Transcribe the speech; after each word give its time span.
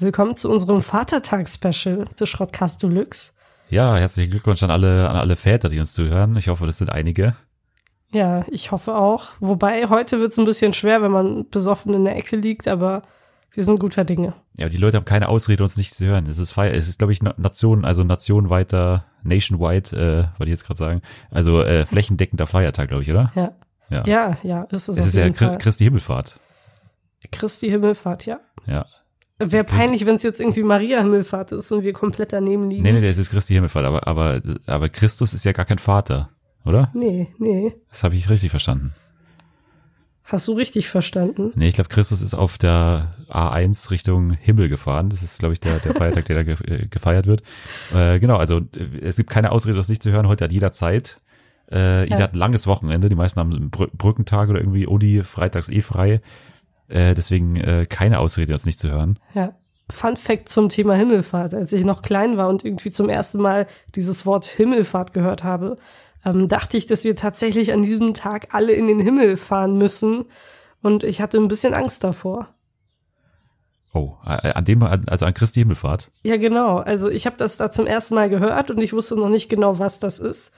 Willkommen 0.00 0.36
zu 0.36 0.48
unserem 0.48 0.80
Vatertags-Special 0.80 2.04
des 2.20 2.28
Schrottcast 2.28 2.80
Deluxe. 2.80 3.32
Ja, 3.68 3.96
herzlichen 3.96 4.30
Glückwunsch 4.30 4.62
an 4.62 4.70
alle, 4.70 5.10
an 5.10 5.16
alle 5.16 5.34
Väter, 5.34 5.68
die 5.68 5.80
uns 5.80 5.92
zuhören. 5.92 6.36
Ich 6.36 6.46
hoffe, 6.46 6.66
das 6.66 6.78
sind 6.78 6.88
einige. 6.88 7.34
Ja, 8.12 8.44
ich 8.48 8.70
hoffe 8.70 8.94
auch. 8.94 9.30
Wobei, 9.40 9.88
heute 9.88 10.20
wird 10.20 10.30
es 10.30 10.38
ein 10.38 10.44
bisschen 10.44 10.72
schwer, 10.72 11.02
wenn 11.02 11.10
man 11.10 11.50
besoffen 11.50 11.94
in 11.94 12.04
der 12.04 12.14
Ecke 12.14 12.36
liegt, 12.36 12.68
aber 12.68 13.02
wir 13.50 13.64
sind 13.64 13.80
guter 13.80 14.04
Dinge. 14.04 14.34
Ja, 14.56 14.68
die 14.68 14.76
Leute 14.76 14.98
haben 14.98 15.04
keine 15.04 15.28
Ausrede, 15.28 15.64
uns 15.64 15.76
nicht 15.76 15.96
zu 15.96 16.06
hören. 16.06 16.26
Es 16.26 16.38
ist 16.38 16.52
Feier, 16.52 16.74
es 16.74 16.88
ist, 16.88 16.98
glaube 16.98 17.12
ich, 17.12 17.20
Nation, 17.20 17.84
also 17.84 18.04
nationweiter, 18.04 19.04
nationwide, 19.24 19.96
äh, 19.96 20.38
wollte 20.38 20.44
ich 20.44 20.50
jetzt 20.50 20.64
gerade 20.64 20.78
sagen. 20.78 21.02
Also 21.32 21.60
äh, 21.62 21.86
flächendeckender 21.86 22.46
Feiertag, 22.46 22.90
glaube 22.90 23.02
ich, 23.02 23.10
oder? 23.10 23.32
Ja. 23.34 23.52
Ja, 23.90 24.06
ja, 24.06 24.38
ja 24.44 24.62
ist 24.70 24.88
es. 24.88 24.96
Es 24.96 25.06
ist 25.08 25.16
ja 25.16 25.32
Fall. 25.32 25.58
Christi 25.58 25.82
Himmelfahrt. 25.82 26.38
Christi 27.32 27.68
Himmelfahrt, 27.68 28.26
ja. 28.26 28.38
Ja. 28.64 28.86
Wäre 29.38 29.64
peinlich, 29.64 30.04
wenn 30.04 30.16
es 30.16 30.24
jetzt 30.24 30.40
irgendwie 30.40 30.64
Maria 30.64 31.00
Himmelfahrt 31.00 31.52
ist 31.52 31.70
und 31.70 31.84
wir 31.84 31.92
komplett 31.92 32.32
daneben 32.32 32.70
liegen. 32.70 32.82
Nee, 32.82 32.92
nee, 32.92 33.08
es 33.08 33.18
ist 33.18 33.30
Christi 33.30 33.54
Himmelfahrt, 33.54 33.86
aber, 33.86 34.06
aber, 34.08 34.42
aber 34.66 34.88
Christus 34.88 35.32
ist 35.32 35.44
ja 35.44 35.52
gar 35.52 35.64
kein 35.64 35.78
Vater, 35.78 36.30
oder? 36.64 36.90
Nee, 36.92 37.28
nee. 37.38 37.72
Das 37.88 38.02
habe 38.02 38.16
ich 38.16 38.28
richtig 38.28 38.50
verstanden. 38.50 38.94
Hast 40.24 40.46
du 40.46 40.52
richtig 40.52 40.88
verstanden? 40.88 41.52
Nee, 41.54 41.68
ich 41.68 41.74
glaube, 41.76 41.88
Christus 41.88 42.20
ist 42.20 42.34
auf 42.34 42.58
der 42.58 43.14
A1 43.30 43.90
Richtung 43.90 44.32
Himmel 44.32 44.68
gefahren. 44.68 45.08
Das 45.08 45.22
ist, 45.22 45.38
glaube 45.38 45.54
ich, 45.54 45.60
der, 45.60 45.78
der 45.78 45.94
Feiertag, 45.94 46.26
der 46.26 46.36
da 46.36 46.42
ge 46.42 46.86
gefeiert 46.90 47.26
wird. 47.26 47.42
Äh, 47.94 48.18
genau, 48.18 48.36
also 48.36 48.60
es 49.00 49.16
gibt 49.16 49.30
keine 49.30 49.52
Ausrede, 49.52 49.76
das 49.76 49.88
nicht 49.88 50.02
zu 50.02 50.10
hören. 50.10 50.28
Heute 50.28 50.44
hat 50.44 50.52
jeder 50.52 50.70
Zeit. 50.72 51.18
Äh, 51.70 52.04
jeder 52.04 52.18
ja. 52.18 52.24
hat 52.24 52.34
ein 52.34 52.38
langes 52.38 52.66
Wochenende. 52.66 53.08
Die 53.08 53.14
meisten 53.14 53.40
haben 53.40 53.70
Br 53.70 53.86
Brückentag 53.86 54.50
oder 54.50 54.58
irgendwie 54.60 54.86
Odi 54.86 55.22
freitags 55.22 55.70
eh 55.70 55.80
frei. 55.80 56.20
Äh, 56.88 57.14
deswegen 57.14 57.56
äh, 57.56 57.86
keine 57.86 58.18
Ausrede, 58.18 58.52
das 58.52 58.66
nicht 58.66 58.78
zu 58.78 58.90
hören. 58.90 59.18
Ja. 59.34 59.54
Fun 59.90 60.16
Fact 60.16 60.50
zum 60.50 60.68
Thema 60.68 60.94
Himmelfahrt. 60.94 61.54
Als 61.54 61.72
ich 61.72 61.84
noch 61.84 62.02
klein 62.02 62.36
war 62.36 62.48
und 62.48 62.64
irgendwie 62.64 62.90
zum 62.90 63.08
ersten 63.08 63.40
Mal 63.40 63.66
dieses 63.94 64.26
Wort 64.26 64.44
Himmelfahrt 64.44 65.14
gehört 65.14 65.44
habe, 65.44 65.78
ähm, 66.24 66.46
dachte 66.46 66.76
ich, 66.76 66.86
dass 66.86 67.04
wir 67.04 67.16
tatsächlich 67.16 67.72
an 67.72 67.82
diesem 67.82 68.12
Tag 68.12 68.48
alle 68.52 68.72
in 68.72 68.86
den 68.86 69.00
Himmel 69.00 69.36
fahren 69.36 69.78
müssen. 69.78 70.26
Und 70.82 71.04
ich 71.04 71.20
hatte 71.20 71.38
ein 71.38 71.48
bisschen 71.48 71.74
Angst 71.74 72.04
davor. 72.04 72.48
Oh, 73.94 74.12
an 74.22 74.64
dem, 74.66 74.82
also 74.82 75.24
an 75.24 75.32
Christi 75.32 75.60
Himmelfahrt? 75.60 76.10
Ja, 76.22 76.36
genau. 76.36 76.76
Also 76.76 77.08
ich 77.08 77.24
habe 77.24 77.36
das 77.38 77.56
da 77.56 77.70
zum 77.70 77.86
ersten 77.86 78.14
Mal 78.14 78.28
gehört 78.28 78.70
und 78.70 78.78
ich 78.80 78.92
wusste 78.92 79.16
noch 79.16 79.30
nicht 79.30 79.48
genau, 79.48 79.78
was 79.78 79.98
das 79.98 80.18
ist. 80.18 80.52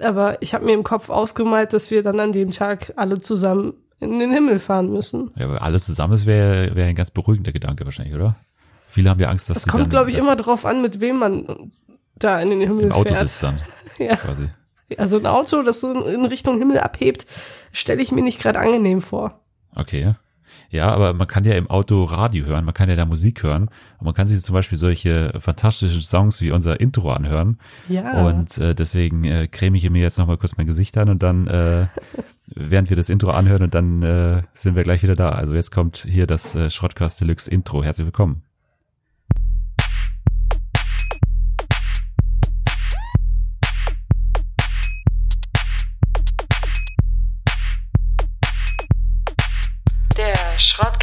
Aber 0.00 0.42
ich 0.42 0.54
habe 0.54 0.64
mir 0.64 0.74
im 0.74 0.82
Kopf 0.82 1.08
ausgemalt, 1.08 1.72
dass 1.72 1.90
wir 1.90 2.02
dann 2.02 2.18
an 2.18 2.32
dem 2.32 2.50
Tag 2.50 2.92
alle 2.96 3.20
zusammen 3.20 3.74
in 4.02 4.18
den 4.18 4.32
Himmel 4.32 4.58
fahren 4.58 4.90
müssen. 4.92 5.30
Ja, 5.36 5.46
aber 5.46 5.62
alles 5.62 5.86
zusammen 5.86 6.24
wäre 6.26 6.74
wär 6.74 6.86
ein 6.86 6.94
ganz 6.94 7.10
beruhigender 7.10 7.52
Gedanke 7.52 7.84
wahrscheinlich, 7.84 8.14
oder? 8.14 8.36
Viele 8.88 9.08
haben 9.08 9.20
ja 9.20 9.28
Angst, 9.28 9.48
dass 9.48 9.58
Es 9.58 9.66
kommt, 9.66 9.90
glaube 9.90 10.10
ich, 10.10 10.16
immer 10.16 10.36
drauf 10.36 10.66
an, 10.66 10.82
mit 10.82 11.00
wem 11.00 11.18
man 11.18 11.72
da 12.16 12.40
in 12.40 12.50
den 12.50 12.60
Himmel 12.60 12.86
im 12.86 12.92
Auto 12.92 13.14
fährt. 13.14 13.28
sitzt 13.28 13.42
dann. 13.42 13.56
ja. 13.98 14.16
Quasi. 14.16 14.48
Also 14.98 15.16
ein 15.18 15.26
Auto, 15.26 15.62
das 15.62 15.80
so 15.80 16.04
in 16.04 16.26
Richtung 16.26 16.58
Himmel 16.58 16.78
abhebt, 16.80 17.26
stelle 17.72 18.02
ich 18.02 18.12
mir 18.12 18.22
nicht 18.22 18.40
gerade 18.40 18.58
angenehm 18.58 19.00
vor. 19.00 19.40
Okay. 19.74 20.14
Ja, 20.72 20.90
aber 20.90 21.12
man 21.12 21.26
kann 21.26 21.44
ja 21.44 21.52
im 21.52 21.68
Auto 21.68 22.02
Radio 22.04 22.46
hören, 22.46 22.64
man 22.64 22.72
kann 22.72 22.88
ja 22.88 22.96
da 22.96 23.04
Musik 23.04 23.42
hören 23.42 23.68
und 23.98 24.06
man 24.06 24.14
kann 24.14 24.26
sich 24.26 24.42
zum 24.42 24.54
Beispiel 24.54 24.78
solche 24.78 25.38
fantastischen 25.38 26.00
Songs 26.00 26.40
wie 26.40 26.50
unser 26.50 26.80
Intro 26.80 27.12
anhören. 27.12 27.58
Ja. 27.90 28.24
Und 28.24 28.56
äh, 28.56 28.74
deswegen 28.74 29.24
äh, 29.24 29.48
creme 29.48 29.74
ich 29.74 29.88
mir 29.90 30.00
jetzt 30.00 30.18
nochmal 30.18 30.38
kurz 30.38 30.56
mein 30.56 30.66
Gesicht 30.66 30.96
an 30.96 31.10
und 31.10 31.22
dann, 31.22 31.46
äh, 31.46 31.88
während 32.46 32.88
wir 32.88 32.96
das 32.96 33.10
Intro 33.10 33.32
anhören 33.32 33.62
und 33.62 33.74
dann 33.74 34.02
äh, 34.02 34.42
sind 34.54 34.74
wir 34.74 34.82
gleich 34.82 35.02
wieder 35.02 35.14
da. 35.14 35.28
Also 35.28 35.54
jetzt 35.54 35.72
kommt 35.72 36.06
hier 36.08 36.26
das 36.26 36.54
äh, 36.54 36.70
Schrottcast 36.70 37.20
Deluxe 37.20 37.50
Intro. 37.50 37.84
Herzlich 37.84 38.06
willkommen. 38.06 38.42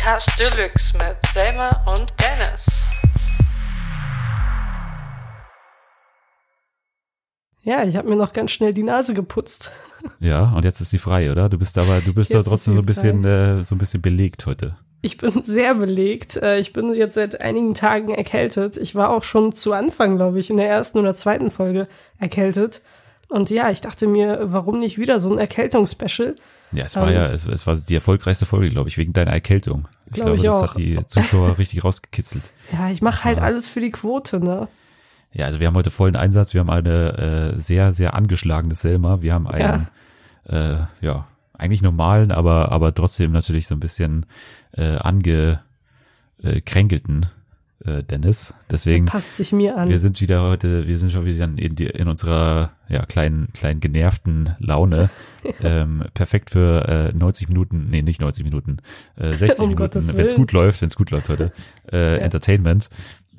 Schrottkast 0.09 0.39
Deluxe 0.39 0.97
mit 0.97 1.17
Selma 1.33 1.69
und 1.85 2.05
Dennis. 2.19 2.65
Ja, 7.61 7.83
ich 7.83 7.95
habe 7.95 8.09
mir 8.09 8.15
noch 8.15 8.33
ganz 8.33 8.49
schnell 8.51 8.73
die 8.73 8.83
Nase 8.83 9.13
geputzt. 9.13 9.71
Ja, 10.21 10.53
und 10.55 10.63
jetzt 10.63 10.79
ist 10.79 10.91
sie 10.91 10.97
frei, 10.97 11.29
oder? 11.29 11.49
Du 11.49 11.57
bist 11.57 11.77
aber, 11.77 11.99
du 11.99 12.13
bist 12.13 12.33
doch 12.33 12.41
trotzdem 12.41 12.75
so 12.75 12.79
ein 12.79 12.85
bisschen, 12.85 13.25
äh, 13.25 13.65
so 13.65 13.75
ein 13.75 13.77
bisschen 13.77 14.01
belegt 14.01 14.45
heute. 14.45 14.77
Ich 15.01 15.17
bin 15.17 15.41
sehr 15.43 15.75
belegt. 15.75 16.37
Äh, 16.37 16.57
ich 16.59 16.71
bin 16.71 16.93
jetzt 16.93 17.15
seit 17.15 17.41
einigen 17.41 17.73
Tagen 17.73 18.13
erkältet. 18.13 18.77
Ich 18.77 18.95
war 18.95 19.09
auch 19.09 19.23
schon 19.23 19.51
zu 19.51 19.73
Anfang, 19.73 20.15
glaube 20.15 20.39
ich, 20.39 20.49
in 20.49 20.55
der 20.55 20.69
ersten 20.69 20.99
oder 20.99 21.15
zweiten 21.15 21.51
Folge 21.51 21.89
erkältet. 22.17 22.81
Und 23.27 23.49
ja, 23.49 23.69
ich 23.69 23.81
dachte 23.81 24.07
mir, 24.07 24.39
warum 24.43 24.79
nicht 24.79 24.97
wieder 24.97 25.19
so 25.19 25.33
ein 25.33 25.37
Erkältungsspecial? 25.37 26.35
Ja, 26.71 26.85
es 26.85 26.95
war 26.95 27.07
um, 27.07 27.13
ja, 27.13 27.27
es, 27.27 27.47
es, 27.47 27.65
war 27.65 27.75
die 27.75 27.95
erfolgreichste 27.95 28.45
Folge, 28.45 28.69
glaube 28.69 28.89
ich, 28.89 28.97
wegen 28.97 29.13
deiner 29.13 29.31
Erkältung. 29.31 29.87
Ich 30.05 30.13
glaub 30.13 30.25
glaube, 30.25 30.37
ich 30.37 30.43
das 30.43 30.55
auch. 30.55 30.69
hat 30.69 30.77
die 30.77 31.03
Zuschauer 31.05 31.57
richtig 31.57 31.83
rausgekitzelt. 31.83 32.51
Ja, 32.71 32.89
ich 32.89 33.01
mache 33.01 33.23
halt 33.23 33.39
ja. 33.39 33.43
alles 33.43 33.67
für 33.67 33.79
die 33.79 33.89
Quote, 33.89 34.39
ne? 34.39 34.67
Ja, 35.31 35.45
also 35.45 35.59
wir 35.59 35.67
haben 35.67 35.75
heute 35.75 35.91
vollen 35.91 36.15
Einsatz. 36.15 36.53
Wir 36.53 36.61
haben 36.61 36.69
eine 36.69 37.53
äh, 37.55 37.59
sehr, 37.59 37.93
sehr 37.93 38.13
angeschlagene 38.13 38.75
Selma. 38.75 39.21
Wir 39.21 39.33
haben 39.33 39.47
einen, 39.47 39.87
ja, 40.47 40.73
äh, 40.73 40.77
ja 41.01 41.27
eigentlich 41.53 41.81
normalen, 41.81 42.31
aber, 42.31 42.71
aber 42.71 42.93
trotzdem 42.93 43.31
natürlich 43.31 43.67
so 43.67 43.75
ein 43.75 43.79
bisschen 43.79 44.25
äh, 44.71 44.95
angekränkelten 44.95 47.27
äh, 47.85 48.03
Dennis. 48.03 48.53
Deswegen 48.69 49.05
passt 49.05 49.37
sich 49.37 49.51
mir 49.51 49.77
an. 49.77 49.89
Wir 49.89 49.99
sind 49.99 50.19
wieder 50.21 50.43
heute, 50.43 50.87
wir 50.87 50.97
sind 50.97 51.11
schon 51.11 51.25
wieder 51.25 51.45
in, 51.45 51.75
die, 51.75 51.85
in 51.85 52.07
unserer 52.07 52.71
ja, 52.89 53.05
kleinen, 53.05 53.47
kleinen 53.53 53.79
genervten 53.79 54.55
Laune. 54.59 55.09
ähm, 55.63 56.03
perfekt 56.13 56.49
für 56.49 57.11
äh, 57.13 57.17
90 57.17 57.47
Minuten, 57.47 57.87
nee, 57.89 58.01
nicht 58.01 58.21
90 58.21 58.43
Minuten, 58.43 58.77
äh, 59.15 59.31
60 59.31 59.59
um 59.59 59.69
Minuten, 59.69 60.17
wenn 60.17 60.25
es 60.25 60.35
gut 60.35 60.51
läuft, 60.51 60.81
wenn 60.81 60.89
es 60.89 60.95
gut 60.95 61.11
läuft 61.11 61.29
heute. 61.29 61.51
Äh, 61.91 62.17
ja. 62.17 62.17
Entertainment. 62.17 62.89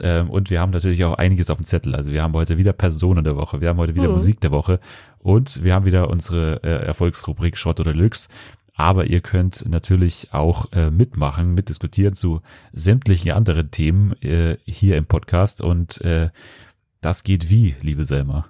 Ähm, 0.03 0.31
und 0.31 0.51
wir 0.51 0.61
haben 0.61 0.71
natürlich 0.71 1.05
auch 1.05 1.19
einiges 1.19 1.51
auf 1.51 1.59
dem 1.59 1.67
Zettel. 1.67 1.95
Also 1.95 2.11
wir 2.11 2.23
haben 2.23 2.33
heute 2.33 2.57
wieder 2.57 2.73
Personen 2.73 3.23
der 3.23 3.37
Woche, 3.37 3.61
wir 3.61 3.69
haben 3.69 3.79
heute 3.79 3.95
wieder 3.95 4.09
mhm. 4.09 4.15
Musik 4.15 4.41
der 4.41 4.51
Woche 4.51 4.81
und 5.19 5.63
wir 5.63 5.75
haben 5.75 5.85
wieder 5.85 6.09
unsere 6.09 6.63
äh, 6.63 6.87
Erfolgsrubrik 6.87 7.59
Schrott 7.59 7.81
oder 7.81 7.93
Lux. 7.93 8.29
Aber 8.81 9.05
ihr 9.05 9.21
könnt 9.21 9.69
natürlich 9.69 10.29
auch 10.33 10.73
äh, 10.73 10.91
mitmachen, 10.91 11.53
mitdiskutieren 11.53 12.15
zu 12.15 12.41
sämtlichen 12.73 13.31
anderen 13.31 13.71
Themen 13.71 14.15
äh, 14.23 14.57
hier 14.65 14.97
im 14.97 15.05
Podcast. 15.05 15.61
Und 15.61 16.01
äh, 16.01 16.31
das 17.03 17.23
geht 17.23 17.51
wie, 17.51 17.77
liebe 17.83 18.07
Selma? 18.07 18.47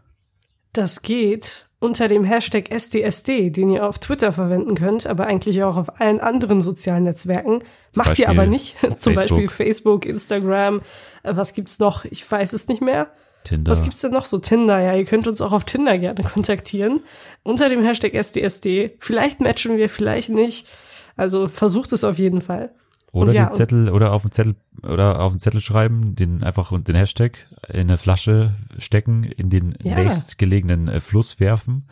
Das 0.72 1.02
geht 1.02 1.68
unter 1.80 2.06
dem 2.06 2.22
Hashtag 2.22 2.70
SDSD, 2.70 3.50
den 3.50 3.70
ihr 3.70 3.84
auf 3.84 3.98
Twitter 3.98 4.30
verwenden 4.30 4.76
könnt, 4.76 5.04
aber 5.04 5.26
eigentlich 5.26 5.64
auch 5.64 5.76
auf 5.76 6.00
allen 6.00 6.20
anderen 6.20 6.62
sozialen 6.62 7.02
Netzwerken. 7.02 7.58
Zum 7.58 7.66
Macht 7.96 8.10
Beispiel 8.10 8.24
ihr 8.26 8.30
aber 8.30 8.46
nicht. 8.46 8.76
Zum 9.00 9.16
Facebook. 9.16 9.16
Beispiel 9.16 9.48
Facebook, 9.48 10.06
Instagram. 10.06 10.80
Äh, 11.24 11.34
was 11.34 11.54
gibt's 11.54 11.80
noch? 11.80 12.04
Ich 12.04 12.30
weiß 12.30 12.52
es 12.52 12.68
nicht 12.68 12.82
mehr. 12.82 13.10
Tinder. 13.50 13.70
Was 13.70 13.82
gibt's 13.82 14.00
denn 14.00 14.12
noch 14.12 14.26
so? 14.26 14.38
Tinder, 14.38 14.78
ja, 14.80 14.94
ihr 14.94 15.04
könnt 15.04 15.26
uns 15.26 15.40
auch 15.40 15.52
auf 15.52 15.64
Tinder 15.64 15.98
gerne 15.98 16.22
kontaktieren. 16.34 17.00
Unter 17.42 17.68
dem 17.68 17.84
Hashtag 17.84 18.14
SDSD. 18.14 18.92
Vielleicht 18.98 19.40
matchen 19.40 19.76
wir, 19.76 19.88
vielleicht 19.88 20.28
nicht. 20.28 20.68
Also 21.16 21.48
versucht 21.48 21.92
es 21.92 22.04
auf 22.04 22.18
jeden 22.18 22.40
Fall. 22.40 22.70
Oder 23.12 23.32
ja, 23.32 23.46
den 23.46 23.52
Zettel 23.52 23.90
oder 23.90 24.12
auf 24.12 24.22
den 24.22 24.30
Zettel 24.30 24.54
oder 24.84 25.20
auf 25.20 25.32
den 25.32 25.40
Zettel 25.40 25.60
schreiben, 25.60 26.14
den 26.14 26.44
einfach 26.44 26.70
den 26.80 26.94
Hashtag 26.94 27.38
in 27.68 27.80
eine 27.80 27.98
Flasche 27.98 28.54
stecken, 28.78 29.24
in 29.24 29.50
den 29.50 29.76
ja. 29.82 29.96
nächstgelegenen 29.96 30.86
äh, 30.86 31.00
Fluss 31.00 31.40
werfen 31.40 31.86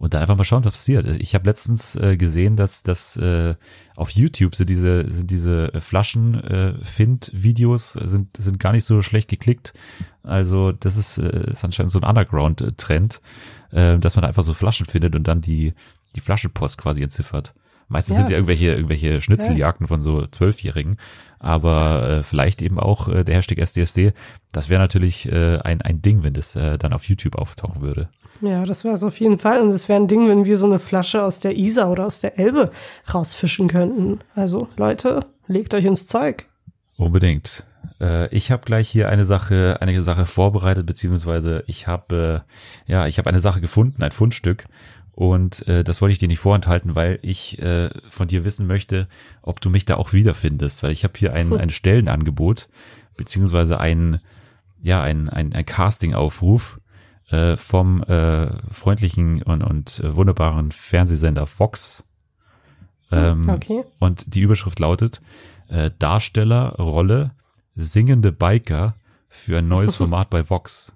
und 0.00 0.14
dann 0.14 0.22
einfach 0.22 0.36
mal 0.36 0.44
schauen, 0.44 0.64
was 0.64 0.72
passiert. 0.72 1.04
Ich 1.20 1.34
habe 1.34 1.44
letztens 1.44 1.94
äh, 1.94 2.16
gesehen, 2.16 2.56
dass 2.56 2.82
dass 2.82 3.18
äh, 3.18 3.54
auf 3.96 4.10
YouTube 4.10 4.56
sind 4.56 4.70
diese 4.70 5.04
sind 5.10 5.30
diese 5.30 5.70
Flaschen 5.78 6.42
äh, 6.42 6.74
Find 6.82 7.30
Videos 7.34 7.92
sind 7.92 8.34
sind 8.38 8.58
gar 8.58 8.72
nicht 8.72 8.86
so 8.86 9.02
schlecht 9.02 9.28
geklickt. 9.28 9.74
Also 10.22 10.72
das 10.72 10.96
ist 10.96 11.18
äh, 11.18 11.50
ist 11.50 11.64
anscheinend 11.64 11.92
so 11.92 12.00
ein 12.00 12.08
Underground 12.08 12.78
Trend, 12.78 13.20
äh, 13.72 13.98
dass 13.98 14.16
man 14.16 14.24
einfach 14.24 14.42
so 14.42 14.54
Flaschen 14.54 14.86
findet 14.86 15.14
und 15.14 15.28
dann 15.28 15.42
die 15.42 15.74
die 16.16 16.20
Flaschenpost 16.20 16.78
quasi 16.78 17.02
entziffert. 17.02 17.52
Meistens 17.88 18.12
ja. 18.12 18.16
sind 18.16 18.24
es 18.24 18.30
ja 18.30 18.36
irgendwelche, 18.36 18.66
irgendwelche 18.68 19.20
Schnitzeljagden 19.20 19.84
ja. 19.84 19.88
von 19.88 20.00
so 20.00 20.26
Zwölfjährigen. 20.28 20.96
Aber 21.40 22.08
äh, 22.08 22.22
vielleicht 22.22 22.62
eben 22.62 22.78
auch 22.78 23.08
äh, 23.08 23.24
der 23.24 23.34
Hashtag 23.34 23.58
SDSD. 23.58 24.12
Das 24.52 24.68
wäre 24.68 24.80
natürlich 24.80 25.30
äh, 25.30 25.58
ein, 25.58 25.82
ein 25.82 26.00
Ding, 26.00 26.22
wenn 26.22 26.32
das 26.32 26.54
äh, 26.54 26.78
dann 26.78 26.92
auf 26.92 27.04
YouTube 27.04 27.34
auftauchen 27.34 27.82
würde. 27.82 28.08
Ja, 28.40 28.64
das 28.64 28.84
wäre 28.84 28.94
es 28.94 29.04
auf 29.04 29.20
jeden 29.20 29.38
Fall. 29.38 29.60
Und 29.60 29.70
es 29.70 29.88
wäre 29.88 30.00
ein 30.00 30.08
Ding, 30.08 30.28
wenn 30.28 30.44
wir 30.44 30.56
so 30.56 30.66
eine 30.66 30.78
Flasche 30.78 31.22
aus 31.22 31.40
der 31.40 31.56
Isar 31.56 31.90
oder 31.90 32.06
aus 32.06 32.20
der 32.20 32.38
Elbe 32.38 32.70
rausfischen 33.12 33.68
könnten. 33.68 34.20
Also, 34.34 34.68
Leute, 34.76 35.20
legt 35.46 35.74
euch 35.74 35.84
ins 35.84 36.06
Zeug. 36.06 36.46
Unbedingt. 36.96 37.64
Äh, 38.00 38.34
ich 38.34 38.50
habe 38.50 38.64
gleich 38.64 38.88
hier 38.88 39.08
eine 39.08 39.24
Sache, 39.24 39.78
eine 39.80 40.02
Sache 40.02 40.26
vorbereitet, 40.26 40.86
beziehungsweise 40.86 41.64
ich 41.66 41.86
habe, 41.86 42.44
äh, 42.88 42.90
ja, 42.90 43.06
ich 43.06 43.18
habe 43.18 43.28
eine 43.28 43.40
Sache 43.40 43.60
gefunden, 43.60 44.02
ein 44.02 44.12
Fundstück. 44.12 44.64
Und 45.12 45.66
äh, 45.68 45.84
das 45.84 46.00
wollte 46.00 46.12
ich 46.12 46.18
dir 46.18 46.28
nicht 46.28 46.38
vorenthalten, 46.38 46.94
weil 46.94 47.18
ich 47.20 47.58
äh, 47.58 47.90
von 48.08 48.28
dir 48.28 48.44
wissen 48.44 48.66
möchte, 48.66 49.06
ob 49.42 49.60
du 49.60 49.68
mich 49.68 49.84
da 49.84 49.96
auch 49.96 50.14
wiederfindest. 50.14 50.82
Weil 50.82 50.92
ich 50.92 51.04
habe 51.04 51.18
hier 51.18 51.34
ein, 51.34 51.52
ein 51.58 51.70
Stellenangebot 51.70 52.68
beziehungsweise 53.16 53.78
ein, 53.80 54.20
ja, 54.82 55.02
ein, 55.02 55.28
ein, 55.28 55.52
ein 55.52 55.66
Casting-Aufruf 55.66 56.80
äh, 57.30 57.56
vom 57.56 58.02
äh, 58.02 58.48
freundlichen 58.72 59.42
und, 59.42 59.62
und 59.62 60.00
äh, 60.00 60.16
wunderbaren 60.16 60.72
Fernsehsender 60.72 61.46
Fox. 61.46 62.04
Ähm, 63.12 63.48
okay. 63.48 63.84
Und 63.98 64.34
die 64.34 64.40
Überschrift 64.40 64.78
lautet 64.78 65.20
äh, 65.68 65.90
Darstellerrolle 65.98 67.32
singende 67.76 68.32
Biker 68.32 68.94
für 69.28 69.58
ein 69.58 69.68
neues 69.68 69.96
Format 69.96 70.30
bei 70.30 70.48
Vox. 70.48 70.92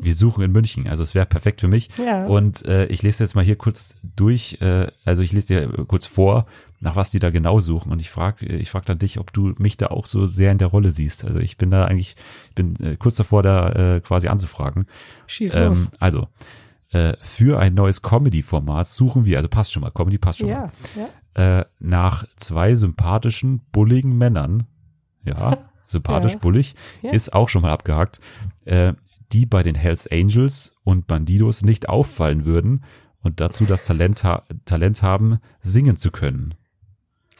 Wir 0.00 0.14
suchen 0.14 0.44
in 0.44 0.52
München, 0.52 0.86
also 0.88 1.02
es 1.02 1.14
wäre 1.14 1.26
perfekt 1.26 1.60
für 1.60 1.68
mich. 1.68 1.90
Ja. 1.98 2.26
Und 2.26 2.64
äh, 2.64 2.86
ich 2.86 3.02
lese 3.02 3.22
jetzt 3.24 3.34
mal 3.34 3.44
hier 3.44 3.56
kurz 3.56 3.94
durch, 4.16 4.58
äh, 4.60 4.86
also 5.04 5.22
ich 5.22 5.32
lese 5.32 5.46
dir 5.48 5.68
kurz 5.86 6.06
vor, 6.06 6.46
nach 6.80 6.96
was 6.96 7.10
die 7.10 7.18
da 7.18 7.30
genau 7.30 7.60
suchen. 7.60 7.92
Und 7.92 8.00
ich 8.00 8.10
frage 8.10 8.46
ich 8.46 8.70
frag 8.70 8.86
dann 8.86 8.98
dich, 8.98 9.18
ob 9.18 9.32
du 9.32 9.54
mich 9.58 9.76
da 9.76 9.88
auch 9.88 10.06
so 10.06 10.26
sehr 10.26 10.52
in 10.52 10.58
der 10.58 10.68
Rolle 10.68 10.90
siehst. 10.90 11.24
Also 11.24 11.38
ich 11.38 11.56
bin 11.56 11.70
da 11.70 11.84
eigentlich, 11.84 12.16
ich 12.48 12.54
bin 12.54 12.76
äh, 12.80 12.96
kurz 12.96 13.16
davor, 13.16 13.42
da 13.42 13.96
äh, 13.96 14.00
quasi 14.00 14.28
anzufragen. 14.28 14.86
Schieß 15.26 15.54
los. 15.54 15.78
Ähm, 15.78 15.88
also, 16.00 16.28
äh, 16.90 17.14
für 17.20 17.58
ein 17.58 17.74
neues 17.74 18.02
Comedy-Format 18.02 18.86
suchen 18.88 19.24
wir, 19.24 19.36
also 19.38 19.48
passt 19.48 19.72
schon 19.72 19.82
mal, 19.82 19.90
Comedy 19.90 20.18
passt 20.18 20.40
schon 20.40 20.48
ja, 20.48 20.70
ja. 20.96 21.08
mal, 21.34 21.60
äh, 21.60 21.64
nach 21.78 22.26
zwei 22.36 22.74
sympathischen, 22.74 23.60
bulligen 23.72 24.18
Männern. 24.18 24.66
Ja, 25.24 25.58
sympathisch, 25.86 26.32
Ja. 26.32 26.38
bullig, 26.40 26.74
Ja. 27.00 27.12
ist 27.12 27.32
auch 27.32 27.48
schon 27.48 27.62
mal 27.62 27.70
abgehakt. 27.70 28.20
Äh, 28.64 28.92
die 29.32 29.46
bei 29.46 29.62
den 29.62 29.74
Hells 29.74 30.06
Angels 30.06 30.74
und 30.84 31.06
Bandidos 31.06 31.62
nicht 31.62 31.88
auffallen 31.88 32.44
würden 32.44 32.84
und 33.22 33.40
dazu 33.40 33.64
das 33.64 33.84
Talent, 33.84 34.24
ha 34.24 34.44
Talent 34.64 35.02
haben, 35.02 35.38
singen 35.60 35.96
zu 35.96 36.10
können. 36.10 36.54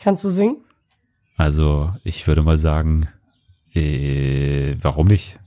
Kannst 0.00 0.24
du 0.24 0.28
singen? 0.28 0.56
Also, 1.36 1.92
ich 2.04 2.26
würde 2.26 2.42
mal 2.42 2.58
sagen, 2.58 3.08
äh, 3.74 4.76
warum 4.80 5.06
nicht? 5.06 5.38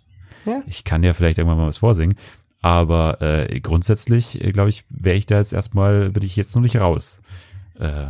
Ja. 0.46 0.62
Ich 0.68 0.84
kann 0.84 1.04
ja 1.04 1.14
vielleicht 1.14 1.38
irgendwann 1.38 1.58
mal 1.58 1.68
was 1.68 1.78
vorsingen, 1.78 2.18
aber 2.62 3.22
äh, 3.22 3.60
grundsätzlich, 3.60 4.44
äh, 4.44 4.52
glaube 4.52 4.70
ich, 4.70 4.84
wäre 4.90 5.16
ich 5.16 5.26
da 5.26 5.38
jetzt 5.38 5.54
erstmal, 5.54 6.10
bin 6.10 6.24
ich 6.24 6.36
jetzt 6.36 6.56
noch 6.56 6.62
nicht 6.62 6.78
raus. 6.78 7.22
Äh, 7.80 8.08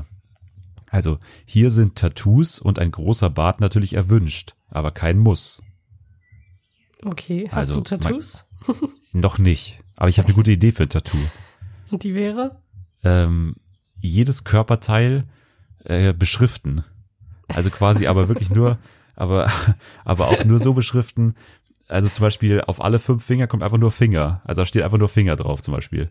also, 0.89 1.19
hier 1.45 1.71
sind 1.71 1.95
Tattoos 1.95 2.59
und 2.59 2.79
ein 2.79 2.91
großer 2.91 3.29
Bart 3.29 3.59
natürlich 3.59 3.93
erwünscht, 3.93 4.55
aber 4.69 4.91
kein 4.91 5.17
Muss. 5.17 5.61
Okay. 7.05 7.47
Hast 7.49 7.69
Also, 7.69 7.81
du 7.81 7.95
Tattoos? 7.95 8.45
Noch 9.13 9.37
nicht. 9.37 9.79
Aber 9.95 10.09
ich 10.09 10.17
habe 10.17 10.27
eine 10.27 10.35
gute 10.35 10.51
Idee 10.51 10.71
für 10.71 10.83
ein 10.83 10.89
Tattoo. 10.89 11.17
Und 11.91 12.03
die 12.03 12.13
wäre? 12.15 12.59
ähm, 13.03 13.55
jedes 14.01 14.43
Körperteil 14.43 15.25
äh, 15.83 16.13
beschriften. 16.13 16.83
Also 17.47 17.69
quasi 17.69 18.07
aber 18.07 18.27
wirklich 18.27 18.49
nur, 18.49 18.77
aber, 19.15 19.49
aber 20.03 20.29
auch 20.29 20.43
nur 20.43 20.59
so 20.59 20.73
beschriften. 20.73 21.35
Also 21.87 22.09
zum 22.09 22.23
Beispiel 22.23 22.61
auf 22.61 22.81
alle 22.83 22.97
fünf 22.99 23.23
Finger 23.23 23.45
kommt 23.47 23.61
einfach 23.63 23.77
nur 23.77 23.91
Finger. 23.91 24.41
Also 24.43 24.61
da 24.61 24.65
steht 24.65 24.81
einfach 24.83 24.97
nur 24.97 25.07
Finger 25.09 25.35
drauf 25.35 25.61
zum 25.61 25.73
Beispiel. 25.73 26.09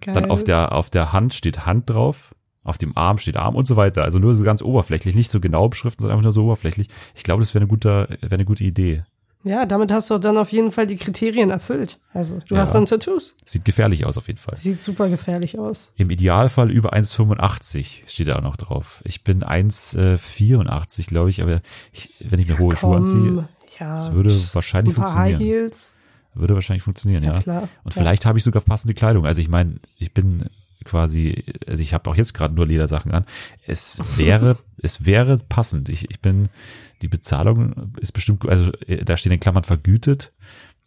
Geil. 0.00 0.14
Dann 0.14 0.30
auf 0.30 0.42
der, 0.44 0.72
auf 0.72 0.90
der 0.90 1.12
Hand 1.12 1.32
steht 1.34 1.64
Hand 1.64 1.88
drauf. 1.88 2.34
Auf 2.64 2.78
dem 2.78 2.96
Arm 2.96 3.18
steht 3.18 3.36
Arm 3.36 3.54
und 3.54 3.66
so 3.66 3.76
weiter. 3.76 4.02
Also 4.02 4.18
nur 4.18 4.34
so 4.34 4.42
ganz 4.42 4.60
oberflächlich, 4.60 5.14
nicht 5.14 5.30
so 5.30 5.38
genau 5.40 5.68
beschriften, 5.68 6.02
sondern 6.02 6.18
einfach 6.18 6.24
nur 6.24 6.32
so 6.32 6.44
oberflächlich. 6.44 6.88
Ich 7.14 7.22
glaube, 7.22 7.40
das 7.40 7.54
wäre 7.54 7.62
eine 7.62 7.68
gute, 7.68 8.18
wäre 8.20 8.34
eine 8.34 8.44
gute 8.44 8.64
Idee. 8.64 9.04
Ja, 9.48 9.64
damit 9.64 9.92
hast 9.92 10.10
du 10.10 10.18
dann 10.18 10.36
auf 10.38 10.50
jeden 10.50 10.72
Fall 10.72 10.88
die 10.88 10.96
Kriterien 10.96 11.50
erfüllt. 11.50 12.00
Also, 12.12 12.40
du 12.48 12.56
Ja. 12.56 12.62
hast 12.62 12.74
dann 12.74 12.84
Tattoos. 12.86 13.36
Sieht 13.44 13.64
gefährlich 13.64 14.04
aus 14.04 14.18
auf 14.18 14.26
jeden 14.26 14.40
Fall. 14.40 14.56
Sieht 14.56 14.82
super 14.82 15.08
gefährlich 15.08 15.56
aus. 15.56 15.92
Im 15.96 16.10
Idealfall 16.10 16.68
über 16.70 16.92
1,85 16.92 18.08
steht 18.08 18.26
da 18.26 18.36
auch 18.36 18.42
noch 18.42 18.56
drauf. 18.56 19.02
Ich 19.04 19.22
bin 19.22 19.44
1,84, 19.44 21.06
glaube 21.06 21.30
ich, 21.30 21.42
aber 21.42 21.60
ich, 21.92 22.10
wenn 22.20 22.40
ich 22.40 22.48
mir 22.48 22.58
hohe 22.58 22.76
Schuhe 22.76 22.96
anziehe, 22.96 23.48
ja. 23.78 23.92
das 23.92 24.12
würde 24.12 24.36
wahrscheinlich 24.52 24.96
ein 24.96 25.04
paar 25.04 25.14
High 25.14 25.36
funktionieren. 25.36 25.60
Heels. 25.62 25.94
Würde 26.34 26.54
wahrscheinlich 26.54 26.82
funktionieren, 26.82 27.22
ja. 27.22 27.32
Ja, 27.34 27.40
klar. 27.40 27.62
Und 27.84 27.94
Ja. 27.94 28.00
vielleicht 28.00 28.26
habe 28.26 28.36
ich 28.38 28.44
sogar 28.44 28.62
passende 28.62 28.94
Kleidung. 28.94 29.26
Also 29.26 29.40
ich 29.40 29.48
meine, 29.48 29.76
ich 29.96 30.12
bin 30.12 30.46
quasi, 30.84 31.44
also 31.66 31.82
ich 31.82 31.94
habe 31.94 32.10
auch 32.10 32.14
jetzt 32.16 32.34
gerade 32.34 32.54
nur 32.54 32.66
Ledersachen 32.66 33.12
an. 33.12 33.24
Es 33.66 34.00
wäre, 34.18 34.58
es 34.82 35.06
wäre 35.06 35.38
passend. 35.48 35.88
Ich, 35.88 36.10
ich 36.10 36.20
bin, 36.20 36.48
die 37.02 37.08
Bezahlung 37.08 37.92
ist 38.00 38.12
bestimmt, 38.12 38.48
also 38.48 38.72
äh, 38.86 39.04
da 39.04 39.16
steht 39.16 39.32
in 39.32 39.40
Klammern 39.40 39.64
vergütet. 39.64 40.32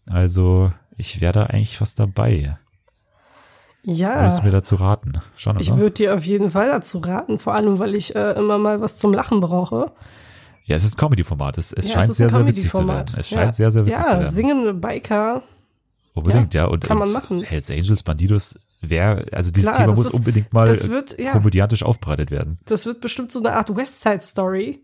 Also 0.09 0.71
ich 0.97 1.21
wäre 1.21 1.33
da 1.33 1.43
eigentlich 1.43 1.77
fast 1.77 1.99
dabei. 1.99 2.57
Ja. 3.83 4.21
Würdest 4.21 4.39
du 4.39 4.43
mir 4.43 4.51
dazu 4.51 4.75
raten? 4.75 5.13
Schon, 5.37 5.53
oder? 5.55 5.61
Ich 5.61 5.73
würde 5.75 5.91
dir 5.91 6.13
auf 6.15 6.25
jeden 6.25 6.51
Fall 6.51 6.67
dazu 6.67 6.99
raten, 6.99 7.39
vor 7.39 7.55
allem, 7.55 7.79
weil 7.79 7.95
ich 7.95 8.15
äh, 8.15 8.31
immer 8.33 8.57
mal 8.57 8.81
was 8.81 8.97
zum 8.97 9.13
Lachen 9.13 9.39
brauche. 9.39 9.91
Ja, 10.65 10.75
es 10.75 10.83
ist 10.83 10.95
ein 10.95 10.97
Comedy-Format. 10.97 11.57
Es, 11.57 11.71
es 11.73 11.87
Ja, 11.87 11.93
scheint 11.93 12.09
ein 12.09 12.13
sehr, 12.13 12.29
sehr 12.29 12.45
witzig 12.45 12.69
zu 12.71 12.87
werden. 12.87 13.15
Es 13.17 13.29
scheint 13.29 13.45
Ja. 13.47 13.53
sehr, 13.53 13.71
sehr 13.71 13.85
witzig 13.85 14.03
zu 14.03 14.09
Ja, 14.09 14.19
werden. 14.19 14.31
singende 14.31 14.73
Biker. 14.73 15.43
Unbedingt, 16.13 16.53
ja. 16.53 16.63
ja, 16.63 16.67
Und, 16.67 16.83
kann 16.83 16.97
man 16.97 17.07
und 17.07 17.13
machen. 17.13 17.41
Hells 17.41 17.71
Angels, 17.71 18.03
Bandidos, 18.03 18.59
wäre, 18.81 19.25
also 19.31 19.51
dieses 19.51 19.71
Klar, 19.71 19.85
Thema 19.87 19.95
muss 19.95 20.07
ist- 20.07 20.13
unbedingt 20.13 20.51
mal 20.53 20.67
wird, 20.67 21.17
ja. 21.19 21.31
komödiantisch 21.31 21.83
aufbereitet 21.83 22.29
werden. 22.31 22.59
Das 22.65 22.85
wird 22.85 22.99
bestimmt 23.01 23.31
so 23.31 23.39
eine 23.39 23.53
Art 23.53 23.75
West 23.75 24.01
Side 24.01 24.21
Story 24.21 24.81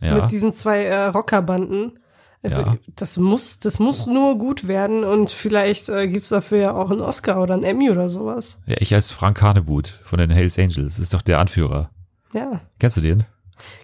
Ja. 0.00 0.14
mit 0.16 0.30
diesen 0.32 0.52
zwei 0.52 0.84
äh, 0.84 1.04
Rockerbanden. 1.06 1.98
Also, 2.42 2.60
Ja. 2.60 2.76
das 2.96 3.16
muss, 3.16 3.58
das 3.60 3.78
muss 3.78 4.06
nur 4.06 4.36
gut 4.36 4.68
werden 4.68 5.02
und 5.02 5.30
vielleicht 5.30 5.88
äh, 5.88 6.06
gibt's 6.08 6.28
dafür 6.28 6.58
ja 6.58 6.74
auch 6.74 6.90
einen 6.90 7.00
Oscar 7.00 7.40
oder 7.40 7.54
einen 7.54 7.62
Emmy 7.62 7.90
oder 7.90 8.10
sowas. 8.10 8.58
ja, 8.66 8.76
ich 8.80 8.92
als 8.92 9.12
Frank 9.12 9.40
Hanebut 9.40 9.98
von 10.04 10.18
den 10.18 10.28
Hells 10.30 10.58
Angels, 10.58 10.98
ist 10.98 11.14
doch 11.14 11.22
der 11.22 11.38
Anführer. 11.38 11.88
Ja. 12.34 12.60
Kennst 12.78 12.98
du 12.98 13.00
den? 13.00 13.24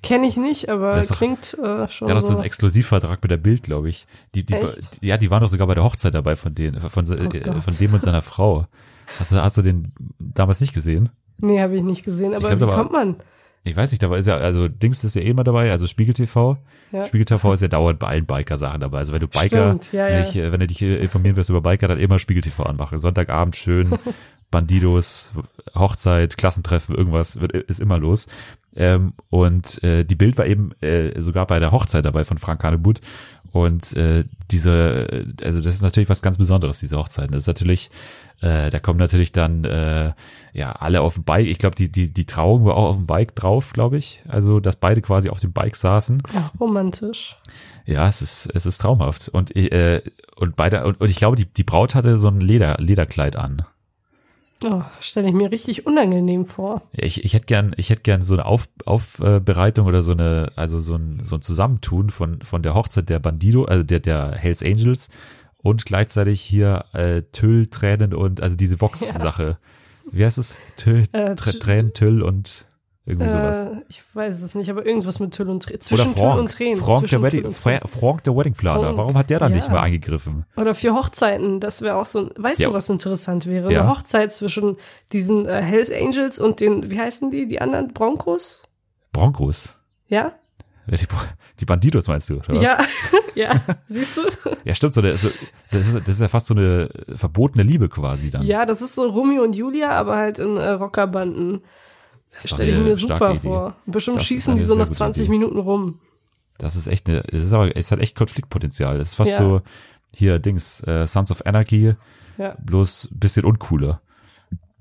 Kenne 0.02 0.26
ich 0.26 0.36
nicht, 0.36 0.68
aber 0.68 1.00
doch- 1.00 1.16
klingt 1.16 1.54
äh, 1.54 1.88
schon 1.88 2.08
Der 2.08 2.16
hat 2.16 2.22
doch 2.22 2.26
so 2.26 2.32
so. 2.32 2.34
einen 2.34 2.44
Exklusivvertrag 2.44 3.22
mit 3.22 3.30
der 3.30 3.36
Bild, 3.38 3.62
glaube 3.62 3.88
ich. 3.88 4.06
Die, 4.34 4.44
die, 4.44 4.52
Echt? 4.54 4.98
ja, 5.00 5.16
die 5.16 5.30
waren 5.30 5.40
doch 5.40 5.48
sogar 5.48 5.66
bei 5.66 5.74
der 5.74 5.84
Hochzeit 5.84 6.12
dabei 6.12 6.36
von 6.36 6.54
denen, 6.54 6.80
von, 6.90 7.04
Oh 7.08 7.12
äh, 7.14 7.60
von 7.62 7.74
dem 7.78 7.94
und 7.94 8.02
seiner 8.02 8.20
Frau. 8.22 8.66
Hast 9.18 9.32
du, 9.32 9.42
hast 9.42 9.56
du 9.56 9.62
den 9.62 9.92
damals 10.18 10.60
nicht 10.60 10.74
gesehen? 10.74 11.08
Nee, 11.38 11.62
habe 11.62 11.76
ich 11.76 11.82
nicht 11.82 12.04
gesehen, 12.04 12.34
aber 12.34 12.54
glaub, 12.54 12.70
wie 12.70 12.74
kommt 12.76 12.92
man? 12.92 13.16
Ich 13.62 13.76
weiß 13.76 13.90
nicht, 13.90 14.02
da 14.02 14.08
war 14.08 14.16
ist 14.16 14.26
ja, 14.26 14.36
also 14.38 14.68
Dings 14.68 15.04
ist 15.04 15.16
ja 15.16 15.22
eh 15.22 15.28
immer 15.28 15.44
dabei, 15.44 15.70
also 15.70 15.86
Spiegel 15.86 16.14
TV. 16.14 16.56
Ja. 16.92 17.04
Spiegel 17.04 17.26
TV 17.26 17.52
ist 17.52 17.60
ja 17.60 17.68
dauernd 17.68 17.98
bei 17.98 18.08
allen 18.08 18.24
Biker-Sachen 18.24 18.80
dabei. 18.80 18.98
Also 18.98 19.12
wenn 19.12 19.20
du 19.20 19.28
Biker, 19.28 19.68
Stimmt, 19.68 19.92
ja, 19.92 20.06
wenn. 20.06 20.20
Ich, 20.22 20.36
äh, 20.36 20.50
wenn 20.50 20.60
du 20.60 20.66
dich 20.66 20.80
äh, 20.80 20.96
informieren 20.96 21.36
wirst 21.36 21.50
über 21.50 21.60
Biker, 21.60 21.86
dann 21.86 21.98
immer 21.98 22.18
Spiegel 22.18 22.42
TV 22.42 22.62
anmachen. 22.62 22.98
Sonntagabend 22.98 23.56
schön, 23.56 23.98
Bandidos, 24.50 25.30
Hochzeit, 25.74 26.38
Klassentreffen, 26.38 26.94
irgendwas 26.94 27.40
wird, 27.40 27.52
ist 27.52 27.80
immer 27.80 27.98
los. 27.98 28.28
Ähm, 28.76 29.14
und 29.30 29.82
äh, 29.82 30.04
die 30.04 30.14
Bild 30.14 30.38
war 30.38 30.46
eben 30.46 30.72
äh, 30.80 31.20
sogar 31.20 31.46
bei 31.46 31.58
der 31.58 31.72
Hochzeit 31.72 32.04
dabei 32.04 32.24
von 32.24 32.38
Frank 32.38 32.62
Hanebut. 32.62 33.00
Und 33.52 33.96
äh, 33.96 34.24
diese, 34.50 35.08
äh, 35.10 35.44
also 35.44 35.60
das 35.60 35.74
ist 35.74 35.82
natürlich 35.82 36.08
was 36.08 36.22
ganz 36.22 36.38
Besonderes, 36.38 36.80
diese 36.80 36.96
Hochzeiten. 36.96 37.32
Das 37.32 37.44
ist 37.44 37.48
natürlich, 37.48 37.90
äh, 38.40 38.70
da 38.70 38.78
kommen 38.78 38.98
natürlich 38.98 39.32
dann 39.32 39.64
äh, 39.64 40.12
ja 40.52 40.72
alle 40.72 41.00
auf 41.00 41.14
dem 41.14 41.24
Bike. 41.24 41.48
Ich 41.48 41.58
glaube, 41.58 41.74
die, 41.74 41.90
die, 41.90 42.12
die 42.12 42.26
Trauung 42.26 42.64
war 42.64 42.76
auch 42.76 42.90
auf 42.90 42.96
dem 42.96 43.06
Bike 43.06 43.34
drauf, 43.34 43.72
glaube 43.72 43.98
ich. 43.98 44.22
Also, 44.28 44.60
dass 44.60 44.76
beide 44.76 45.02
quasi 45.02 45.30
auf 45.30 45.40
dem 45.40 45.52
Bike 45.52 45.76
saßen. 45.76 46.22
Ach, 46.36 46.50
romantisch. 46.60 47.36
Ja, 47.86 48.06
es 48.06 48.22
ist, 48.22 48.50
es 48.54 48.66
ist 48.66 48.78
traumhaft. 48.78 49.28
Und, 49.28 49.56
äh, 49.56 50.02
und 50.36 50.54
beide, 50.54 50.84
und, 50.84 51.00
und 51.00 51.10
ich 51.10 51.16
glaube, 51.16 51.36
die, 51.36 51.46
die 51.46 51.64
Braut 51.64 51.94
hatte 51.94 52.18
so 52.18 52.28
ein 52.28 52.40
Leder, 52.40 52.76
Lederkleid 52.78 53.34
an. 53.34 53.64
Oh, 54.64 54.82
stelle 55.00 55.28
ich 55.28 55.34
mir 55.34 55.50
richtig 55.50 55.86
unangenehm 55.86 56.44
vor. 56.44 56.82
Ja, 56.92 57.04
ich, 57.04 57.24
ich 57.24 57.32
hätte 57.32 57.46
gern, 57.46 57.72
ich 57.76 57.88
hätte 57.88 58.02
gern 58.02 58.20
so 58.20 58.34
eine 58.34 58.44
Auf, 58.44 58.68
Aufbereitung 58.84 59.86
oder 59.86 60.02
so 60.02 60.12
eine, 60.12 60.52
also 60.56 60.78
so 60.80 60.96
ein, 60.96 61.20
so 61.22 61.36
ein 61.36 61.42
Zusammentun 61.42 62.10
von, 62.10 62.42
von 62.42 62.62
der 62.62 62.74
Hochzeit 62.74 63.08
der 63.08 63.20
Bandido, 63.20 63.64
also 63.64 63.82
der, 63.82 64.00
der 64.00 64.32
Hells 64.32 64.62
Angels 64.62 65.08
und 65.62 65.86
gleichzeitig 65.86 66.40
hier 66.42 66.84
äh, 66.92 67.22
Tüll, 67.32 67.68
Tränen 67.68 68.12
und, 68.14 68.42
also 68.42 68.56
diese 68.56 68.80
Vox-Sache. 68.80 69.56
Wie 70.12 70.24
heißt 70.24 70.38
es? 70.38 70.58
Tüll, 70.76 71.04
Äh, 71.12 71.34
Tränen, 71.36 71.94
Tüll 71.94 72.22
und 72.22 72.66
irgendwie 73.10 73.28
sowas. 73.28 73.66
Äh, 73.66 73.82
ich 73.88 74.02
weiß 74.14 74.42
es 74.42 74.54
nicht, 74.54 74.70
aber 74.70 74.86
irgendwas 74.86 75.20
mit 75.20 75.34
Tüll 75.34 75.50
und 75.50 75.62
Tränen. 75.62 75.80
Zwischen 75.80 76.14
Tüll 76.14 76.26
und 76.26 76.50
Tränen. 76.52 76.80
Frank 76.82 77.08
der, 77.08 77.22
Wedding, 77.22 77.50
Fra 77.50 77.70
Tränen. 77.70 77.88
Frank 77.88 78.24
der 78.24 78.36
Weddingplaner. 78.36 78.82
Frank, 78.84 78.96
Warum 78.98 79.18
hat 79.18 79.30
der 79.30 79.38
da 79.38 79.48
nicht 79.48 79.66
ja. 79.66 79.72
mal 79.72 79.80
eingegriffen? 79.80 80.46
Oder 80.56 80.74
für 80.74 80.94
Hochzeiten, 80.94 81.60
das 81.60 81.82
wäre 81.82 81.96
auch 81.96 82.06
so 82.06 82.20
ein, 82.20 82.30
weißt 82.36 82.60
Ja. 82.60 82.68
du, 82.68 82.74
was 82.74 82.88
interessant 82.88 83.46
wäre? 83.46 83.72
Ja. 83.72 83.82
Eine 83.82 83.90
Hochzeit 83.90 84.32
zwischen 84.32 84.76
diesen 85.12 85.46
äh, 85.46 85.62
Hells 85.62 85.90
Angels 85.92 86.38
und 86.38 86.60
den, 86.60 86.90
wie 86.90 86.98
heißen 86.98 87.30
die, 87.30 87.46
die 87.46 87.60
anderen 87.60 87.92
Broncos? 87.92 88.62
Broncos. 89.12 89.74
Ja? 90.08 90.32
Die, 90.86 91.06
die 91.60 91.64
Bandidos 91.64 92.08
meinst 92.08 92.30
du? 92.30 92.38
Oder 92.38 92.48
was? 92.54 92.62
Ja, 92.62 92.78
ja, 93.34 93.60
siehst 93.86 94.16
du? 94.16 94.22
Ja, 94.64 94.74
stimmt. 94.74 94.94
So, 94.94 95.02
das 95.02 95.24
ist 95.24 96.20
ja 96.20 96.28
fast 96.28 96.46
so 96.46 96.54
eine 96.54 96.90
verbotene 97.14 97.62
Liebe 97.62 97.88
quasi 97.88 98.30
dann. 98.30 98.44
Ja, 98.44 98.66
das 98.66 98.82
ist 98.82 98.94
so 98.94 99.08
Romeo 99.08 99.42
und 99.42 99.54
Julia, 99.54 99.90
aber 99.90 100.16
halt 100.16 100.38
in 100.38 100.56
äh, 100.56 100.70
Rockerbanden. 100.70 101.60
Das 102.32 102.48
Stelle 102.50 102.72
ich 102.72 102.78
mir 102.78 102.94
super 102.96 103.32
Idee. 103.32 103.40
vor. 103.40 103.74
Bestimmt 103.86 104.18
Das 104.18 104.26
schießen 104.26 104.56
die 104.56 104.62
so 104.62 104.74
nach 104.74 104.84
gute 104.86 104.96
20 104.96 105.22
Idee. 105.24 105.30
Minuten 105.30 105.58
rum. 105.58 106.00
Das 106.58 106.76
ist 106.76 106.86
echt 106.86 107.08
eine, 107.08 107.24
es 107.32 107.42
ist 107.44 107.52
aber, 107.52 107.74
es 107.76 107.90
hat 107.90 108.00
echt 108.00 108.14
Konfliktpotenzial. 108.16 108.98
Das 108.98 109.08
ist 109.08 109.14
fast 109.14 109.30
Ja. 109.32 109.38
so, 109.38 109.62
hier, 110.14 110.38
Dings, 110.38 110.82
äh, 110.86 111.06
Sons 111.06 111.30
of 111.30 111.44
Anarchy, 111.46 111.94
Ja. 112.38 112.56
bloß 112.62 113.08
ein 113.12 113.18
bisschen 113.18 113.44
uncooler. 113.44 114.00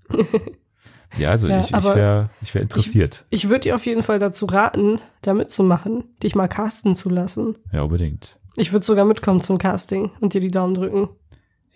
ja, 1.17 1.29
also 1.31 1.47
Ja, 1.47 1.59
ich, 1.59 1.71
ich 1.73 1.83
wäre 1.83 2.29
ich 2.41 2.53
wär 2.55 2.61
interessiert. 2.61 3.25
Ich 3.29 3.49
würde 3.49 3.61
dir 3.61 3.75
auf 3.75 3.85
jeden 3.85 4.03
Fall 4.03 4.19
dazu 4.19 4.45
raten, 4.45 4.99
da 5.21 5.33
mitzumachen, 5.33 6.03
dich 6.21 6.35
mal 6.35 6.47
casten 6.47 6.95
zu 6.95 7.09
lassen. 7.09 7.57
ja, 7.71 7.81
unbedingt. 7.83 8.37
Ich 8.55 8.73
würde 8.73 8.85
sogar 8.85 9.05
mitkommen 9.05 9.39
zum 9.41 9.57
Casting 9.57 10.11
und 10.19 10.33
dir 10.33 10.41
die 10.41 10.49
Daumen 10.51 10.73
drücken. 10.73 11.09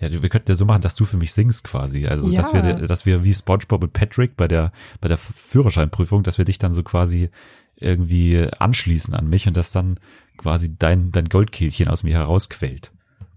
Ja, 0.10 0.22
wir 0.22 0.30
könnten 0.30 0.50
ja 0.52 0.56
so 0.56 0.66
machen, 0.66 0.82
dass 0.82 0.96
du 0.96 1.06
für 1.06 1.18
mich 1.18 1.34
singst 1.34 1.64
quasi. 1.64 2.08
Also, 2.08 2.28
Ja. 2.30 2.36
dass 2.38 2.54
wir, 2.54 2.62
dass 2.88 3.06
wir 3.06 3.24
wie 3.24 3.34
SpongeBob 3.34 3.84
und 3.84 3.94
Patrick 3.94 4.36
bei 4.38 4.48
der, 4.48 4.72
bei 5.02 5.08
der 5.08 5.18
Führerscheinprüfung, 5.18 6.24
dass 6.24 6.38
wir 6.38 6.46
dich 6.46 6.58
dann 6.60 6.72
so 6.72 6.84
quasi 6.84 7.30
irgendwie 7.76 8.48
anschließen 8.60 9.14
an 9.14 9.28
mich 9.28 9.48
und 9.48 9.58
dass 9.58 9.72
dann 9.72 10.00
quasi 10.38 10.76
dein, 10.78 11.12
dein 11.12 11.30
Goldkehlchen 11.30 11.88
aus 11.88 12.04
mir 12.04 12.14
herausquellt. 12.14 12.92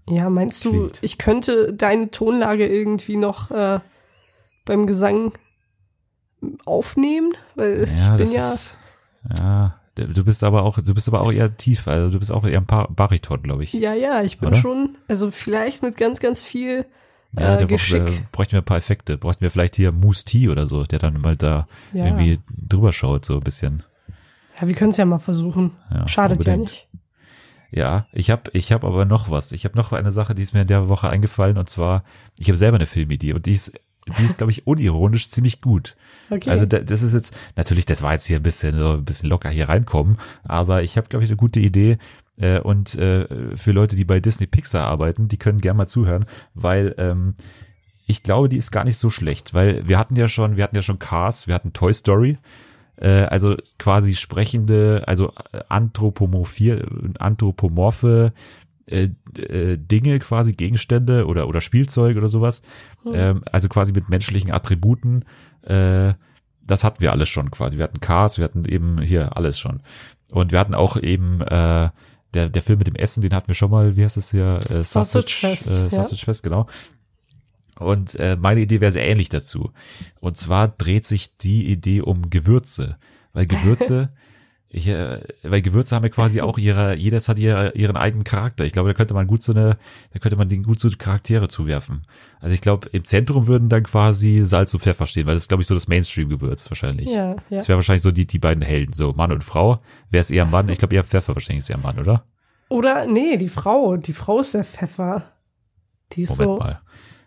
Ja, 0.09 0.29
meinst 0.29 0.63
du, 0.63 0.71
Klingt. 0.71 0.99
ich 1.03 1.17
könnte 1.17 1.73
deine 1.73 2.11
Tonlage 2.11 2.65
irgendwie 2.67 3.17
noch 3.17 3.51
äh, 3.51 3.79
beim 4.65 4.87
Gesang 4.87 5.33
aufnehmen? 6.65 7.33
Weil 7.55 7.89
Ja, 7.89 8.11
ich 8.15 8.17
bin 8.17 8.33
das 8.33 8.33
ja. 8.33 8.53
ist, 8.53 8.77
ja, 9.39 9.79
du 10.05 10.23
bist 10.23 10.43
aber 10.43 10.63
auch, 10.63 10.79
du 10.79 10.93
bist 10.93 11.07
aber 11.07 11.21
auch 11.21 11.31
eher 11.31 11.55
tief, 11.57 11.87
also 11.87 12.11
du 12.13 12.19
bist 12.19 12.31
auch 12.31 12.45
eher 12.45 12.59
ein 12.59 12.65
Bar 12.65 12.87
Bariton, 12.89 13.41
glaube 13.43 13.63
ich. 13.63 13.73
Ja, 13.73 13.93
ja, 13.93 14.21
ich 14.23 14.39
bin 14.39 14.49
Oder? 14.49 14.57
schon, 14.57 14.97
also 15.07 15.31
vielleicht 15.31 15.81
mit 15.83 15.97
ganz, 15.97 16.19
ganz 16.19 16.43
viel 16.43 16.85
Ja, 17.37 17.59
äh, 17.59 17.65
Geschick. 17.65 18.03
bräuchten 18.05 18.17
wir, 18.19 18.27
bräuchten 18.31 18.51
wir 18.53 18.61
ein 18.61 18.65
paar 18.65 18.77
Effekte. 18.77 19.17
Bräuchten 19.17 19.41
wir 19.41 19.49
vielleicht 19.51 19.75
hier 19.75 19.91
Moose 19.91 20.25
T 20.25 20.49
oder 20.49 20.67
so, 20.67 20.83
der 20.83 20.99
dann 20.99 21.19
mal 21.21 21.35
da 21.35 21.67
Ja. 21.93 22.05
irgendwie 22.05 22.39
drüber 22.49 22.93
schaut, 22.93 23.25
so 23.25 23.35
ein 23.35 23.39
bisschen. 23.41 23.83
Ja, 24.59 24.67
wir 24.67 24.75
können 24.75 24.91
es 24.91 24.97
ja 24.97 25.05
mal 25.05 25.19
versuchen. 25.19 25.71
Ja, 25.91 26.07
Schadet 26.07 26.43
ja 26.45 26.53
unbedingt. 26.53 26.71
nicht. 26.71 26.87
Ja, 27.69 28.07
ich 28.13 28.31
habe 28.31 28.49
ich 28.53 28.71
hab 28.71 28.85
aber 28.85 29.03
noch 29.03 29.29
was. 29.29 29.51
Ich 29.51 29.65
habe 29.65 29.75
noch 29.77 29.91
eine 29.91 30.11
Sache, 30.13 30.33
die 30.33 30.41
ist 30.41 30.53
mir 30.53 30.61
in 30.61 30.67
der 30.67 30.87
Woche 30.87 31.09
eingefallen 31.09 31.57
und 31.57 31.69
zwar, 31.69 32.03
ich 32.39 32.47
habe 32.47 32.55
selber 32.57 32.77
eine 32.77 32.85
Filmidee 32.85 33.33
und 33.33 33.45
die 33.45 33.51
ist, 33.51 33.73
die 34.19 34.25
ist, 34.25 34.37
glaube 34.37 34.51
ich, 34.51 34.67
unironisch 34.67 35.29
ziemlich 35.29 35.61
gut. 35.61 35.95
Okay. 36.29 36.49
Also 36.49 36.65
da, 36.65 36.79
das 36.79 37.01
ist 37.01 37.13
jetzt, 37.13 37.35
natürlich, 37.55 37.85
das 37.85 38.01
war 38.01 38.13
jetzt 38.13 38.25
hier 38.25 38.37
ein 38.37 38.43
bisschen 38.43 38.75
so 38.75 38.91
ein 38.91 39.05
bisschen 39.05 39.29
locker 39.29 39.49
hier 39.49 39.69
reinkommen, 39.69 40.17
aber 40.43 40.83
ich 40.83 40.97
habe, 40.97 41.07
glaube 41.07 41.23
ich, 41.23 41.29
eine 41.29 41.37
gute 41.37 41.59
Idee. 41.59 41.97
Äh, 42.39 42.59
und 42.59 42.95
äh, 42.95 43.55
für 43.55 43.71
Leute, 43.71 43.95
die 43.95 44.05
bei 44.05 44.19
Disney 44.19 44.47
Pixar 44.47 44.85
arbeiten, 44.85 45.27
die 45.27 45.37
können 45.37 45.59
gerne 45.59 45.77
mal 45.77 45.87
zuhören, 45.87 46.25
weil 46.53 46.93
ähm, 46.97 47.35
ich 48.05 48.23
glaube, 48.23 48.47
die 48.47 48.57
ist 48.57 48.71
gar 48.71 48.83
nicht 48.83 48.97
so 48.97 49.09
schlecht, 49.09 49.53
weil 49.53 49.87
wir 49.87 49.97
hatten 49.97 50.15
ja 50.15 50.27
schon, 50.27 50.55
wir 50.55 50.63
hatten 50.63 50.75
ja 50.75 50.81
schon 50.81 50.99
Cars, 50.99 51.47
wir 51.47 51.55
hatten 51.55 51.73
Toy 51.73 51.93
Story, 51.93 52.37
äh, 52.97 53.23
also 53.23 53.55
quasi 53.79 54.15
sprechende, 54.15 55.03
also 55.07 55.33
äh, 55.51 55.61
anthropomorphie, 55.67 56.81
anthropomorphe 57.19 58.33
äh, 58.87 59.09
äh, 59.37 59.77
Dinge 59.77 60.19
quasi, 60.19 60.53
Gegenstände 60.53 61.25
oder, 61.27 61.47
oder 61.47 61.61
Spielzeug 61.61 62.17
oder 62.17 62.29
sowas, 62.29 62.61
ähm, 63.11 63.43
also 63.51 63.69
quasi 63.69 63.93
mit 63.93 64.09
menschlichen 64.09 64.51
Attributen, 64.51 65.25
äh, 65.63 66.13
das 66.67 66.83
hatten 66.83 67.01
wir 67.01 67.11
alles 67.11 67.29
schon 67.29 67.49
quasi. 67.49 67.77
Wir 67.77 67.85
hatten 67.85 68.01
Cars, 68.01 68.37
wir 68.37 68.43
hatten 68.43 68.65
eben 68.65 69.01
hier 69.01 69.37
alles 69.37 69.57
schon. 69.57 69.81
Und 70.31 70.51
wir 70.51 70.59
hatten 70.59 70.75
auch 70.75 70.97
eben 70.97 71.41
äh, 71.41 71.89
der, 72.33 72.49
der 72.49 72.61
Film 72.61 72.79
mit 72.79 72.87
dem 72.87 72.95
Essen, 72.95 73.21
den 73.21 73.33
hatten 73.33 73.47
wir 73.47 73.55
schon 73.55 73.71
mal, 73.71 73.95
wie 73.95 74.03
heißt 74.03 74.17
es 74.17 74.31
hier? 74.31 74.59
Äh, 74.69 74.83
Sausage 74.83 75.33
Fest, 75.33 75.71
Äh, 75.71 75.83
ja. 75.83 75.89
Sausage 75.89 76.25
Fest, 76.25 76.43
genau. 76.43 76.67
Und 77.79 78.15
äh, 78.15 78.35
meine 78.35 78.61
Idee 78.61 78.81
wäre 78.81 78.91
sehr 78.91 79.07
ähnlich 79.07 79.29
dazu. 79.29 79.71
Und 80.19 80.35
zwar 80.37 80.67
dreht 80.67 81.05
sich 81.05 81.37
die 81.37 81.71
Idee 81.71 82.01
um 82.01 82.29
Gewürze. 82.29 82.97
Weil 83.33 83.45
Gewürze, 83.45 84.13
ich, 84.69 84.89
äh, 84.89 85.21
weil 85.43 85.61
Gewürze 85.61 85.95
haben 85.95 86.03
ja 86.03 86.09
quasi 86.09 86.41
auch 86.41 86.57
ihre, 86.57 86.95
jedes 86.95 87.29
hat 87.29 87.39
ihre, 87.39 87.71
ihren 87.73 87.95
eigenen 87.95 88.25
Charakter. 88.25 88.65
Ich 88.65 88.73
glaube, 88.73 88.89
da 88.89 88.93
könnte 88.93 89.13
man 89.13 89.25
gut 89.25 89.41
so 89.41 89.53
eine, 89.53 89.77
da 90.11 90.19
könnte 90.19 90.35
man 90.35 90.49
denen 90.49 90.63
gut 90.63 90.79
so 90.79 90.89
Charaktere 90.89 91.47
zuwerfen. 91.47 92.01
Also 92.41 92.53
ich 92.53 92.59
glaube, 92.59 92.89
im 92.91 93.05
Zentrum 93.05 93.47
würden 93.47 93.69
dann 93.69 93.83
quasi 93.83 94.41
Salz 94.43 94.73
und 94.73 94.81
Pfeffer 94.81 95.05
stehen, 95.07 95.25
weil 95.25 95.35
das 95.35 95.43
ist, 95.43 95.47
glaube 95.47 95.61
ich, 95.61 95.67
so 95.67 95.73
das 95.73 95.87
Mainstream-Gewürz 95.87 96.69
wahrscheinlich. 96.69 97.09
ja, 97.09 97.31
ja. 97.31 97.37
Das 97.49 97.69
wäre 97.69 97.77
wahrscheinlich 97.77 98.03
so 98.03 98.11
die, 98.11 98.27
die 98.27 98.39
beiden 98.39 98.61
Helden, 98.61 98.91
so 98.91 99.13
Mann 99.13 99.31
und 99.31 99.43
Frau. 99.43 99.81
Wer 100.09 100.19
ist 100.19 100.31
eher 100.31 100.45
Mann? 100.45 100.67
Ich 100.67 100.79
glaube, 100.79 100.95
eher 100.95 101.05
Pfeffer 101.05 101.33
wahrscheinlich 101.33 101.59
ist 101.59 101.69
eher 101.69 101.77
Mann, 101.77 101.97
oder? 101.97 102.25
Oder, 102.69 103.05
nee, 103.05 103.37
die 103.37 103.47
Frau. 103.47 103.95
Die 103.95 104.13
Frau 104.13 104.41
ist 104.41 104.53
der 104.53 104.65
Pfeffer. 104.65 105.31
Die 106.11 106.23
ist 106.23 106.39
Moment 106.39 106.59
so. 106.59 106.65
mal. 106.65 106.81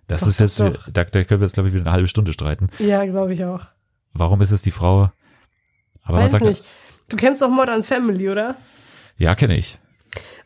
Das 0.09 0.20
Doch, 0.20 0.28
ist 0.28 0.40
jetzt, 0.40 0.61
doch, 0.61 0.88
da, 0.92 1.04
da 1.04 1.25
können 1.25 1.40
wir 1.40 1.47
jetzt, 1.47 1.54
glaube 1.54 1.68
ich, 1.68 1.75
wieder 1.75 1.85
eine 1.85 1.92
halbe 1.92 2.09
Stunde 2.09 2.32
streiten. 2.32 2.68
Ja, 2.78 3.04
glaube 3.06 3.32
ich 3.32 3.44
auch. 3.44 3.62
Warum 4.12 4.42
ist 4.42 4.50
es 4.50 4.61
die 4.61 4.73
Frau? 4.73 5.11
Aber 6.02 6.16
man 6.16 6.25
Weiß 6.25 6.32
sagt, 6.32 6.44
nicht. 6.44 6.64
Du 7.11 7.17
kennst 7.17 7.43
doch 7.43 7.50
Modern 7.50 7.85
Family, 7.85 8.31
oder? 8.31 8.57
ja, 9.19 9.35
kenne 9.35 9.57
ich. 9.57 9.79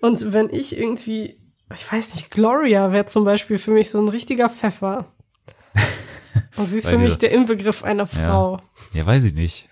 Und 0.01 0.33
wenn 0.33 0.51
ich 0.51 0.77
irgendwie, 0.77 1.39
ich 1.75 1.93
weiß 1.93 2.17
nicht, 2.17 2.31
Gloria 2.31 2.91
wäre 2.93 3.05
zum 3.07 3.25
Beispiel 3.25 3.57
für 3.59 3.71
mich 3.71 3.91
so 3.91 4.01
ein 4.01 4.09
richtiger 4.09 4.49
Pfeffer. 4.49 5.07
Und 6.57 6.71
sie 6.71 6.79
ist 6.79 6.89
für 6.89 6.99
mich 6.99 7.17
der 7.19 7.31
Inbegriff 7.33 7.83
einer 7.85 8.05
Ja. 8.05 8.07
Frau. 8.31 8.59
Ja, 8.93 9.07
weiß 9.07 9.25
ich 9.25 9.35
nicht. 9.35 9.69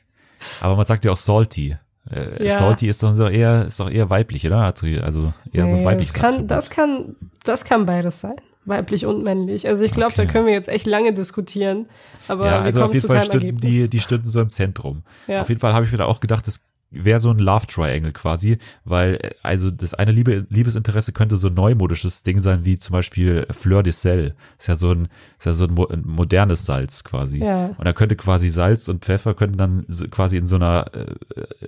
Aber 0.60 0.76
man 0.76 0.86
sagt 0.86 1.04
ja 1.04 1.12
auch 1.12 1.16
salty. 1.16 1.76
Äh, 2.10 2.46
Ja. 2.48 2.58
Salty 2.58 2.88
ist 2.88 3.02
doch 3.02 3.30
eher, 3.30 3.66
ist 3.66 3.78
doch 3.80 3.90
eher 3.90 4.10
weiblich, 4.10 4.46
oder? 4.46 4.58
Also 4.58 5.32
eher 5.52 5.66
so 5.68 5.74
ein 5.74 5.80
Nee, 5.80 5.84
weibliches 5.84 6.12
das 6.12 6.20
kann, 6.22 6.30
Attribut. 6.34 6.50
das 6.50 6.70
kann, 6.70 7.16
das 7.44 7.64
kann 7.64 7.86
beides 7.86 8.20
sein. 8.20 8.36
Weiblich 8.64 9.06
und 9.06 9.22
männlich. 9.24 9.66
Also 9.68 9.84
ich 9.84 9.92
glaube, 9.92 10.12
Okay. 10.12 10.24
da 10.26 10.32
können 10.32 10.46
wir 10.46 10.52
jetzt 10.52 10.68
echt 10.68 10.86
lange 10.86 11.12
diskutieren. 11.12 11.86
Aber 12.28 12.46
ja, 12.46 12.52
wir 12.52 12.60
also 12.62 12.78
kommen 12.78 12.88
auf 12.88 12.94
jeden 12.94 13.00
zu 13.02 13.08
Fall 13.08 13.24
stünden 13.24 13.46
Ergebnis. 13.46 13.70
die, 13.70 13.90
die 13.90 14.00
stünden 14.00 14.28
so 14.28 14.40
im 14.40 14.50
Zentrum. 14.50 15.02
Ja. 15.26 15.40
Auf 15.42 15.48
jeden 15.48 15.60
Fall 15.60 15.74
habe 15.74 15.84
ich 15.84 15.90
mir 15.92 15.98
da 15.98 16.04
auch 16.06 16.20
gedacht, 16.20 16.46
das 16.46 16.60
wäre 16.92 17.18
so 17.18 17.30
ein 17.30 17.38
Love 17.38 17.66
Triangle 17.66 18.12
quasi, 18.12 18.58
weil 18.84 19.14
äh, 19.14 19.30
also 19.42 19.70
das 19.70 19.94
eine 19.94 20.12
Liebe, 20.12 20.46
Liebesinteresse 20.50 21.12
könnte 21.12 21.36
so 21.36 21.48
ein 21.48 21.54
neumodisches 21.54 22.22
Ding 22.22 22.38
sein, 22.38 22.64
wie 22.64 22.78
zum 22.78 22.92
Beispiel 22.92 23.46
Fleur 23.50 23.82
de 23.82 23.92
Sel. 23.92 24.34
Ist 24.58 24.68
ja 24.68 24.76
so 24.76 24.92
ein, 24.92 25.08
ist 25.38 25.46
ja 25.46 25.52
so 25.52 25.64
ein, 25.64 25.74
mo 25.74 25.86
ein 25.86 26.02
modernes 26.04 26.66
Salz 26.66 27.04
quasi. 27.04 27.38
Ja. 27.38 27.66
Und 27.76 27.84
da 27.84 27.92
könnte 27.92 28.16
quasi 28.16 28.48
Salz 28.48 28.88
und 28.88 29.04
Pfeffer 29.04 29.34
könnten 29.34 29.58
dann 29.58 29.84
so 29.88 30.06
quasi 30.08 30.36
in 30.36 30.46
so 30.46 30.56
einer 30.56 30.86
äh, 30.94 31.06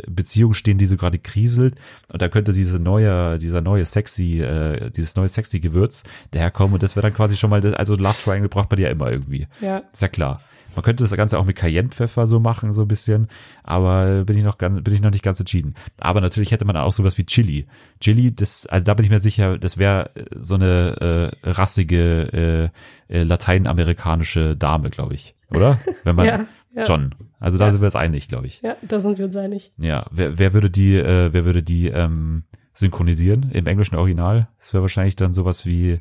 Beziehung 0.06 0.54
stehen, 0.54 0.78
die 0.78 0.86
so 0.86 0.96
gerade 0.96 1.18
kriselt. 1.18 1.74
Und 2.12 2.22
da 2.22 2.28
könnte 2.28 2.52
diese 2.52 2.78
neue, 2.78 3.38
dieser 3.38 3.60
neue 3.60 3.84
sexy, 3.84 4.40
äh, 4.40 4.90
dieses 4.90 5.16
neue 5.16 5.28
sexy 5.28 5.60
Gewürz 5.60 6.04
daherkommen. 6.30 6.74
Und 6.74 6.82
das 6.82 6.96
wäre 6.96 7.06
dann 7.06 7.14
quasi 7.14 7.36
schon 7.36 7.50
mal, 7.50 7.60
das, 7.60 7.72
also 7.72 7.96
Love 7.96 8.18
Triangle 8.22 8.48
braucht 8.48 8.70
man 8.70 8.80
ja 8.80 8.90
immer 8.90 9.10
irgendwie. 9.10 9.48
Ja. 9.60 9.82
Ist 9.92 10.02
ja 10.02 10.08
klar. 10.08 10.40
Man 10.74 10.82
könnte 10.82 11.04
das 11.04 11.12
Ganze 11.16 11.38
auch 11.38 11.44
mit 11.44 11.56
Cayennepfeffer 11.56 12.26
so 12.26 12.40
machen, 12.40 12.72
so 12.72 12.82
ein 12.82 12.88
bisschen, 12.88 13.28
aber 13.62 14.24
bin 14.24 14.36
ich 14.36 14.44
noch 14.44 14.58
ganz, 14.58 14.82
bin 14.82 14.94
ich 14.94 15.00
noch 15.00 15.10
nicht 15.10 15.22
ganz 15.24 15.38
entschieden. 15.40 15.74
Aber 15.98 16.20
natürlich 16.20 16.50
hätte 16.52 16.64
man 16.64 16.76
auch 16.76 16.92
sowas 16.92 17.16
wie 17.18 17.24
Chili. 17.26 17.66
Chili, 18.00 18.34
das, 18.34 18.66
also 18.66 18.84
da 18.84 18.94
bin 18.94 19.04
ich 19.04 19.10
mir 19.10 19.20
sicher, 19.20 19.58
das 19.58 19.78
wäre 19.78 20.10
äh, 20.14 20.24
so 20.40 20.54
eine 20.56 21.32
äh, 21.44 21.50
rassige 21.50 22.70
äh, 23.08 23.14
äh, 23.14 23.22
lateinamerikanische 23.22 24.56
Dame, 24.56 24.90
glaube 24.90 25.14
ich, 25.14 25.34
oder? 25.50 25.78
Wenn 26.04 26.16
man 26.16 26.26
Ja, 26.26 26.44
ja. 26.74 26.84
schon. 26.84 27.14
Also 27.40 27.58
da 27.58 27.66
Ja. 27.66 27.70
sind 27.72 27.80
wir 27.80 27.86
uns 27.86 27.96
einig, 27.96 28.28
glaube 28.28 28.46
ich. 28.46 28.62
Ja, 28.62 28.76
da 28.82 29.00
sind 29.00 29.18
wir 29.18 29.26
uns 29.26 29.36
einig. 29.36 29.72
Ja, 29.78 30.06
wer, 30.10 30.38
wer 30.38 30.54
würde 30.54 30.70
die, 30.70 30.96
äh, 30.96 31.32
wer 31.32 31.44
würde 31.44 31.62
die 31.62 31.88
ähm, 31.88 32.44
synchronisieren 32.72 33.50
im 33.52 33.66
englischen 33.66 33.96
Original? 33.96 34.48
Das 34.58 34.72
wäre 34.72 34.82
wahrscheinlich 34.82 35.16
dann 35.16 35.34
sowas 35.34 35.66
wie 35.66 36.00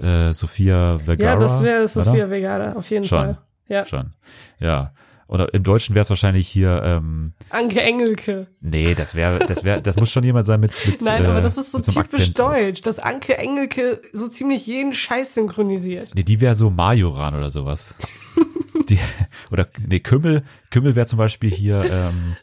äh, 0.00 0.32
Sophia 0.32 0.98
Vergara. 0.98 1.32
Ja, 1.34 1.38
das 1.38 1.62
wäre? 1.62 1.86
Sophia 1.88 2.28
Vergara, 2.28 2.72
auf 2.72 2.88
jeden 2.90 3.04
Schon. 3.04 3.18
Fall. 3.18 3.38
Ja. 3.70 3.86
Schon. 3.86 4.12
Ja. 4.58 4.92
Oder 5.28 5.54
im 5.54 5.62
Deutschen 5.62 5.94
wäre 5.94 6.02
es 6.02 6.10
wahrscheinlich 6.10 6.48
hier, 6.48 6.82
ähm, 6.84 7.34
Anke 7.50 7.80
Engelke. 7.80 8.48
nee, 8.60 8.96
das 8.96 9.14
wäre, 9.14 9.38
das 9.46 9.62
wäre, 9.62 9.80
das 9.80 9.94
muss 9.94 10.10
schon 10.10 10.24
jemand 10.24 10.44
sein 10.44 10.58
mit, 10.58 10.72
mit 10.84 11.00
Nein, 11.02 11.24
äh, 11.24 11.28
aber 11.28 11.40
das 11.40 11.56
ist 11.56 11.70
so 11.70 11.78
typisch 11.78 11.96
Akzent. 11.98 12.38
deutsch, 12.40 12.82
dass 12.82 12.98
Anke 12.98 13.38
Engelke 13.38 14.02
so 14.12 14.26
ziemlich 14.26 14.66
jeden 14.66 14.92
Scheiß 14.92 15.34
synchronisiert. 15.34 16.10
Nee, 16.16 16.24
die 16.24 16.40
wäre 16.40 16.56
so 16.56 16.68
Majoran 16.68 17.36
oder 17.36 17.52
sowas. 17.52 17.94
die, 18.88 18.98
oder, 19.52 19.68
nee, 19.86 20.00
Kümmel, 20.00 20.42
Kümmel 20.70 20.96
wäre 20.96 21.06
zum 21.06 21.18
Beispiel 21.18 21.52
hier, 21.52 21.84
ähm, 21.84 22.36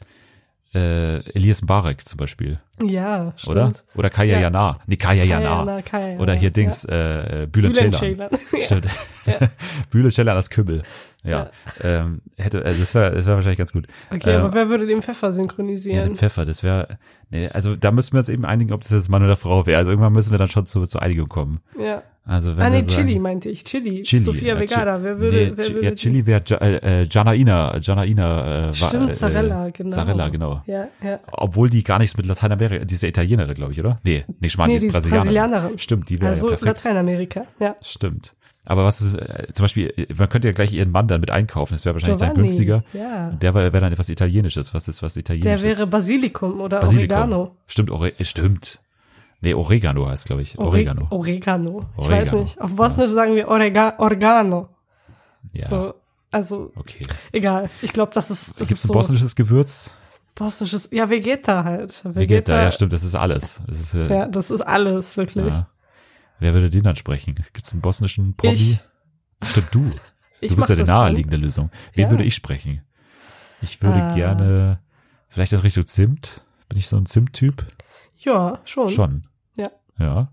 äh, 0.74 1.20
Elias 1.32 1.62
Mbarek 1.62 2.08
zum 2.08 2.18
Beispiel, 2.18 2.60
Ja, 2.84 3.34
stimmt. 3.38 3.56
oder? 3.56 3.74
Oder 3.96 4.10
Kaya 4.10 4.34
Ja. 4.36 4.40
Jana. 4.42 4.80
Nee, 4.86 4.98
Kaya, 4.98 5.24
Kaya 5.24 5.40
Jana. 5.40 5.60
Jana, 5.60 5.82
Kaya 5.82 6.20
Oder 6.20 6.34
hier 6.34 6.50
ja. 6.50 6.50
Dings, 6.52 6.84
äh, 6.86 7.44
äh, 7.44 7.48
Bülent 7.48 7.76
Bülent 7.76 7.96
Ceylan. 7.96 8.30
Ceylan. 8.30 8.30
Ja. 8.52 8.64
Stimmt. 8.64 8.88
Bülent 9.90 10.14
Ceylan 10.14 10.36
als 10.36 10.50
Kümmel. 10.50 10.84
Ja. 11.24 11.50
Ähm, 11.84 12.22
hätte, 12.38 12.64
äh, 12.64 12.78
das 12.78 12.94
wäre, 12.96 13.12
das 13.16 13.26
wäre 13.26 13.36
wahrscheinlich 13.38 13.58
ganz 13.58 13.74
gut. 13.74 13.88
Okay, 14.14 14.32
Äh, 14.32 14.36
aber 14.36 14.54
wer 14.54 14.70
würde 14.70 14.86
den 14.88 15.02
Pfeffer 15.02 15.28
Ja, 15.28 15.32
synchronisieren? 15.32 16.04
den 16.10 16.16
Pfeffer, 16.16 16.46
das 16.46 16.64
wäre, 16.64 16.98
nee, 17.30 17.48
also 17.50 17.76
da 17.76 17.92
müssen 17.92 18.14
wir 18.14 18.20
uns 18.20 18.30
eben 18.30 18.46
einigen, 18.46 18.72
ob 18.74 18.82
das 18.82 18.92
jetzt 18.92 19.10
Mann 19.10 19.24
oder 19.24 19.36
Frau 19.36 19.66
wäre. 19.66 19.80
Also 19.80 19.92
irgendwann 19.92 20.14
müssen 20.14 20.32
wir 20.32 20.38
dann 20.38 20.50
schon 20.50 20.66
zu, 20.66 20.86
zur 20.86 21.02
Einigung 21.02 21.28
kommen. 21.28 21.60
Ja. 21.80 22.04
Also 22.30 22.58
wenn 22.58 22.64
Ah, 22.64 22.70
nee, 22.70 22.86
wir 22.86 22.92
sagen, 22.92 23.08
Chili 23.08 23.20
meinte 23.20 23.50
ich. 23.50 23.64
Chili. 23.64 24.02
Chili. 24.04 24.22
Sophia 24.22 24.50
ja, 24.50 24.58
Vergara. 24.58 24.98
Chi- 24.98 25.04
Wer 25.04 25.20
würde, 25.20 25.38
nee, 25.38 25.52
wer 25.56 25.70
würde 25.70 25.88
ja, 25.88 25.96
Chili 25.96 26.26
wäre 26.26 26.44
äh, 26.62 27.02
äh, 27.04 27.08
Janaina, 27.10 27.78
Janaina, 27.82 28.42
äh, 28.46 28.66
war, 28.68 28.74
Stimmt, 28.74 29.10
äh, 29.10 29.14
Zarella, 29.14 29.68
genau. 29.70 29.90
Zarella, 29.96 30.28
genau. 30.30 30.62
Ja, 30.68 30.88
ja. 31.02 31.20
Obwohl 31.32 31.70
die 31.70 31.84
gar 31.84 32.00
nichts 32.00 32.18
mit 32.18 32.26
Lateinamerika, 32.26 32.84
die 32.84 32.94
ist 32.96 33.02
ja 33.04 33.10
Italienerin, 33.10 33.56
glaube 33.56 33.72
ich, 33.72 33.80
oder? 33.80 34.00
Nee, 34.04 34.26
nee, 34.42 34.50
Schmarrn, 34.50 34.70
Nee, 34.72 34.80
die 34.80 34.88
ist 34.88 34.94
Brasilianerin. 34.94 35.24
Brasilianerin. 35.26 35.80
Stimmt, 35.80 36.10
die 36.10 36.20
wäre 36.20 36.30
Also 36.32 36.52
ja. 36.52 36.58
Lateinamerika. 36.62 37.46
Ja. 37.60 37.76
Stimmt. 37.82 38.36
Aber 38.66 38.84
was 38.84 39.00
ist, 39.00 39.16
äh, 39.16 39.48
zum 39.54 39.64
Beispiel, 39.64 39.94
äh, 39.96 40.08
man 40.18 40.28
könnte 40.28 40.50
ja 40.50 40.54
gleich 40.54 40.74
ihren 40.74 40.92
Mann 40.92 41.08
dann 41.08 41.22
mit 41.22 41.32
einkaufen, 41.32 41.76
das 41.76 41.86
wäre 41.86 41.96
wahrscheinlich 41.96 42.20
dann 42.20 42.32
Giovanni, 42.34 42.48
günstiger. 42.50 42.84
Ja. 42.92 43.30
Der 43.32 43.54
wäre 43.56 43.72
wär 43.72 43.80
dann 43.80 43.94
etwas 43.94 44.10
Italienisches. 44.10 44.74
Was 44.74 44.90
ist 44.90 45.02
was 45.02 45.14
Der 45.14 45.22
Italienisches? 45.22 45.64
wäre 45.64 45.88
Basilikum 45.88 46.60
oder 46.60 46.82
Basilikum. 46.82 47.16
Oregano. 47.18 47.56
Stimmt, 47.68 47.90
Ore 47.90 48.12
Stimmt. 48.20 48.82
Nee, 49.48 49.54
Oregano 49.54 50.06
heißt, 50.10 50.26
glaube 50.26 50.42
ich. 50.42 50.60
Ore- 50.60 50.68
Oregano. 50.68 51.08
Oregano. 51.10 51.86
Ich 51.94 52.00
Oregano. 52.00 52.22
weiß 52.22 52.34
nicht. 52.34 52.60
Auf 52.60 52.76
Bosnisch 52.76 53.12
sagen 53.12 53.34
wir 53.34 53.48
Orega 53.48 53.94
Organo. 53.98 54.68
Ja. 55.54 55.68
So, 55.68 55.94
also, 56.32 56.74
Okay. 56.76 57.08
egal. 57.32 57.70
Ich 57.82 57.94
glaube, 57.94 58.12
das 58.14 58.30
ist, 58.30 58.60
das 58.60 58.68
Gibt 58.68 58.78
es 58.78 58.84
ein 58.84 58.88
so. 58.90 58.94
bosnisches 58.94 59.38
Gewürz? 59.38 59.90
Bosnisches, 60.36 60.90
ja, 60.92 61.10
Vegeta 61.10 61.64
halt. 61.64 62.04
Vegeta, 62.04 62.20
Vegeta 62.20 62.62
ja, 62.62 62.72
stimmt, 62.74 62.92
das 62.92 63.06
ist 63.06 63.16
alles. 63.16 63.64
Das 63.68 63.80
ist, 63.80 63.94
äh, 63.94 64.14
ja, 64.14 64.28
das 64.28 64.52
ist 64.52 64.60
alles, 64.60 65.16
wirklich. 65.16 65.48
Ja. 65.48 65.70
Wer 66.40 66.54
würde 66.54 66.70
den 66.70 66.84
dann 66.84 66.98
sprechen? 66.98 67.36
Gibt 67.54 67.66
es 67.66 67.72
einen 67.72 67.82
bosnischen 67.82 68.36
Promi? 68.36 68.54
Ich. 68.54 68.80
Stimmt, 69.50 69.68
du. 69.72 69.92
Du 70.42 70.56
bist 70.56 70.70
ja 70.70 70.76
die 70.76 70.84
naheliegende 70.84 71.38
dann. 71.38 71.46
Lösung. 71.46 71.72
Wen 71.94 72.04
ja. 72.04 72.12
würde 72.12 72.24
ich 72.26 72.36
sprechen? 72.36 72.84
Ich 73.62 73.82
würde 73.82 74.04
ah. 74.04 74.14
gerne, 74.14 74.80
vielleicht 75.30 75.54
das 75.54 75.64
Richtung 75.64 75.88
Zimt. 75.88 76.44
Bin 76.70 76.78
ich 76.78 76.90
so 76.90 76.98
ein 76.98 77.08
Zimt-Typ? 77.08 77.66
Ja, 78.18 78.60
schon. 78.66 78.90
Schon. 78.90 79.28
Ja. 80.00 80.32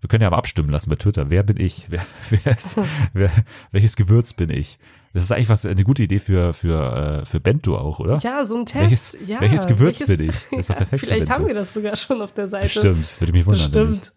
Wir 0.00 0.08
können 0.08 0.22
ja 0.22 0.30
mal 0.30 0.36
abstimmen 0.36 0.70
lassen 0.70 0.90
bei 0.90 0.96
Twitter. 0.96 1.28
Wer 1.28 1.42
bin 1.42 1.58
ich? 1.58 1.86
Wer, 1.90 2.02
wer 2.30 2.52
ist, 2.52 2.78
wer, 3.12 3.30
welches 3.72 3.96
Gewürz 3.96 4.32
bin 4.32 4.50
ich? 4.50 4.78
Das 5.12 5.24
ist 5.24 5.32
eigentlich 5.32 5.48
was 5.48 5.66
eine 5.66 5.82
gute 5.82 6.02
Idee 6.02 6.18
für 6.18 6.52
für 6.52 7.22
äh, 7.22 7.24
für 7.24 7.40
Bento 7.40 7.76
auch, 7.76 7.98
oder? 7.98 8.18
Ja, 8.18 8.44
so 8.44 8.58
ein 8.58 8.66
Test. 8.66 9.14
Welches, 9.14 9.28
ja, 9.28 9.40
welches 9.40 9.66
Gewürz 9.66 10.00
welches, 10.00 10.16
bin 10.16 10.28
ich? 10.28 10.36
Das 10.50 10.60
ist 10.60 10.68
ja, 10.68 10.74
perfekt. 10.76 11.00
Vielleicht 11.00 11.30
haben 11.30 11.46
wir 11.46 11.54
das 11.54 11.72
sogar 11.74 11.96
schon 11.96 12.22
auf 12.22 12.32
der 12.32 12.46
Seite. 12.46 12.66
Bestimmt, 12.66 13.20
würde 13.20 13.32
mich 13.32 13.46
wundern. 13.46 13.72
Bestimmt. 13.72 14.12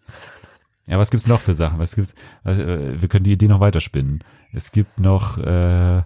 Ja, 0.86 0.98
was 0.98 1.10
gibt's 1.10 1.26
noch 1.26 1.40
für 1.40 1.54
Sachen? 1.54 1.78
Was 1.78 1.94
gibt's? 1.96 2.14
Was, 2.44 2.58
äh, 2.58 3.00
wir 3.00 3.08
können 3.08 3.24
die 3.24 3.32
Idee 3.32 3.48
noch 3.48 3.60
weiterspinnen. 3.60 4.22
Es 4.52 4.70
gibt 4.70 5.00
noch 5.00 5.38
äh, 5.38 6.02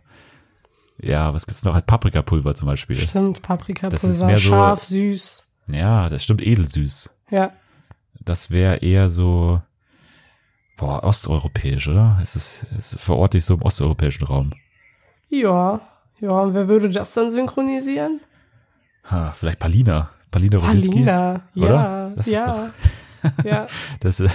ja, 0.98 1.34
was 1.34 1.46
gibt's 1.46 1.64
noch? 1.64 1.74
Halt 1.74 1.86
Paprikapulver 1.86 2.54
zum 2.54 2.66
Beispiel. 2.66 2.96
Stimmt, 2.96 3.42
Paprikapulver. 3.42 3.90
Das 3.90 4.04
ist 4.04 4.22
mehr 4.22 4.38
so, 4.38 4.48
scharf, 4.48 4.84
süß. 4.84 5.44
Ja, 5.68 6.08
das 6.08 6.24
stimmt, 6.24 6.40
edelsüß. 6.42 7.10
Ja. 7.30 7.52
Das 8.26 8.50
wäre 8.50 8.78
eher 8.78 9.08
so, 9.08 9.62
boah, 10.76 11.02
osteuropäisch, 11.04 11.88
oder? 11.88 12.18
Es 12.20 12.34
ist, 12.34 12.66
es 12.76 12.96
verorte 13.00 13.38
ich 13.38 13.44
so 13.44 13.54
im 13.54 13.62
osteuropäischen 13.62 14.26
Raum. 14.26 14.52
Ja, 15.28 15.80
ja, 16.20 16.30
und 16.30 16.52
wer 16.54 16.66
würde 16.66 16.90
das 16.90 17.14
dann 17.14 17.30
synchronisieren? 17.30 18.20
Ha, 19.10 19.32
vielleicht 19.32 19.60
Palina. 19.60 20.10
Palina 20.32 20.58
Roginski. 20.58 20.90
Palina, 20.90 21.40
oder? 21.54 21.68
ja, 21.68 22.10
das 22.16 22.26
ja. 22.26 22.70
ja. 23.44 23.66
das, 24.00 24.20
ist, 24.20 24.34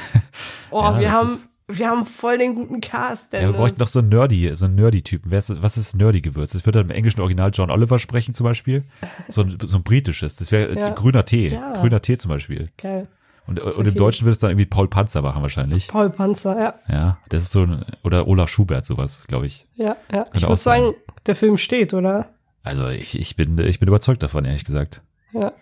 oh, 0.71 0.81
ja, 0.81 0.99
wir 0.99 1.07
das 1.07 1.15
haben, 1.15 1.29
ist, 1.29 1.49
wir 1.67 1.89
haben 1.89 2.05
voll 2.05 2.37
den 2.37 2.55
guten 2.55 2.79
Cast. 2.79 3.33
Dennis. 3.33 3.47
Ja, 3.47 3.51
wir 3.51 3.57
bräuchten 3.57 3.79
noch 3.79 3.89
so 3.89 3.99
einen 3.99 4.07
Nerdy, 4.07 4.55
so 4.55 4.67
einen 4.67 4.75
Nerdy-Typen. 4.75 5.31
Was 5.31 5.49
ist 5.77 5.95
Nerdy-Gewürz? 5.97 6.53
Das 6.53 6.65
würde 6.65 6.79
dann 6.79 6.89
im 6.89 6.95
englischen 6.95 7.19
Original 7.19 7.51
John 7.53 7.69
Oliver 7.69 7.99
sprechen 7.99 8.35
zum 8.35 8.45
Beispiel. 8.45 8.85
So 9.27 9.41
ein, 9.41 9.57
so 9.61 9.77
ein 9.77 9.83
britisches. 9.83 10.37
Das 10.37 10.53
wäre 10.53 10.77
ja. 10.79 10.89
grüner 10.91 11.25
Tee. 11.25 11.49
Ja. 11.49 11.73
Grüner 11.73 12.01
Tee 12.01 12.17
zum 12.17 12.29
Beispiel. 12.29 12.69
Geil. 12.77 13.09
Und, 13.59 13.59
und 13.59 13.79
okay. 13.79 13.89
im 13.89 13.95
Deutschen 13.95 14.25
würde 14.25 14.33
es 14.33 14.39
dann 14.39 14.51
irgendwie 14.51 14.65
Paul 14.65 14.87
Panzer 14.87 15.21
machen 15.21 15.41
wahrscheinlich. 15.41 15.87
Paul 15.87 16.09
Panzer, 16.09 16.59
ja. 16.59 16.73
Ja, 16.87 17.17
das 17.29 17.43
ist 17.43 17.51
so 17.51 17.63
ein, 17.63 17.85
oder 18.03 18.27
Olaf 18.27 18.49
Schubert 18.49 18.85
sowas, 18.85 19.25
glaube 19.27 19.45
ich. 19.45 19.67
Ja, 19.75 19.97
ja. 20.11 20.23
Könnte 20.23 20.37
ich 20.37 20.43
würde 20.43 20.57
sagen, 20.57 20.93
der 21.25 21.35
Film 21.35 21.57
steht, 21.57 21.93
oder? 21.93 22.29
Also 22.63 22.87
ich, 22.87 23.19
ich 23.19 23.35
bin, 23.35 23.57
ich 23.59 23.79
bin 23.79 23.87
überzeugt 23.87 24.23
davon, 24.23 24.45
ehrlich 24.45 24.65
gesagt. 24.65 25.01
Ja. 25.33 25.53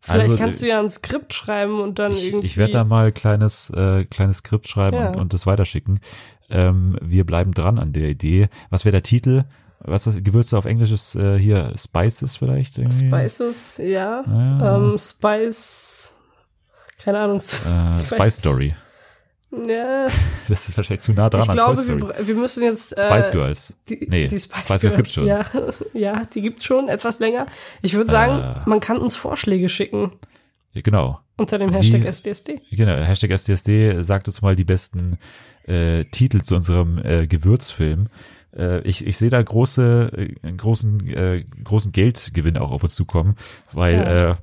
Vielleicht 0.00 0.30
also, 0.30 0.36
kannst 0.36 0.62
du 0.62 0.68
ja 0.68 0.80
ein 0.80 0.88
Skript 0.88 1.34
schreiben 1.34 1.80
und 1.80 1.98
dann 1.98 2.12
ich, 2.12 2.28
irgendwie. 2.28 2.46
Ich 2.46 2.56
werde 2.56 2.72
da 2.72 2.84
mal 2.84 3.12
kleines, 3.12 3.70
äh, 3.70 4.04
kleines 4.04 4.38
Skript 4.38 4.68
schreiben 4.68 4.96
ja. 4.96 5.08
und, 5.08 5.16
und 5.16 5.34
das 5.34 5.46
weiterschicken. 5.46 6.00
Ähm, 6.50 6.96
wir 7.02 7.26
bleiben 7.26 7.52
dran 7.52 7.78
an 7.78 7.92
der 7.92 8.08
Idee. 8.08 8.48
Was 8.70 8.84
wäre 8.84 8.92
der 8.92 9.02
Titel? 9.02 9.44
Was 9.80 10.04
das 10.04 10.22
Gewürze 10.22 10.56
auf 10.58 10.64
Englisch 10.64 10.92
ist 10.92 11.14
äh, 11.14 11.38
hier 11.38 11.72
Spices 11.76 12.36
vielleicht? 12.36 12.78
Irgendwie? 12.78 13.06
Spices, 13.06 13.78
ja. 13.78 14.24
ja. 14.26 14.76
Ähm, 14.76 14.98
Spice, 14.98 16.16
keine 17.08 17.20
Ahnung. 17.20 17.38
Äh, 17.38 18.04
Spice 18.04 18.36
Story. 18.36 18.74
Ja. 19.66 20.08
Das 20.48 20.66
ist 20.66 20.78
wahrscheinlich 20.78 21.02
zu 21.02 21.12
nah 21.12 21.28
dran 21.28 21.42
ich 21.42 21.48
an 21.50 21.56
glaube, 21.56 21.86
wir, 21.86 22.26
wir, 22.26 22.34
müssen 22.34 22.62
jetzt. 22.62 22.96
Äh, 22.96 23.02
Spice 23.02 23.30
Girls. 23.30 23.76
Die, 23.88 24.06
nee, 24.08 24.26
die 24.26 24.38
Spice, 24.38 24.62
Spice 24.62 24.80
Girls 24.80 24.96
gibt's 24.96 25.12
schon. 25.12 25.26
Ja, 25.26 25.44
ja 25.92 26.24
die 26.24 26.40
gibt's 26.40 26.64
schon 26.64 26.88
etwas 26.88 27.18
länger. 27.18 27.46
Ich 27.82 27.94
würde 27.94 28.10
sagen, 28.10 28.40
äh, 28.40 28.68
man 28.68 28.80
kann 28.80 28.96
uns 28.96 29.16
Vorschläge 29.16 29.68
schicken. 29.68 30.12
Genau. 30.74 31.20
Unter 31.36 31.58
dem 31.58 31.72
Hashtag 31.72 32.02
Wie, 32.02 32.06
SDSD. 32.06 32.62
Genau, 32.70 32.92
Hashtag 32.92 33.30
SDSD 33.30 34.02
sagt 34.02 34.28
uns 34.28 34.40
mal 34.40 34.56
die 34.56 34.64
besten 34.64 35.18
äh, 35.66 36.04
Titel 36.04 36.40
zu 36.40 36.56
unserem 36.56 36.98
äh, 36.98 37.26
Gewürzfilm. 37.26 38.08
Äh, 38.56 38.80
ich, 38.82 39.06
ich 39.06 39.18
sehe 39.18 39.30
da 39.30 39.42
große, 39.42 40.12
äh, 40.42 40.52
großen, 40.52 41.08
äh, 41.08 41.44
großen 41.62 41.92
Geldgewinn 41.92 42.56
auch 42.56 42.70
auf 42.70 42.82
uns 42.82 42.94
zukommen, 42.94 43.36
weil 43.72 43.94
ja. 43.94 44.30
äh, 44.30 44.34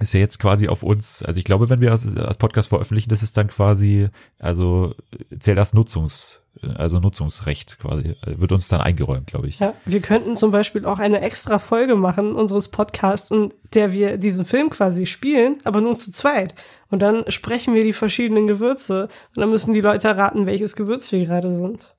ist 0.00 0.14
ja 0.14 0.20
jetzt 0.20 0.38
quasi 0.38 0.68
auf 0.68 0.82
uns, 0.82 1.22
also 1.22 1.38
ich 1.38 1.44
glaube, 1.44 1.68
wenn 1.68 1.80
wir 1.80 1.90
als, 1.92 2.16
als 2.16 2.38
Podcast 2.38 2.68
veröffentlichen, 2.68 3.10
das 3.10 3.22
ist 3.22 3.36
dann 3.36 3.48
quasi, 3.48 4.08
also 4.38 4.94
zählt 5.38 5.58
das 5.58 5.74
Nutzungs, 5.74 6.42
also 6.74 6.98
Nutzungsrecht 6.98 7.78
quasi, 7.78 8.16
wird 8.24 8.52
uns 8.52 8.68
dann 8.68 8.80
eingeräumt, 8.80 9.26
glaube 9.26 9.48
ich. 9.48 9.58
Ja, 9.58 9.74
wir 9.84 10.00
könnten 10.00 10.36
zum 10.36 10.50
Beispiel 10.50 10.86
auch 10.86 10.98
eine 10.98 11.20
extra 11.20 11.58
Folge 11.58 11.96
machen 11.96 12.34
unseres 12.34 12.68
Podcasts, 12.68 13.30
in 13.30 13.52
der 13.74 13.92
wir 13.92 14.16
diesen 14.16 14.44
Film 14.44 14.70
quasi 14.70 15.06
spielen, 15.06 15.58
aber 15.64 15.80
nur 15.80 15.96
zu 15.96 16.10
zweit. 16.12 16.54
Und 16.88 17.02
dann 17.02 17.30
sprechen 17.30 17.74
wir 17.74 17.84
die 17.84 17.92
verschiedenen 17.92 18.46
Gewürze 18.46 19.08
und 19.36 19.40
dann 19.40 19.50
müssen 19.50 19.74
die 19.74 19.80
Leute 19.80 20.08
erraten, 20.08 20.46
welches 20.46 20.76
Gewürz 20.76 21.12
wir 21.12 21.24
gerade 21.24 21.54
sind. 21.54 21.94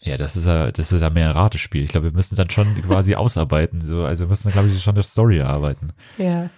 Ja, 0.00 0.16
das 0.16 0.36
ist 0.36 0.46
ja, 0.46 0.72
das 0.72 0.90
ist 0.90 1.00
ja 1.00 1.10
mehr 1.10 1.30
ein 1.30 1.36
Ratespiel. 1.36 1.84
Ich 1.84 1.90
glaube, 1.90 2.08
wir 2.10 2.16
müssen 2.16 2.34
dann 2.34 2.50
schon 2.50 2.82
quasi 2.82 3.14
ausarbeiten. 3.16 3.80
So, 3.80 4.04
also 4.04 4.24
wir 4.24 4.28
müssen 4.28 4.44
dann, 4.44 4.52
glaube 4.52 4.68
ich, 4.68 4.82
schon 4.82 4.96
der 4.96 5.04
Story 5.04 5.38
erarbeiten. 5.38 5.92
Ja. 6.18 6.50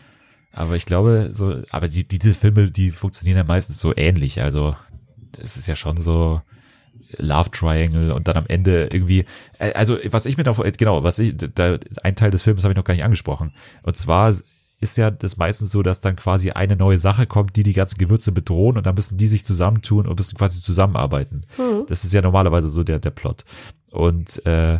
Aber 0.54 0.76
ich 0.76 0.86
glaube, 0.86 1.30
so, 1.32 1.62
aber 1.70 1.88
die, 1.88 2.06
diese 2.06 2.32
Filme, 2.32 2.70
die 2.70 2.90
funktionieren 2.90 3.38
ja 3.38 3.44
meistens 3.44 3.80
so 3.80 3.92
ähnlich. 3.96 4.40
Also, 4.40 4.74
es 5.42 5.56
ist 5.56 5.66
ja 5.66 5.76
schon 5.76 5.96
so 5.96 6.40
Love 7.18 7.50
Triangle 7.50 8.12
und 8.12 8.28
dann 8.28 8.36
am 8.36 8.46
Ende 8.46 8.88
irgendwie, 8.90 9.24
äh, 9.58 9.72
also, 9.72 9.98
was 10.06 10.26
ich 10.26 10.36
mir 10.36 10.44
da, 10.44 10.52
genau, 10.52 11.02
was 11.02 11.18
ich, 11.18 11.34
da, 11.36 11.78
ein 12.02 12.16
Teil 12.16 12.30
des 12.30 12.42
Films 12.42 12.62
habe 12.62 12.72
ich 12.72 12.76
noch 12.76 12.84
gar 12.84 12.94
nicht 12.94 13.04
angesprochen. 13.04 13.52
Und 13.82 13.96
zwar 13.96 14.32
ist 14.80 14.96
ja 14.96 15.10
das 15.10 15.36
meistens 15.36 15.72
so, 15.72 15.82
dass 15.82 16.00
dann 16.00 16.16
quasi 16.16 16.50
eine 16.50 16.76
neue 16.76 16.98
Sache 16.98 17.26
kommt, 17.26 17.56
die 17.56 17.62
die 17.62 17.72
ganzen 17.72 17.98
Gewürze 17.98 18.32
bedrohen 18.32 18.76
und 18.76 18.86
dann 18.86 18.94
müssen 18.94 19.16
die 19.16 19.28
sich 19.28 19.44
zusammentun 19.44 20.06
und 20.06 20.18
müssen 20.18 20.36
quasi 20.36 20.62
zusammenarbeiten. 20.62 21.46
Mhm. 21.58 21.86
Das 21.88 22.04
ist 22.04 22.12
ja 22.12 22.22
normalerweise 22.22 22.68
so 22.68 22.84
der, 22.84 22.98
der 22.98 23.10
Plot. 23.10 23.44
Und, 23.90 24.44
äh, 24.46 24.78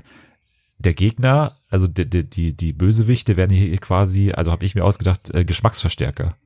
der 0.78 0.94
Gegner, 0.94 1.56
also 1.68 1.86
die, 1.86 2.08
die, 2.08 2.54
die, 2.54 2.72
Bösewichte 2.72 3.36
werden 3.36 3.56
hier 3.56 3.76
quasi, 3.78 4.32
also 4.32 4.50
habe 4.50 4.64
ich 4.64 4.74
mir 4.74 4.84
ausgedacht, 4.84 5.34
äh, 5.34 5.44
Geschmacksverstärker. 5.44 6.36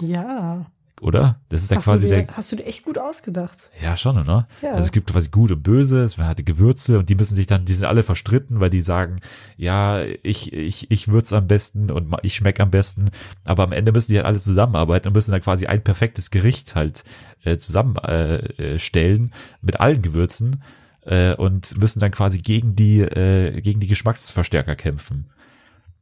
Ja. 0.00 0.66
Oder? 1.00 1.36
Das 1.48 1.62
ist 1.62 1.70
ja 1.70 1.76
hast 1.76 1.84
quasi 1.84 2.08
dir, 2.08 2.24
der. 2.24 2.36
Hast 2.36 2.50
du 2.50 2.56
dir 2.56 2.66
echt 2.66 2.84
gut 2.84 2.98
ausgedacht? 2.98 3.70
Ja, 3.80 3.96
schon, 3.96 4.18
oder? 4.18 4.48
Ja. 4.62 4.72
Also 4.72 4.86
es 4.86 4.92
gibt 4.92 5.10
quasi 5.10 5.30
gut 5.30 5.52
und 5.52 5.62
böse, 5.62 6.02
es 6.02 6.18
hat 6.18 6.38
die 6.38 6.44
Gewürze 6.44 6.98
und 6.98 7.08
die 7.08 7.14
müssen 7.14 7.36
sich 7.36 7.46
dann, 7.46 7.64
die 7.64 7.72
sind 7.72 7.86
alle 7.86 8.02
verstritten, 8.02 8.60
weil 8.60 8.70
die 8.70 8.80
sagen, 8.80 9.20
ja, 9.56 10.02
ich, 10.22 10.52
ich, 10.52 10.90
ich 10.90 11.08
würze 11.08 11.36
am 11.36 11.46
besten 11.46 11.90
und 11.90 12.14
ich 12.22 12.34
schmeck 12.34 12.58
am 12.60 12.70
besten, 12.70 13.10
aber 13.44 13.62
am 13.62 13.72
Ende 13.72 13.92
müssen 13.92 14.12
die 14.12 14.18
halt 14.18 14.26
alle 14.26 14.38
zusammenarbeiten 14.38 15.08
und 15.08 15.14
müssen 15.14 15.30
dann 15.30 15.42
quasi 15.42 15.66
ein 15.66 15.82
perfektes 15.82 16.30
Gericht 16.30 16.74
halt 16.74 17.04
äh, 17.44 17.56
zusammenstellen 17.56 19.32
äh, 19.32 19.36
mit 19.62 19.80
allen 19.80 20.02
Gewürzen 20.02 20.62
äh, 21.08 21.34
und 21.34 21.76
müssen 21.78 22.00
dann 22.00 22.10
quasi 22.10 22.38
gegen 22.38 22.76
die, 22.76 23.00
äh, 23.00 23.60
gegen 23.60 23.80
die 23.80 23.86
Geschmacksverstärker 23.86 24.76
kämpfen. 24.76 25.30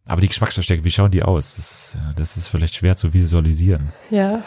Aber 0.04 0.20
die 0.20 0.28
Geschmacksverstärker, 0.28 0.84
wie 0.84 0.90
schauen 0.90 1.10
die 1.10 1.22
aus? 1.22 1.56
Das, 1.56 1.98
das 2.16 2.36
ist 2.36 2.48
vielleicht 2.48 2.74
schwer 2.74 2.96
zu 2.96 3.12
visualisieren. 3.12 3.92
Ja. 4.10 4.42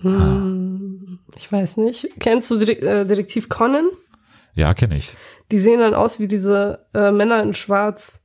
Hm, 0.00 1.20
ich 1.36 1.50
weiß 1.50 1.76
nicht. 1.78 2.08
Kennst 2.18 2.50
du 2.50 2.56
äh, 2.56 3.04
Detektiv 3.06 3.48
Conan? 3.48 3.88
Ja, 4.54 4.74
kenne 4.74 4.96
ich. 4.96 5.14
Die 5.50 5.58
sehen 5.58 5.80
dann 5.80 5.94
aus 5.94 6.20
wie 6.20 6.28
diese 6.28 6.86
äh, 6.94 7.10
Männer 7.10 7.42
in 7.42 7.54
Schwarz. 7.54 8.22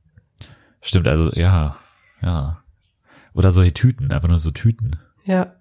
Stimmt, 0.80 1.08
also 1.08 1.30
ja, 1.32 1.76
ja. 2.22 2.62
Oder 3.34 3.52
solche 3.52 3.74
Tüten, 3.74 4.12
einfach 4.12 4.28
nur 4.28 4.38
so 4.38 4.50
Tüten. 4.50 4.98
Ja, 5.24 5.54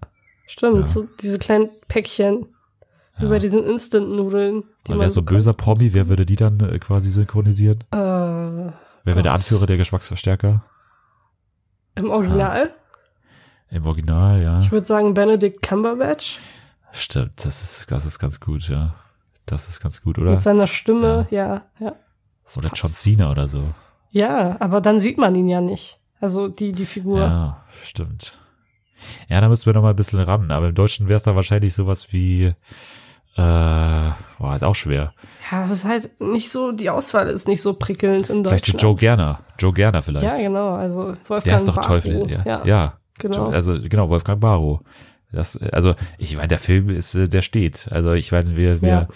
stimmt. 0.47 0.79
Ja. 0.79 0.85
So 0.85 1.07
diese 1.21 1.37
kleinen 1.37 1.69
Päckchen. 1.87 2.47
Ja. 3.19 3.25
Über 3.25 3.39
diesen 3.39 3.65
Instant-Nudeln. 3.65 4.63
Die 4.87 4.97
wer 4.97 5.09
so 5.09 5.21
böser 5.21 5.53
Promi, 5.53 5.93
wer 5.93 6.07
würde 6.07 6.25
die 6.25 6.35
dann 6.35 6.59
äh, 6.61 6.79
quasi 6.79 7.09
synchronisieren? 7.11 7.79
Äh, 7.91 7.97
wer 7.97 8.73
wäre 9.03 9.23
der 9.23 9.33
Anführer 9.33 9.65
der 9.65 9.77
Geschmacksverstärker? 9.77 10.63
Im 11.95 12.09
Original? 12.09 12.71
Ah. 12.73 13.75
Im 13.75 13.85
Original, 13.85 14.41
ja. 14.41 14.59
Ich 14.59 14.71
würde 14.71 14.87
sagen 14.87 15.13
Benedict 15.13 15.61
Cumberbatch. 15.61 16.39
Stimmt, 16.91 17.45
das 17.45 17.61
ist, 17.61 17.91
das 17.91 18.05
ist 18.05 18.19
ganz 18.19 18.39
gut, 18.39 18.67
ja. 18.69 18.95
Das 19.45 19.67
ist 19.67 19.79
ganz 19.79 20.01
gut, 20.01 20.17
oder? 20.17 20.31
Mit 20.31 20.41
seiner 20.41 20.67
Stimme, 20.67 21.27
ja, 21.29 21.63
ja. 21.79 21.87
ja. 21.87 21.95
Oder 22.55 22.71
John 22.73 22.89
Cena 22.89 23.31
oder 23.31 23.47
so. 23.47 23.63
Ja, 24.11 24.57
aber 24.59 24.81
dann 24.81 24.99
sieht 25.01 25.17
man 25.17 25.35
ihn 25.35 25.47
ja 25.47 25.61
nicht. 25.61 25.99
Also 26.19 26.47
die, 26.47 26.71
die 26.71 26.85
Figur. 26.85 27.19
Ja, 27.19 27.63
stimmt. 27.83 28.37
Ja, 29.29 29.39
da 29.39 29.47
müssen 29.47 29.65
wir 29.65 29.73
noch 29.73 29.83
mal 29.83 29.91
ein 29.91 29.95
bisschen 29.95 30.19
ran. 30.19 30.51
Aber 30.51 30.69
im 30.69 30.75
Deutschen 30.75 31.07
wäre 31.07 31.17
es 31.17 31.23
da 31.23 31.35
wahrscheinlich 31.35 31.73
sowas 31.73 32.11
wie, 32.11 32.53
äh, 33.39 34.11
boah, 34.37 34.55
ist 34.55 34.63
auch 34.63 34.75
schwer. 34.75 35.13
Ja, 35.49 35.63
es 35.63 35.71
ist 35.71 35.85
halt 35.85 36.09
nicht 36.19 36.51
so, 36.51 36.71
die 36.71 36.89
Auswahl 36.89 37.27
ist 37.27 37.47
nicht 37.47 37.61
so 37.61 37.73
prickelnd 37.73 38.29
in 38.29 38.43
Deutschland. 38.43 38.65
Vielleicht 38.65 38.81
Joe 38.81 38.95
Gerner. 38.95 39.39
Joe 39.57 39.73
Gerner 39.73 40.01
vielleicht. 40.01 40.25
Ja, 40.25 40.37
genau, 40.37 40.73
also 40.73 41.13
Wolfgang 41.25 41.43
Der 41.43 41.55
ist 41.57 41.67
doch 41.67 41.75
Barrow. 41.75 41.87
Teufel, 41.87 42.29
ja. 42.29 42.43
ja. 42.45 42.65
ja. 42.65 42.99
Genau. 43.17 43.49
Also, 43.49 43.79
genau, 43.81 44.09
Wolfgang 44.09 44.39
Barrow. 44.39 44.81
Das, 45.31 45.57
also, 45.57 45.95
ich 46.17 46.35
meine, 46.35 46.47
der 46.47 46.59
Film 46.59 46.89
ist, 46.89 47.15
äh, 47.15 47.27
der 47.29 47.41
steht. 47.41 47.87
Also, 47.91 48.13
ich 48.13 48.31
meine, 48.31 48.55
wir, 48.55 48.81
wir, 48.81 48.89
ja. 48.89 49.07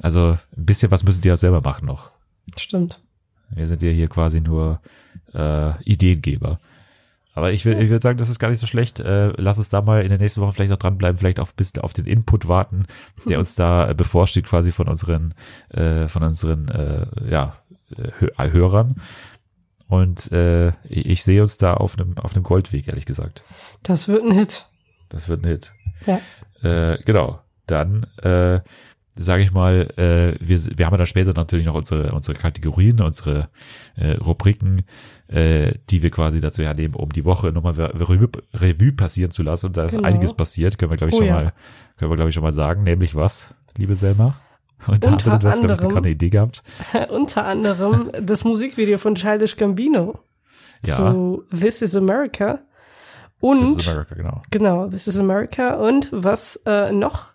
also, 0.00 0.38
ein 0.56 0.66
bisschen 0.66 0.90
was 0.90 1.04
müssen 1.04 1.22
die 1.22 1.32
auch 1.32 1.36
selber 1.36 1.60
machen 1.60 1.86
noch. 1.86 2.10
Stimmt. 2.56 3.00
Wir 3.50 3.66
sind 3.66 3.82
ja 3.82 3.90
hier 3.90 4.08
quasi 4.08 4.40
nur, 4.40 4.80
äh, 5.34 5.82
Ideengeber. 5.82 6.58
Aber 7.34 7.52
ich, 7.52 7.64
will, 7.64 7.80
ich 7.80 7.90
würde 7.90 8.02
sagen, 8.02 8.18
das 8.18 8.28
ist 8.28 8.38
gar 8.38 8.50
nicht 8.50 8.58
so 8.58 8.66
schlecht. 8.66 9.00
Äh, 9.00 9.28
lass 9.36 9.58
uns 9.58 9.68
da 9.68 9.82
mal 9.82 10.02
in 10.02 10.08
der 10.08 10.18
nächsten 10.18 10.40
Woche 10.40 10.52
vielleicht 10.52 10.70
noch 10.70 10.78
dranbleiben, 10.78 11.16
vielleicht 11.16 11.40
auf 11.40 11.54
bis 11.54 11.76
auf 11.78 11.92
den 11.92 12.06
Input 12.06 12.48
warten, 12.48 12.86
der 13.28 13.38
uns 13.40 13.54
da 13.54 13.88
äh, 13.88 13.94
bevorsteht, 13.94 14.46
quasi 14.46 14.72
von 14.72 14.88
unseren, 14.88 15.34
äh, 15.70 16.08
von 16.08 16.22
unseren 16.22 16.68
äh, 16.68 17.06
ja, 17.30 17.56
äh, 17.96 18.50
Hörern. 18.50 18.96
Und 19.86 20.30
äh, 20.32 20.72
ich 20.84 21.24
sehe 21.24 21.42
uns 21.42 21.56
da 21.56 21.74
auf 21.74 21.98
einem 21.98 22.16
auf 22.18 22.34
einem 22.34 22.44
Goldweg, 22.44 22.86
ehrlich 22.86 23.06
gesagt. 23.06 23.44
Das 23.82 24.06
wird 24.06 24.24
ein 24.24 24.32
Hit. 24.32 24.66
Das 25.08 25.28
wird 25.28 25.44
ein 25.44 25.48
Hit. 25.48 25.72
Ja. 26.06 26.20
Äh, 26.62 27.02
genau. 27.02 27.40
Dann 27.66 28.06
äh, 28.22 28.60
sage 29.16 29.42
ich 29.42 29.52
mal, 29.52 29.88
äh, 29.96 30.36
wir, 30.40 30.78
wir 30.78 30.86
haben 30.86 30.94
ja 30.94 30.98
dann 30.98 31.06
später 31.06 31.32
natürlich 31.34 31.66
noch 31.66 31.74
unsere, 31.74 32.12
unsere 32.12 32.38
Kategorien, 32.38 33.00
unsere 33.00 33.48
äh, 33.96 34.12
Rubriken, 34.12 34.82
äh, 35.30 35.74
die 35.88 36.02
wir 36.02 36.10
quasi 36.10 36.40
dazu 36.40 36.62
hernehmen, 36.62 36.96
um 36.96 37.10
die 37.10 37.24
Woche 37.24 37.52
nochmal 37.52 37.74
Revue, 37.74 38.28
Revue 38.52 38.92
passieren 38.92 39.30
zu 39.30 39.42
lassen. 39.42 39.66
Und 39.66 39.76
da 39.76 39.84
ist 39.84 39.94
genau. 39.94 40.08
einiges 40.08 40.34
passiert, 40.34 40.76
können 40.76 40.90
wir, 40.90 40.96
glaube 40.96 41.10
ich, 41.10 41.14
oh, 41.14 41.18
schon 41.18 41.28
ja. 41.28 41.34
mal, 41.34 41.52
können 41.96 42.10
wir, 42.10 42.16
glaube 42.16 42.30
ich, 42.30 42.34
schon 42.34 42.42
mal 42.42 42.52
sagen. 42.52 42.82
Nämlich 42.82 43.14
was, 43.14 43.54
liebe 43.76 43.94
Selma? 43.94 44.34
Und 44.86 45.04
unter 45.06 45.10
anderem, 45.10 45.38
du 45.40 45.48
hast, 45.48 45.60
anderem, 45.60 45.96
eine 45.96 46.10
Idee 46.10 46.30
gehabt. 46.30 46.62
unter 47.10 47.44
anderem 47.44 48.10
das 48.20 48.44
Musikvideo 48.44 48.98
von 48.98 49.14
Childish 49.14 49.56
Gambino 49.56 50.18
ja. 50.84 50.96
zu 50.96 51.44
This 51.56 51.82
is 51.82 51.94
America. 51.94 52.60
Und, 53.40 53.76
This 53.76 53.86
is 53.86 53.88
America, 53.88 54.14
genau. 54.14 54.42
Genau, 54.50 54.88
This 54.88 55.06
is 55.06 55.18
America. 55.18 55.74
Und 55.74 56.08
was 56.10 56.62
äh, 56.66 56.90
noch 56.90 57.26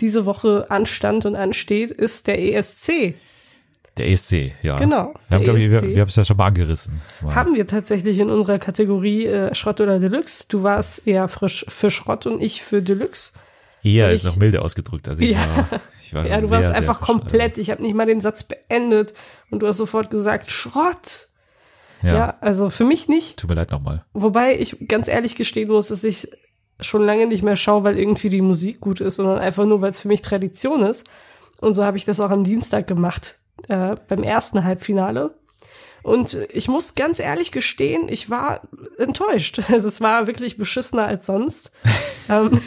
diese 0.00 0.26
Woche 0.26 0.66
anstand 0.70 1.24
und 1.24 1.36
ansteht, 1.36 1.92
ist 1.92 2.26
der 2.26 2.40
ESC. 2.40 3.14
Der 3.96 4.10
ESC, 4.10 4.52
ja. 4.62 4.76
Genau. 4.76 5.14
Wir 5.28 5.36
haben, 5.36 5.44
glaube 5.44 5.58
ich, 5.60 5.70
wir, 5.70 5.82
wir 5.82 6.00
haben 6.00 6.08
es 6.08 6.16
ja 6.16 6.24
schon 6.24 6.36
mal 6.36 6.46
angerissen. 6.46 7.00
Mal. 7.20 7.34
Haben 7.34 7.54
wir 7.54 7.66
tatsächlich 7.66 8.18
in 8.18 8.28
unserer 8.28 8.58
Kategorie 8.58 9.26
äh, 9.26 9.54
Schrott 9.54 9.80
oder 9.80 10.00
Deluxe. 10.00 10.46
Du 10.48 10.64
warst 10.64 11.06
eher 11.06 11.28
frisch 11.28 11.64
für 11.68 11.90
Schrott 11.90 12.26
und 12.26 12.42
ich 12.42 12.62
für 12.62 12.82
Deluxe. 12.82 13.32
Eher 13.84 14.10
ist 14.10 14.24
noch 14.24 14.36
milde 14.36 14.62
ausgedrückt. 14.62 15.08
Also 15.08 15.22
ich 15.22 15.32
ja. 15.32 15.38
war, 15.38 15.80
ich 16.02 16.14
war 16.14 16.26
ja, 16.28 16.40
du 16.40 16.48
sehr, 16.48 16.56
warst 16.56 16.72
einfach 16.72 17.00
komplett. 17.00 17.58
Ich 17.58 17.70
habe 17.70 17.82
nicht 17.82 17.94
mal 17.94 18.06
den 18.06 18.20
Satz 18.20 18.42
beendet 18.42 19.14
und 19.50 19.62
du 19.62 19.66
hast 19.68 19.76
sofort 19.76 20.10
gesagt 20.10 20.50
Schrott. 20.50 21.28
Ja. 22.02 22.14
ja, 22.14 22.36
also 22.40 22.70
für 22.70 22.84
mich 22.84 23.08
nicht. 23.08 23.38
Tut 23.38 23.48
mir 23.48 23.56
leid 23.56 23.70
nochmal. 23.70 24.04
Wobei 24.12 24.58
ich 24.58 24.88
ganz 24.88 25.06
ehrlich 25.06 25.36
gestehen 25.36 25.68
muss, 25.68 25.88
dass 25.88 26.02
ich 26.02 26.28
schon 26.80 27.04
lange 27.04 27.26
nicht 27.26 27.42
mehr 27.42 27.56
schaue, 27.56 27.84
weil 27.84 27.98
irgendwie 27.98 28.28
die 28.28 28.42
Musik 28.42 28.80
gut 28.80 29.00
ist, 29.00 29.16
sondern 29.16 29.38
einfach 29.38 29.64
nur, 29.64 29.80
weil 29.80 29.90
es 29.90 30.00
für 30.00 30.08
mich 30.08 30.22
Tradition 30.22 30.82
ist. 30.82 31.08
Und 31.60 31.74
so 31.74 31.84
habe 31.84 31.96
ich 31.96 32.04
das 32.04 32.20
auch 32.20 32.30
am 32.30 32.44
Dienstag 32.44 32.86
gemacht, 32.86 33.38
äh, 33.68 33.94
beim 34.08 34.22
ersten 34.22 34.64
Halbfinale. 34.64 35.34
Und 36.04 36.36
ich 36.52 36.68
muss 36.68 36.94
ganz 36.94 37.18
ehrlich 37.18 37.50
gestehen, 37.50 38.10
ich 38.10 38.28
war 38.28 38.60
enttäuscht. 38.98 39.62
Also 39.70 39.88
es 39.88 40.02
war 40.02 40.26
wirklich 40.26 40.58
beschissener 40.58 41.06
als 41.06 41.24
sonst. 41.24 41.72
ähm, 42.28 42.60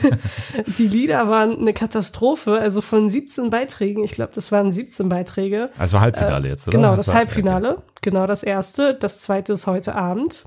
die 0.79 0.87
Lieder 0.87 1.27
waren 1.27 1.59
eine 1.59 1.73
Katastrophe. 1.73 2.57
Also 2.57 2.81
von 2.81 3.09
17 3.09 3.51
Beiträgen, 3.51 4.03
ich 4.03 4.13
glaube, 4.13 4.31
das 4.33 4.51
waren 4.51 4.73
17 4.73 5.07
Beiträge. 5.07 5.69
Also 5.77 5.99
Halbfinale 5.99 6.47
äh, 6.47 6.51
jetzt, 6.51 6.67
oder? 6.67 6.77
Genau, 6.79 6.95
das, 6.95 7.05
das 7.05 7.15
Halbfinale. 7.15 7.73
Okay. 7.73 7.83
Genau 8.01 8.25
das 8.25 8.41
erste. 8.41 8.95
Das 8.95 9.21
zweite 9.21 9.53
ist 9.53 9.67
heute 9.67 9.93
Abend. 9.93 10.45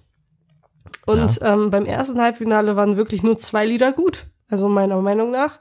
Und 1.07 1.41
ja. 1.41 1.55
ähm, 1.55 1.71
beim 1.71 1.87
ersten 1.87 2.21
Halbfinale 2.21 2.75
waren 2.75 2.97
wirklich 2.97 3.23
nur 3.23 3.39
zwei 3.39 3.67
Lieder 3.67 3.93
gut, 3.93 4.27
also 4.49 4.69
meiner 4.69 5.01
Meinung 5.01 5.31
nach. 5.31 5.61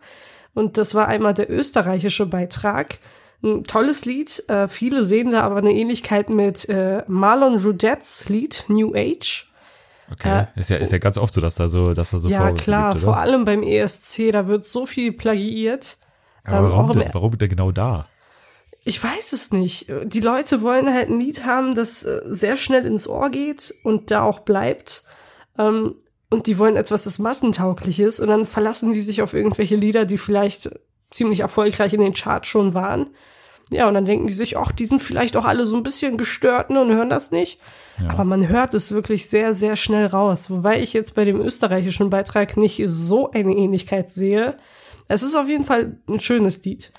Und 0.55 0.77
das 0.79 0.95
war 0.95 1.07
einmal 1.07 1.35
der 1.35 1.49
österreichische 1.49 2.25
Beitrag. 2.25 2.97
Ein 3.41 3.63
tolles 3.63 4.05
Lied. 4.05 4.43
Äh, 4.49 4.67
viele 4.67 5.05
sehen 5.05 5.31
da 5.31 5.43
aber 5.43 5.57
eine 5.57 5.71
Ähnlichkeit 5.71 6.29
mit 6.29 6.67
äh, 6.67 7.03
Marlon 7.07 7.61
Rougettes 7.63 8.27
Lied 8.27 8.65
New 8.67 8.93
Age. 8.93 9.49
Okay, 10.11 10.47
äh, 10.55 10.59
ist 10.59 10.69
ja 10.69 10.77
ist 10.77 10.91
ja 10.91 10.97
ganz 10.97 11.17
oft 11.17 11.33
so, 11.33 11.41
dass 11.41 11.55
da 11.55 11.69
so, 11.69 11.93
dass 11.93 12.11
da 12.11 12.17
so 12.17 12.29
Ja 12.29 12.51
klar, 12.51 12.93
gibt, 12.93 13.03
vor 13.03 13.17
allem 13.17 13.45
beim 13.45 13.63
ESC, 13.63 14.31
da 14.31 14.47
wird 14.47 14.65
so 14.65 14.85
viel 14.85 15.13
plagiiert. 15.13 15.97
Aber 16.43 16.67
ähm, 16.67 16.73
warum, 16.73 16.91
denn, 16.93 17.09
warum 17.13 17.37
denn 17.37 17.49
genau 17.49 17.71
da? 17.71 18.07
Ich 18.83 19.01
weiß 19.03 19.33
es 19.33 19.51
nicht. 19.51 19.87
Die 20.05 20.21
Leute 20.21 20.61
wollen 20.61 20.91
halt 20.91 21.09
ein 21.09 21.19
Lied 21.19 21.45
haben, 21.45 21.75
das 21.75 22.03
äh, 22.03 22.21
sehr 22.23 22.57
schnell 22.57 22.85
ins 22.85 23.07
Ohr 23.07 23.29
geht 23.29 23.73
und 23.83 24.09
da 24.09 24.23
auch 24.23 24.39
bleibt. 24.39 25.03
Ähm, 25.57 25.95
und 26.29 26.47
die 26.47 26.57
wollen 26.57 26.75
etwas, 26.75 27.03
das 27.03 27.19
massentauglich 27.19 27.99
ist. 27.99 28.19
Und 28.19 28.27
dann 28.27 28.45
verlassen 28.45 28.93
die 28.93 28.99
sich 28.99 29.21
auf 29.21 29.33
irgendwelche 29.33 29.75
Lieder, 29.75 30.05
die 30.05 30.17
vielleicht 30.17 30.69
ziemlich 31.11 31.41
erfolgreich 31.41 31.93
in 31.93 32.01
den 32.01 32.13
Charts 32.13 32.47
schon 32.47 32.73
waren. 32.73 33.09
Ja, 33.71 33.87
und 33.87 33.93
dann 33.93 34.05
denken 34.05 34.27
die 34.27 34.33
sich, 34.33 34.57
ach, 34.57 34.71
die 34.71 34.85
sind 34.85 35.01
vielleicht 35.01 35.37
auch 35.37 35.45
alle 35.45 35.65
so 35.65 35.75
ein 35.75 35.83
bisschen 35.83 36.17
gestört 36.17 36.71
ne, 36.71 36.81
und 36.81 36.91
hören 36.91 37.09
das 37.09 37.31
nicht. 37.31 37.59
Ja. 38.01 38.09
Aber 38.09 38.23
man 38.23 38.47
hört 38.47 38.73
es 38.73 38.91
wirklich 38.91 39.29
sehr, 39.29 39.53
sehr 39.53 39.75
schnell 39.75 40.07
raus. 40.07 40.49
Wobei 40.49 40.81
ich 40.81 40.93
jetzt 40.93 41.13
bei 41.13 41.25
dem 41.25 41.39
österreichischen 41.39 42.09
Beitrag 42.09 42.57
nicht 42.57 42.81
so 42.85 43.29
eine 43.31 43.53
Ähnlichkeit 43.53 44.09
sehe. 44.09 44.57
Es 45.07 45.21
ist 45.21 45.35
auf 45.35 45.47
jeden 45.47 45.65
Fall 45.65 45.97
ein 46.07 46.19
schönes 46.19 46.63
Lied. 46.63 46.91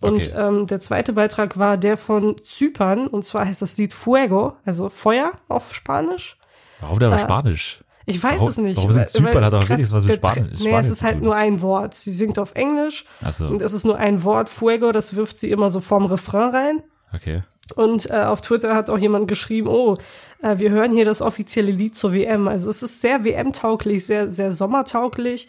Und 0.00 0.28
okay. 0.28 0.48
ähm, 0.48 0.66
der 0.66 0.80
zweite 0.80 1.12
Beitrag 1.12 1.58
war 1.58 1.76
der 1.76 1.96
von 1.96 2.36
Zypern. 2.44 3.06
Und 3.06 3.24
zwar 3.24 3.46
heißt 3.46 3.62
das 3.62 3.78
Lied 3.78 3.92
Fuego, 3.92 4.54
also 4.64 4.88
Feuer 4.88 5.32
auf 5.48 5.74
Spanisch. 5.74 6.36
Warum 6.80 6.98
denn 6.98 7.12
äh, 7.12 7.18
Spanisch? 7.18 7.84
Ich 8.08 8.22
weiß 8.22 8.38
warum, 8.38 8.48
es 8.48 8.58
nicht. 8.58 8.76
Warum 8.76 8.92
singt 8.92 9.10
Zypern? 9.10 9.44
Hat 9.44 9.52
auch 9.52 9.68
wenigstens 9.68 9.96
was 9.96 10.04
mit 10.04 10.16
Spanisch. 10.16 10.60
Nee, 10.60 10.76
es 10.76 10.88
ist 10.88 11.02
halt 11.02 11.20
nur 11.20 11.34
ein 11.34 11.60
Wort. 11.60 11.94
Sie 11.94 12.12
singt 12.12 12.38
auf 12.38 12.54
Englisch. 12.54 13.04
Ach 13.20 13.32
so. 13.32 13.48
Und 13.48 13.60
es 13.60 13.72
ist 13.72 13.84
nur 13.84 13.98
ein 13.98 14.22
Wort. 14.22 14.48
Fuego, 14.48 14.92
das 14.92 15.16
wirft 15.16 15.40
sie 15.40 15.50
immer 15.50 15.70
so 15.70 15.80
vorm 15.80 16.06
Refrain 16.06 16.50
rein. 16.54 16.82
Okay. 17.12 17.42
Und 17.74 18.08
äh, 18.08 18.22
auf 18.22 18.42
Twitter 18.42 18.76
hat 18.76 18.90
auch 18.90 18.98
jemand 18.98 19.26
geschrieben, 19.26 19.68
oh, 19.68 19.96
äh, 20.40 20.58
wir 20.58 20.70
hören 20.70 20.92
hier 20.92 21.04
das 21.04 21.20
offizielle 21.20 21.72
Lied 21.72 21.96
zur 21.96 22.12
WM. 22.12 22.46
Also 22.46 22.70
es 22.70 22.82
ist 22.82 23.00
sehr 23.00 23.24
WM-tauglich, 23.24 24.06
sehr, 24.06 24.30
sehr 24.30 24.52
sommertauglich. 24.52 25.48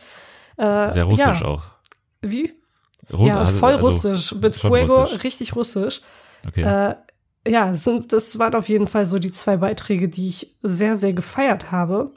Äh, 0.58 0.90
sehr 0.90 1.04
russisch 1.04 1.42
ja. 1.42 1.46
auch. 1.46 1.64
Wie? 2.22 2.54
Russ 3.14 3.30
ja, 3.30 3.46
voll 3.46 3.74
also, 3.74 3.86
russisch. 3.86 4.36
Mit 4.36 4.56
Fuego, 4.56 4.96
russisch. 5.02 5.24
richtig 5.24 5.56
russisch. 5.56 6.02
Okay. 6.48 6.64
Äh, 6.64 6.96
ja, 7.48 7.74
sind, 7.76 8.12
das 8.12 8.40
waren 8.40 8.56
auf 8.56 8.68
jeden 8.68 8.88
Fall 8.88 9.06
so 9.06 9.20
die 9.20 9.32
zwei 9.32 9.58
Beiträge, 9.58 10.10
die 10.10 10.28
ich 10.28 10.56
sehr, 10.62 10.96
sehr 10.96 11.14
gefeiert 11.14 11.72
habe. 11.72 12.12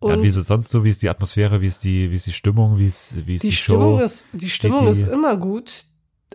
Und 0.00 0.10
ja, 0.16 0.22
wie 0.22 0.28
ist 0.28 0.36
es 0.36 0.46
sonst 0.46 0.70
so? 0.70 0.84
Wie 0.84 0.90
ist 0.90 1.02
die 1.02 1.08
Atmosphäre? 1.08 1.60
Wie 1.60 1.66
ist 1.66 1.82
die, 1.82 2.10
wie 2.10 2.14
ist 2.14 2.26
die 2.26 2.32
Stimmung? 2.32 2.78
Wie 2.78 2.86
ist, 2.86 3.14
wie 3.26 3.34
ist 3.34 3.42
die, 3.42 3.48
die 3.48 3.56
Stimmung 3.56 3.98
Show? 3.98 4.04
Ist, 4.04 4.28
die 4.32 4.50
Stimmung 4.50 4.84
die, 4.84 4.90
ist 4.90 5.08
immer 5.08 5.36
gut. 5.36 5.84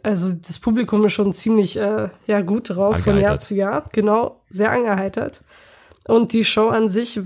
Also 0.01 0.33
das 0.33 0.59
Publikum 0.59 1.05
ist 1.05 1.13
schon 1.13 1.31
ziemlich 1.31 1.77
äh, 1.77 2.09
ja 2.27 2.41
gut 2.41 2.71
drauf 2.71 2.99
von 2.99 3.17
Jahr 3.17 3.37
zu 3.37 3.55
Jahr. 3.55 3.87
Genau, 3.93 4.41
sehr 4.49 4.71
angeheitert. 4.71 5.43
Und 6.05 6.33
die 6.33 6.43
Show 6.43 6.67
an 6.67 6.89
sich, 6.89 7.21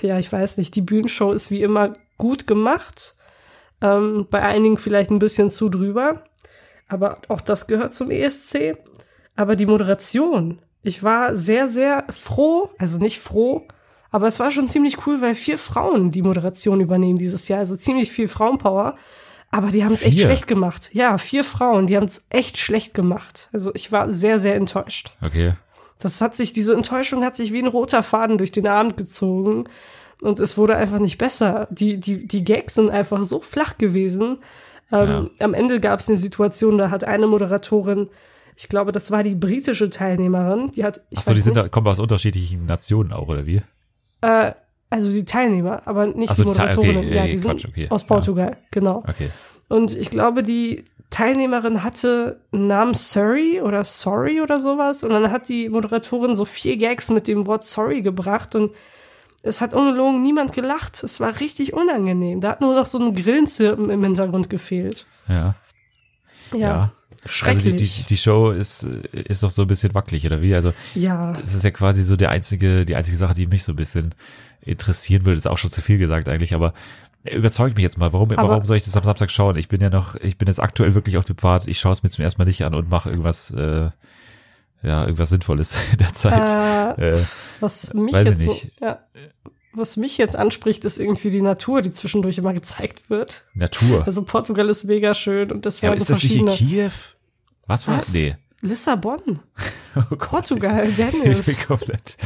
ja, 0.00 0.18
ich 0.18 0.32
weiß 0.32 0.56
nicht, 0.56 0.74
die 0.74 0.80
Bühnenshow 0.80 1.32
ist 1.32 1.50
wie 1.50 1.62
immer 1.62 1.92
gut 2.16 2.46
gemacht. 2.46 3.14
Ähm, 3.82 4.26
bei 4.30 4.40
einigen 4.40 4.78
vielleicht 4.78 5.10
ein 5.10 5.18
bisschen 5.18 5.50
zu 5.50 5.68
drüber. 5.68 6.24
Aber 6.88 7.20
auch 7.28 7.42
das 7.42 7.66
gehört 7.66 7.92
zum 7.92 8.10
ESC. 8.10 8.78
Aber 9.34 9.56
die 9.56 9.66
Moderation, 9.66 10.62
ich 10.82 11.02
war 11.02 11.36
sehr, 11.36 11.68
sehr 11.68 12.06
froh, 12.10 12.70
also 12.78 12.98
nicht 12.98 13.20
froh, 13.20 13.66
aber 14.10 14.28
es 14.28 14.40
war 14.40 14.50
schon 14.50 14.68
ziemlich 14.68 15.06
cool, 15.06 15.20
weil 15.20 15.34
vier 15.34 15.58
Frauen 15.58 16.10
die 16.10 16.22
Moderation 16.22 16.80
übernehmen 16.80 17.18
dieses 17.18 17.48
Jahr. 17.48 17.60
Also 17.60 17.76
ziemlich 17.76 18.10
viel 18.10 18.28
Frauenpower. 18.28 18.96
Aber 19.50 19.68
die 19.68 19.84
haben 19.84 19.94
es 19.94 20.02
echt 20.02 20.20
schlecht 20.20 20.46
gemacht. 20.46 20.90
Ja, 20.92 21.18
vier 21.18 21.44
Frauen, 21.44 21.86
die 21.86 21.96
haben 21.96 22.06
es 22.06 22.26
echt 22.30 22.58
schlecht 22.58 22.94
gemacht. 22.94 23.48
Also 23.52 23.72
ich 23.74 23.92
war 23.92 24.12
sehr, 24.12 24.38
sehr 24.38 24.56
enttäuscht. 24.56 25.16
Okay. 25.24 25.54
Das 25.98 26.20
hat 26.20 26.36
sich, 26.36 26.52
diese 26.52 26.74
Enttäuschung 26.74 27.24
hat 27.24 27.36
sich 27.36 27.52
wie 27.52 27.60
ein 27.60 27.66
roter 27.66 28.02
Faden 28.02 28.38
durch 28.38 28.52
den 28.52 28.66
Abend 28.66 28.96
gezogen. 28.96 29.64
Und 30.20 30.40
es 30.40 30.58
wurde 30.58 30.76
einfach 30.76 30.98
nicht 30.98 31.18
besser. 31.18 31.68
Die, 31.70 31.98
die, 31.98 32.26
die 32.26 32.44
Gags 32.44 32.74
sind 32.74 32.90
einfach 32.90 33.22
so 33.22 33.40
flach 33.40 33.78
gewesen. 33.78 34.38
Ähm, 34.92 35.30
ja. 35.38 35.44
Am 35.44 35.54
Ende 35.54 35.80
gab 35.80 36.00
es 36.00 36.08
eine 36.08 36.18
Situation, 36.18 36.78
da 36.78 36.90
hat 36.90 37.04
eine 37.04 37.26
Moderatorin, 37.26 38.08
ich 38.56 38.68
glaube, 38.68 38.92
das 38.92 39.10
war 39.10 39.22
die 39.22 39.34
britische 39.34 39.90
Teilnehmerin, 39.90 40.72
die 40.72 40.84
hat. 40.84 41.02
Ich 41.10 41.18
Ach 41.18 41.24
so, 41.24 41.34
die 41.34 41.40
sind 41.40 41.56
da, 41.56 41.68
kommen 41.68 41.86
aus 41.86 41.98
unterschiedlichen 41.98 42.64
Nationen 42.64 43.12
auch, 43.12 43.28
oder 43.28 43.46
wie? 43.46 43.60
Äh, 44.20 44.52
also 44.88 45.10
die 45.10 45.24
Teilnehmer, 45.24 45.82
aber 45.84 46.06
nicht 46.06 46.34
so, 46.34 46.42
die 46.42 46.48
Moderatorinnen. 46.48 47.06
Okay, 47.06 47.14
ja, 47.14 47.26
die 47.26 47.36
Quatsch, 47.36 47.62
sind 47.62 47.70
okay. 47.70 47.86
aus 47.90 48.04
Portugal, 48.04 48.50
ja. 48.50 48.56
genau. 48.70 49.04
Okay. 49.06 49.30
Und 49.68 49.94
ich 49.96 50.10
glaube, 50.10 50.42
die 50.42 50.84
Teilnehmerin 51.10 51.82
hatte 51.82 52.40
einen 52.52 52.66
Namen 52.66 52.94
Sorry 52.94 53.60
oder 53.60 53.84
Sorry 53.84 54.40
oder 54.40 54.60
sowas. 54.60 55.04
Und 55.04 55.10
dann 55.10 55.30
hat 55.30 55.48
die 55.48 55.68
Moderatorin 55.68 56.34
so 56.34 56.44
vier 56.44 56.76
Gags 56.76 57.10
mit 57.10 57.28
dem 57.28 57.46
Wort 57.46 57.64
Sorry 57.64 58.02
gebracht 58.02 58.54
und 58.54 58.72
es 59.42 59.60
hat 59.60 59.74
ungelogen 59.74 60.22
niemand 60.22 60.52
gelacht. 60.52 61.02
Es 61.04 61.20
war 61.20 61.38
richtig 61.40 61.72
unangenehm. 61.72 62.40
Da 62.40 62.50
hat 62.50 62.60
nur 62.60 62.74
noch 62.74 62.86
so 62.86 62.98
ein 62.98 63.14
Grillenzirpen 63.14 63.90
im 63.90 64.02
Hintergrund 64.02 64.50
gefehlt. 64.50 65.06
Ja. 65.28 65.54
Ja. 66.52 66.58
ja. 66.58 66.92
Schrecklich. 67.28 67.72
Also 67.72 67.76
die, 67.76 67.84
die, 67.84 68.02
die 68.04 68.16
Show 68.16 68.50
ist, 68.50 68.84
ist 69.12 69.42
doch 69.42 69.50
so 69.50 69.62
ein 69.62 69.68
bisschen 69.68 69.94
wackelig, 69.94 70.26
oder 70.26 70.40
wie? 70.42 70.54
Also, 70.54 70.72
ja. 70.94 71.32
Das 71.32 71.54
ist 71.54 71.64
ja 71.64 71.70
quasi 71.70 72.04
so 72.04 72.16
der 72.16 72.30
einzige, 72.30 72.84
die 72.84 72.94
einzige 72.94 73.16
Sache, 73.16 73.34
die 73.34 73.46
mich 73.46 73.64
so 73.64 73.72
ein 73.72 73.76
bisschen 73.76 74.14
interessieren 74.60 75.24
würde. 75.24 75.38
Ist 75.38 75.46
auch 75.46 75.58
schon 75.58 75.70
zu 75.70 75.82
viel 75.82 75.98
gesagt 75.98 76.28
eigentlich, 76.28 76.54
aber 76.54 76.74
überzeugt 77.30 77.76
mich 77.76 77.82
jetzt 77.82 77.98
mal. 77.98 78.12
Warum, 78.12 78.30
aber, 78.32 78.48
warum 78.48 78.64
soll 78.64 78.76
ich 78.76 78.84
das 78.84 78.96
am 78.96 79.04
Samstag 79.04 79.30
schauen? 79.30 79.56
Ich 79.56 79.68
bin 79.68 79.80
ja 79.80 79.90
noch, 79.90 80.14
ich 80.16 80.38
bin 80.38 80.46
jetzt 80.46 80.60
aktuell 80.60 80.94
wirklich 80.94 81.16
auf 81.16 81.24
dem 81.24 81.36
Pfad. 81.36 81.66
Ich 81.66 81.78
schaue 81.78 81.92
es 81.92 82.02
mir 82.02 82.10
zum 82.10 82.24
ersten 82.24 82.40
Mal 82.40 82.46
nicht 82.46 82.64
an 82.64 82.74
und 82.74 82.88
mache 82.88 83.10
irgendwas, 83.10 83.50
äh, 83.50 83.90
ja, 84.82 85.04
irgendwas 85.04 85.30
Sinnvolles 85.30 85.76
in 85.92 85.98
der 85.98 86.14
Zeit. 86.14 86.98
Äh, 86.98 87.12
äh, 87.12 87.24
was 87.60 87.92
mich 87.94 88.14
jetzt 88.14 88.42
so, 88.42 88.56
ja, 88.80 89.00
was 89.76 89.96
mich 89.96 90.16
jetzt 90.18 90.36
anspricht, 90.36 90.84
ist 90.84 90.98
irgendwie 90.98 91.30
die 91.30 91.42
Natur, 91.42 91.82
die 91.82 91.90
zwischendurch 91.90 92.38
immer 92.38 92.54
gezeigt 92.54 93.10
wird. 93.10 93.44
Natur. 93.54 94.06
Also 94.06 94.24
Portugal 94.24 94.68
ist 94.70 94.84
mega 94.84 95.12
schön 95.12 95.52
und 95.52 95.66
das 95.66 95.80
ja, 95.80 95.90
waren 95.90 95.98
ist 95.98 96.08
das 96.08 96.22
nicht 96.22 96.34
in 96.34 96.46
Kiew? 96.46 96.90
Was 97.66 97.86
war? 97.88 97.98
Was? 97.98 98.12
Nee. 98.14 98.36
Lissabon, 98.62 99.20
Oh. 99.96 100.16
Portugal, 100.16 100.86
Ich 100.88 100.96
bin 100.96 101.22
Dennis. 101.22 101.66
komplett. 101.66 102.16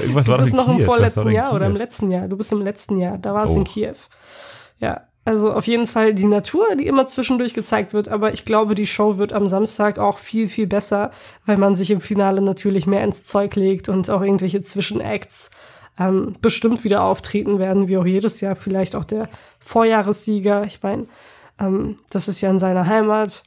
Irgendwas 0.00 0.26
Du 0.26 0.32
war 0.32 0.38
bist 0.38 0.54
noch 0.54 0.68
im 0.68 0.80
vorletzten 0.80 1.30
Jahr 1.30 1.52
oder 1.54 1.66
im 1.66 1.76
letzten 1.76 2.10
Jahr. 2.10 2.28
Du 2.28 2.36
bist 2.36 2.52
im 2.52 2.62
letzten 2.62 2.98
Jahr. 2.98 3.18
Da 3.18 3.32
war 3.34 3.44
es 3.44 3.52
Oh. 3.52 3.56
in 3.58 3.64
Kiew. 3.64 3.94
Ja, 4.78 5.02
also 5.24 5.52
auf 5.52 5.66
jeden 5.66 5.86
Fall 5.86 6.14
die 6.14 6.24
Natur, 6.26 6.66
die 6.76 6.86
immer 6.86 7.06
zwischendurch 7.06 7.54
gezeigt 7.54 7.92
wird. 7.92 8.08
Aber 8.08 8.32
ich 8.32 8.44
glaube, 8.44 8.74
die 8.74 8.86
Show 8.86 9.18
wird 9.18 9.32
am 9.32 9.46
Samstag 9.48 9.98
auch 9.98 10.18
viel, 10.18 10.48
viel 10.48 10.66
besser, 10.66 11.12
weil 11.46 11.56
man 11.58 11.76
sich 11.76 11.90
im 11.90 12.00
Finale 12.00 12.40
natürlich 12.42 12.86
mehr 12.86 13.04
ins 13.04 13.24
Zeug 13.26 13.54
legt 13.56 13.88
und 13.88 14.10
auch 14.10 14.22
irgendwelche 14.22 14.60
Zwischenacts 14.62 15.50
ähm, 15.98 16.34
bestimmt 16.40 16.82
wieder 16.84 17.02
auftreten 17.04 17.58
werden, 17.58 17.88
wie 17.88 17.98
auch 17.98 18.06
jedes 18.06 18.40
Jahr. 18.40 18.56
Vielleicht 18.56 18.96
auch 18.96 19.04
der 19.04 19.28
Vorjahressieger. 19.60 20.64
Ich 20.64 20.82
meine, 20.82 21.06
ähm, 21.58 21.98
das 22.10 22.28
ist 22.28 22.40
ja 22.40 22.50
in 22.50 22.58
seiner 22.58 22.86
Heimat. 22.86 23.44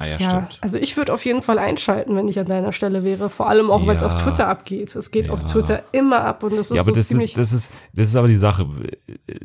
Ah 0.00 0.06
ja, 0.06 0.16
Ja, 0.16 0.30
stimmt. 0.30 0.58
also 0.62 0.78
ich 0.78 0.96
würde 0.96 1.12
auf 1.12 1.24
jeden 1.26 1.42
Fall 1.42 1.58
einschalten, 1.58 2.16
wenn 2.16 2.26
ich 2.26 2.38
an 2.38 2.46
deiner 2.46 2.72
Stelle 2.72 3.04
wäre. 3.04 3.28
Vor 3.28 3.50
allem 3.50 3.70
auch, 3.70 3.86
weil 3.86 3.96
es 3.96 4.00
Ja. 4.00 4.06
auf 4.06 4.14
Twitter 4.22 4.48
abgeht. 4.48 4.96
Es 4.96 5.10
geht 5.10 5.28
auf 5.28 5.42
Ja. 5.42 5.46
Twitter 5.48 5.82
immer 5.92 6.22
ab 6.24 6.42
und 6.42 6.52
das 6.56 6.70
ist 6.70 6.76
Ja, 6.76 6.82
aber 6.82 6.92
so 6.92 6.94
das 6.96 7.08
ziemlich. 7.08 7.30
ist, 7.32 7.38
das 7.38 7.52
ist, 7.52 7.70
das 7.92 8.08
ist 8.08 8.16
aber 8.16 8.28
die 8.28 8.36
Sache. 8.36 8.66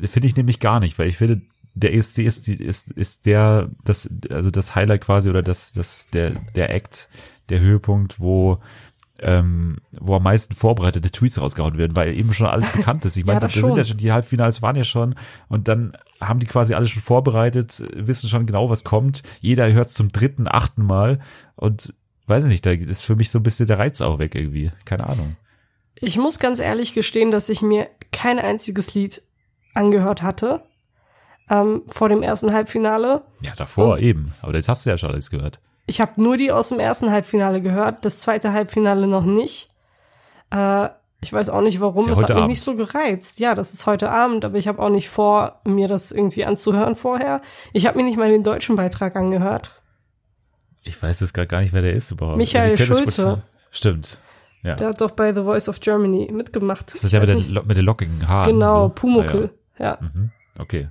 Finde 0.02 0.26
ich 0.26 0.34
nämlich 0.36 0.58
gar 0.58 0.80
nicht, 0.80 0.98
weil 0.98 1.08
ich 1.08 1.18
finde, 1.18 1.42
der 1.74 1.92
ESC 1.94 2.20
ist, 2.20 2.46
die, 2.46 2.54
ist, 2.54 2.90
ist 2.92 3.26
der, 3.26 3.68
das, 3.84 4.08
also 4.30 4.50
das 4.50 4.74
Highlight 4.74 5.02
quasi 5.02 5.28
oder 5.28 5.42
das, 5.42 5.72
das, 5.72 6.08
der, 6.08 6.30
der 6.54 6.70
Act, 6.74 7.10
der 7.50 7.60
Höhepunkt, 7.60 8.18
wo, 8.18 8.58
ähm, 9.20 9.78
wo 9.92 10.16
am 10.16 10.22
meisten 10.22 10.54
vorbereitete 10.54 11.10
Tweets 11.10 11.40
rausgehauen 11.40 11.78
werden, 11.78 11.96
weil 11.96 12.14
eben 12.18 12.32
schon 12.32 12.46
alles 12.46 12.70
bekannt 12.72 13.04
ist. 13.04 13.16
Ich 13.16 13.26
Ja, 13.26 13.34
meine, 13.34 13.40
das 13.40 13.54
das 13.54 13.62
sind 13.62 13.76
ja 13.76 13.84
schon, 13.84 13.96
die 13.96 14.12
Halbfinals 14.12 14.62
waren 14.62 14.76
ja 14.76 14.84
schon 14.84 15.14
und 15.48 15.68
dann 15.68 15.96
haben 16.20 16.40
die 16.40 16.46
quasi 16.46 16.74
alles 16.74 16.90
schon 16.90 17.02
vorbereitet, 17.02 17.82
wissen 17.94 18.28
schon 18.28 18.46
genau, 18.46 18.68
was 18.70 18.84
kommt. 18.84 19.22
Jeder 19.40 19.72
hört 19.72 19.90
zum 19.90 20.12
dritten, 20.12 20.46
achten 20.48 20.82
Mal 20.84 21.20
und 21.56 21.94
weiß 22.26 22.44
ich 22.44 22.50
nicht, 22.50 22.66
da 22.66 22.72
ist 22.72 23.04
für 23.04 23.16
mich 23.16 23.30
so 23.30 23.38
ein 23.38 23.42
bisschen 23.42 23.66
der 23.66 23.78
Reiz 23.78 24.00
auch 24.00 24.18
weg 24.18 24.34
irgendwie. 24.34 24.70
Keine 24.84 25.06
Ahnung. 25.06 25.36
Ich 25.94 26.18
muss 26.18 26.38
ganz 26.38 26.60
ehrlich 26.60 26.92
gestehen, 26.92 27.30
dass 27.30 27.48
ich 27.48 27.62
mir 27.62 27.88
kein 28.12 28.38
einziges 28.38 28.94
Lied 28.94 29.22
angehört 29.74 30.22
hatte 30.22 30.62
ähm, 31.48 31.82
vor 31.86 32.08
dem 32.08 32.22
ersten 32.22 32.52
Halbfinale. 32.52 33.22
Ja, 33.40 33.54
davor 33.54 33.94
Und- 33.94 34.02
eben. 34.02 34.32
Aber 34.42 34.52
das 34.52 34.68
hast 34.68 34.84
du 34.84 34.90
ja 34.90 34.98
schon 34.98 35.10
alles 35.10 35.30
gehört. 35.30 35.60
Ich 35.86 36.00
habe 36.00 36.20
nur 36.20 36.36
die 36.36 36.50
aus 36.50 36.70
dem 36.70 36.80
ersten 36.80 37.10
Halbfinale 37.10 37.60
gehört, 37.62 38.04
das 38.04 38.18
zweite 38.18 38.52
Halbfinale 38.52 39.06
noch 39.06 39.24
nicht. 39.24 39.70
Äh, 40.50 40.88
ich 41.20 41.32
weiß 41.32 41.48
auch 41.48 41.60
nicht 41.60 41.80
warum, 41.80 42.02
Ist 42.02 42.06
ja 42.08 42.12
es 42.12 42.22
hat 42.22 42.28
mich 42.30 42.36
Abend. 42.36 42.48
nicht 42.48 42.60
so 42.60 42.74
gereizt. 42.74 43.38
Ja, 43.38 43.54
das 43.54 43.72
ist 43.72 43.86
heute 43.86 44.10
Abend, 44.10 44.44
aber 44.44 44.58
ich 44.58 44.68
habe 44.68 44.80
auch 44.82 44.90
nicht 44.90 45.08
vor, 45.08 45.60
mir 45.64 45.88
das 45.88 46.12
irgendwie 46.12 46.44
anzuhören 46.44 46.94
vorher. 46.96 47.40
Ich 47.72 47.86
habe 47.86 47.96
mir 47.98 48.04
nicht 48.04 48.18
mal 48.18 48.30
den 48.30 48.42
deutschen 48.42 48.76
Beitrag 48.76 49.16
angehört. 49.16 49.80
Ich 50.82 51.02
weiß 51.02 51.20
jetzt 51.20 51.34
gerade 51.34 51.48
gar 51.48 51.60
nicht, 51.60 51.72
wer 51.72 51.82
der 51.82 51.94
ist 51.94 52.10
überhaupt. 52.10 52.36
Michael 52.36 52.72
Also 52.72 52.84
spontan. 52.84 53.42
Stimmt. 53.70 54.18
Ja. 54.62 54.74
Der 54.74 54.88
hat 54.88 55.00
doch 55.00 55.12
bei 55.12 55.32
The 55.34 55.42
Voice 55.42 55.68
of 55.68 55.80
Germany 55.80 56.28
mitgemacht. 56.32 56.92
das 56.92 57.04
ist 57.04 57.12
ja 57.12 57.20
mit, 57.20 57.28
der, 57.28 57.62
mit 57.64 57.76
den 57.76 57.84
lockigen 57.84 58.26
Haaren. 58.28 58.52
Genau, 58.52 58.88
so. 58.88 58.94
Pumuckel. 58.94 59.50
Ja. 59.78 59.94
Ah, 59.94 59.98
ja. 60.02 60.08
Mhm. 60.12 60.30
Okay. 60.58 60.88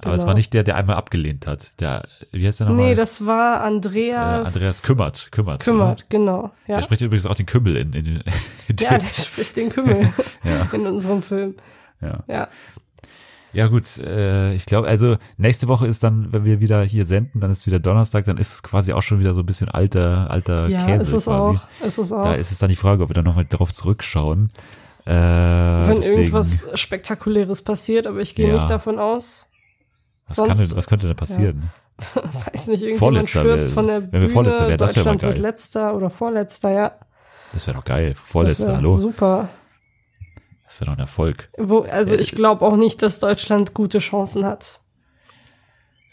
Aber 0.00 0.14
es 0.14 0.20
Genau. 0.22 0.26
war 0.28 0.34
nicht 0.34 0.52
der, 0.52 0.64
der 0.64 0.76
einmal 0.76 0.96
abgelehnt 0.96 1.46
hat. 1.46 1.80
Der, 1.80 2.06
wie 2.32 2.46
heißt 2.46 2.60
der 2.60 2.66
nochmal? 2.68 2.86
Nee, 2.88 2.94
das 2.94 3.24
war 3.26 3.60
äh, 3.62 3.66
Andreas. 3.66 4.54
Andreas 4.54 4.82
Kümmert. 4.82 5.28
Kümmert. 5.32 5.62
Kümmert, 5.64 6.00
Oder? 6.00 6.06
genau. 6.10 6.50
Ja, 6.66 6.74
Der 6.76 6.82
spricht 6.82 7.00
übrigens 7.02 7.26
auch 7.26 7.34
den 7.34 7.46
Kümmel 7.46 7.76
in, 7.76 7.92
in, 7.92 8.06
in, 8.06 8.22
in 8.68 8.76
ja 8.80 8.98
der 8.98 9.06
spricht 9.06 9.56
den 9.56 9.70
Kümmel 9.70 10.12
ja, 10.44 10.68
in 10.72 10.86
unserem 10.86 11.22
Film. 11.22 11.54
ja. 12.02 12.18
Ja. 12.26 12.48
ja, 13.54 13.66
gut. 13.68 13.96
Äh, 13.98 14.52
ich 14.54 14.66
glaube, 14.66 14.88
also 14.88 15.16
nächste 15.38 15.68
Woche 15.68 15.86
ist 15.86 16.02
dann, 16.02 16.32
wenn 16.32 16.44
wir 16.44 16.60
wieder 16.60 16.82
hier 16.82 17.06
senden, 17.06 17.40
dann 17.40 17.50
ist 17.52 17.66
wieder 17.66 17.78
Donnerstag, 17.78 18.24
dann 18.24 18.36
ist 18.36 18.52
es 18.52 18.62
quasi 18.62 18.92
auch 18.92 19.02
schon 19.02 19.20
wieder 19.20 19.32
so 19.32 19.40
ein 19.42 19.46
bisschen 19.46 19.70
alter, 19.70 20.28
alter 20.30 20.66
Ja, 20.68 20.84
Käse 20.84 21.02
ist 21.02 21.12
es 21.12 21.24
quasi. 21.24 21.58
auch. 21.58 21.86
Ist 21.86 21.98
es 21.98 22.12
auch. 22.12 22.22
Da 22.24 22.34
ist 22.34 22.50
es 22.50 22.58
dann 22.58 22.68
die 22.68 22.76
Frage, 22.76 23.02
ob 23.04 23.10
wir 23.10 23.14
dann 23.14 23.24
nochmal 23.24 23.46
drauf 23.48 23.72
zurückschauen. 23.72 24.50
Äh, 25.06 25.12
Wenn 25.12 25.96
deswegen- 25.96 26.18
irgendwas 26.18 26.66
Spektakuläres 26.74 27.62
passiert, 27.62 28.06
aber 28.06 28.18
ich 28.20 28.34
gehe 28.34 28.48
Ja. 28.48 28.54
nicht 28.54 28.68
davon 28.68 28.98
aus. 28.98 29.46
Was, 30.26 30.36
Sonst- 30.36 30.48
kann 30.58 30.68
denn, 30.68 30.76
was 30.76 30.86
könnte 30.86 31.06
denn 31.06 31.16
passieren? 31.16 31.70
Weiß 32.14 32.66
nicht, 32.68 32.82
irgendjemand 32.82 32.98
Vorletzter 32.98 33.40
stürzt 33.40 33.68
wär- 33.68 33.74
von 33.74 33.86
der 33.86 34.02
wenn 34.02 34.12
wir 34.12 34.20
Bühne, 34.20 34.32
Vorletzter 34.32 34.68
wär, 34.68 34.76
das 34.76 34.96
wär 34.96 35.04
Deutschland 35.04 35.22
wird 35.22 35.38
letzter 35.38 35.94
oder 35.94 36.10
vorletzter, 36.10 36.70
ja. 36.70 36.92
Das 37.52 37.66
wäre 37.66 37.76
doch 37.76 37.84
geil. 37.84 38.10
Das 38.10 38.18
Vorletzter, 38.20 38.66
wäre 38.66 38.76
hallo. 38.76 38.96
super. 38.96 39.48
Das 40.64 40.80
wäre 40.80 40.90
doch 40.90 40.96
ein 40.96 41.00
Erfolg. 41.00 41.50
Wo, 41.58 41.80
also 41.82 42.16
Äh, 42.16 42.20
ich 42.20 42.32
glaube 42.32 42.64
auch 42.64 42.76
nicht, 42.76 43.02
dass 43.02 43.20
Deutschland 43.20 43.74
gute 43.74 43.98
Chancen 44.00 44.44
hat. 44.44 44.80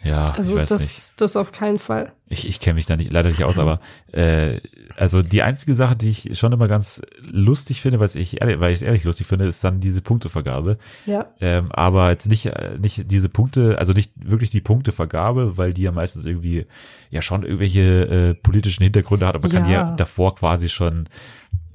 Ja, 0.03 0.31
Also 0.31 0.53
ich 0.53 0.61
weiß 0.61 0.69
das, 0.69 0.81
nicht. 0.81 1.21
das 1.21 1.35
auf 1.35 1.51
keinen 1.51 1.77
Fall. 1.77 2.11
Ich, 2.27 2.47
ich 2.47 2.59
kenne 2.59 2.75
mich 2.75 2.85
da 2.87 2.95
nicht, 2.95 3.11
leider 3.11 3.29
nicht 3.29 3.43
aus, 3.43 3.59
aber 3.59 3.79
äh, 4.11 4.59
also 4.97 5.21
die 5.21 5.43
einzige 5.43 5.75
Sache, 5.75 5.95
die 5.95 6.09
ich 6.09 6.39
schon 6.39 6.51
immer 6.53 6.67
ganz 6.67 7.01
lustig 7.19 7.81
finde, 7.81 7.99
weil 7.99 8.09
ich 8.15 8.37
weil 8.41 8.71
ich 8.71 8.77
es 8.77 8.81
ehrlich 8.81 9.03
lustig 9.03 9.27
finde, 9.27 9.45
ist 9.45 9.63
dann 9.63 9.79
diese 9.79 10.01
Punktevergabe. 10.01 10.77
Ja. 11.05 11.27
Ähm, 11.39 11.71
aber 11.71 12.09
jetzt 12.09 12.27
nicht, 12.27 12.47
äh, 12.47 12.77
nicht 12.79 13.11
diese 13.11 13.29
Punkte, 13.29 13.77
also 13.77 13.93
nicht 13.93 14.11
wirklich 14.15 14.49
die 14.49 14.61
Punktevergabe, 14.61 15.57
weil 15.57 15.73
die 15.73 15.83
ja 15.83 15.91
meistens 15.91 16.25
irgendwie 16.25 16.65
ja 17.09 17.21
schon 17.21 17.43
irgendwelche 17.43 17.81
äh, 17.81 18.33
politischen 18.33 18.83
Hintergründe 18.83 19.27
hat, 19.27 19.35
aber 19.35 19.47
man 19.49 19.61
kann 19.61 19.69
Ja. 19.69 19.89
ja 19.91 19.95
davor 19.95 20.35
quasi 20.35 20.69
schon 20.69 21.09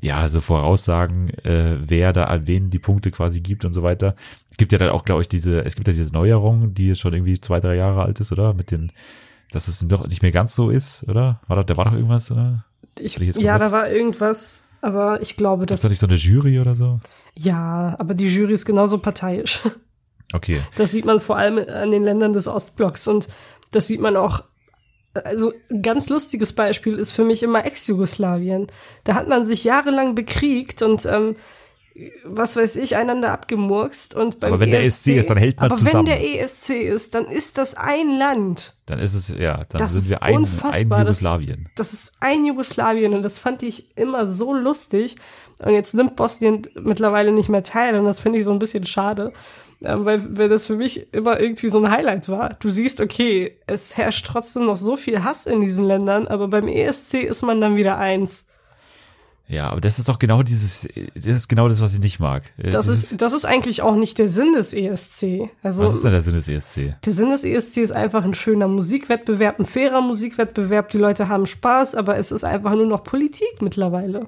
ja 0.07 0.29
so 0.29 0.41
voraussagen, 0.41 1.31
äh, 1.45 1.77
wer 1.81 2.13
da 2.13 2.25
an 2.25 2.47
wen 2.47 2.71
die 2.71 2.79
Punkte 2.79 3.11
quasi 3.11 3.41
gibt 3.41 3.65
und 3.65 3.73
so 3.73 3.83
weiter. 3.83 4.17
Es 4.51 4.57
gibt 4.57 4.73
ja 4.73 4.79
dann 4.79 4.91
auch, 4.91 5.05
glaube 5.05 5.23
ich, 5.23 5.29
diese, 5.29 5.65
es 5.65 5.75
gibt 5.75 5.89
ja 5.89 5.95
diese 5.95 6.13
Neuerung, 6.13 6.73
die 6.75 6.95
schon 6.95 7.13
irgendwie 7.13 7.41
zwei, 7.41 7.61
drei 7.61 7.75
Jahre 7.75 8.03
alt 8.03 8.21
ist, 8.21 8.33
oder? 8.33 8.55
Mit 8.55 8.71
den, 8.71 8.93
dass 9.51 9.69
es 9.69 9.81
doch 9.87 10.07
nicht 10.07 10.23
mehr 10.23 10.33
ganz 10.33 10.55
so 10.55 10.71
ist, 10.71 11.05
oder? 11.09 11.41
War 11.49 11.57
doch, 11.57 11.65
da 11.65 11.77
war 11.77 11.85
doch 11.87 11.93
irgendwas, 11.93 12.31
oder? 12.31 12.65
Ich, 12.99 13.21
ich 13.21 13.37
ja, 13.37 13.59
da 13.59 13.73
war 13.73 13.91
irgendwas, 13.91 14.69
aber 14.81 15.21
ich 15.21 15.37
glaube, 15.37 15.65
Ist 15.65 15.71
dass. 15.71 15.83
doch 15.83 15.91
nicht 15.91 15.99
so 15.99 16.07
eine 16.07 16.17
Jury 16.17 16.59
oder 16.61 16.75
so? 16.75 17.01
ja, 17.35 17.95
aber 17.99 18.15
die 18.15 18.29
Jury 18.29 18.53
ist 18.55 18.65
genauso 18.65 18.99
parteiisch. 18.99 19.61
Okay. 20.33 20.61
Das 20.77 20.91
sieht 20.91 21.05
man 21.05 21.21
vor 21.21 21.37
allem 21.37 21.59
an 21.69 21.91
den 21.93 22.03
Ländern 22.03 22.33
des 22.33 22.49
Ostblocks 22.49 23.07
und 23.07 23.29
das 23.71 23.87
sieht 23.87 24.01
man 24.01 24.17
auch. 24.17 24.43
Also 25.25 25.53
ein 25.71 25.83
ganz 25.83 26.09
lustiges 26.09 26.53
Beispiel 26.53 26.95
ist 26.99 27.13
für 27.13 27.25
mich 27.25 27.43
immer 27.43 27.65
Ex-Jugoslawien. 27.65 28.67
Da 29.05 29.15
hat 29.15 29.29
man 29.29 29.45
sich 29.47 29.65
jahrelang 29.65 30.15
bekriegt 30.15 30.83
und 30.83 31.07
ähm, 31.07 31.37
was 32.25 32.57
weiß 32.57 32.77
ich, 32.77 32.97
einander 32.97 33.33
abgemurkst 33.33 34.15
und 34.15 34.39
beim 34.39 34.53
Aber 34.53 34.61
wenn 34.61 34.71
der 34.71 34.83
ESC 34.83 35.09
ist, 35.17 35.31
dann 35.31 35.39
hält 35.39 35.57
man 35.57 35.71
aber 35.71 35.77
zusammen. 35.79 36.07
wenn 36.07 36.19
der 36.19 36.43
ESC 36.43 36.71
ist, 36.83 37.15
dann 37.15 37.25
ist 37.25 37.57
das 37.57 37.75
ein 37.75 38.19
Land. 38.19 38.75
Dann 38.85 38.99
ist 38.99 39.15
es, 39.15 39.29
ja, 39.29 39.65
dann 39.69 39.79
Das 39.79 39.95
sind 39.95 40.11
wir 40.11 40.23
ein, 40.23 40.35
ein 40.35 40.41
unfassbar, 40.43 41.05
das- 41.07 41.21
Jugoslawien. 41.23 41.71
Das 41.75 41.95
ist 41.95 42.13
ein 42.21 42.45
Jugoslawien 42.45 43.15
und 43.15 43.23
das 43.23 43.39
fand 43.39 43.63
ich 43.63 43.97
immer 43.97 44.27
so 44.27 44.53
lustig. 44.53 45.17
Und 45.59 45.73
jetzt 45.73 45.95
nimmt 45.95 46.17
Bosnien 46.17 46.63
mittlerweile 46.79 47.33
nicht 47.33 47.49
mehr 47.49 47.63
teil 47.63 47.99
und 47.99 48.05
das 48.05 48.21
finde 48.21 48.41
ich 48.41 48.45
so 48.45 48.53
ein 48.53 48.59
bisschen 48.59 48.85
schade, 48.85 49.33
weil, 49.81 50.37
weil 50.39 50.49
das 50.49 50.67
für 50.67 50.77
mich 50.77 51.13
immer 51.13 51.39
irgendwie 51.41 51.69
so 51.69 51.79
ein 51.85 51.91
Highlight 51.91 52.29
war. 52.29 52.55
Du 52.61 52.69
siehst, 52.69 53.01
okay, 53.01 53.57
es 53.67 53.97
herrscht 53.97 54.27
trotzdem 54.27 54.67
noch 54.67 54.77
so 54.77 54.97
viel 54.97 55.23
Hass 55.23 55.47
in 55.47 55.61
diesen 55.61 55.85
Ländern, 55.85 56.27
aber 56.29 56.49
beim 56.49 56.69
ESC 56.69 57.15
ist 57.23 57.43
man 57.43 57.61
dann 57.61 57.77
wieder 57.77 57.99
eins. 57.99 58.47
Ja, 59.49 59.69
aber 59.71 59.81
das 59.81 60.01
ist 60.01 60.09
doch 60.09 60.19
genau 60.19 60.43
dieses, 60.43 60.89
das 61.15 61.25
ist 61.27 61.47
genau 61.49 61.69
das, 61.69 61.81
was 61.81 61.95
ich 61.95 62.01
nicht 62.01 62.19
mag. 62.19 62.43
Äh, 62.59 62.71
Das 62.71 62.87
Dieses- 62.87 63.13
ist, 63.13 63.23
das 63.23 63.33
ist 63.33 63.45
eigentlich 63.45 63.81
auch 63.81 63.95
nicht 63.95 64.19
der 64.19 64.29
Sinn 64.29 64.55
des 64.55 64.73
ESC. 64.73 65.51
Also 65.63 65.85
was 65.85 65.95
ist 65.95 66.03
denn 66.03 66.11
der 66.11 66.21
Sinn 66.21 66.35
des 66.35 66.49
ESC? 66.49 66.95
Der 67.05 67.13
Sinn 67.13 67.31
des 67.31 67.45
ESC 67.45 67.77
ist 67.83 67.93
einfach 67.93 68.25
ein 68.25 68.35
schöner 68.35 68.67
Musikwettbewerb, 68.67 69.61
ein 69.61 69.67
fairer 69.67 70.01
Musikwettbewerb. 70.01 70.89
Die 70.89 70.99
Leute 70.99 71.29
haben 71.29 71.47
Spaß, 71.47 71.95
aber 71.95 72.19
es 72.19 72.33
ist 72.33 72.43
einfach 72.43 72.73
nur 72.73 72.87
noch 72.87 73.05
Politik 73.05 73.61
mittlerweile. 73.63 74.27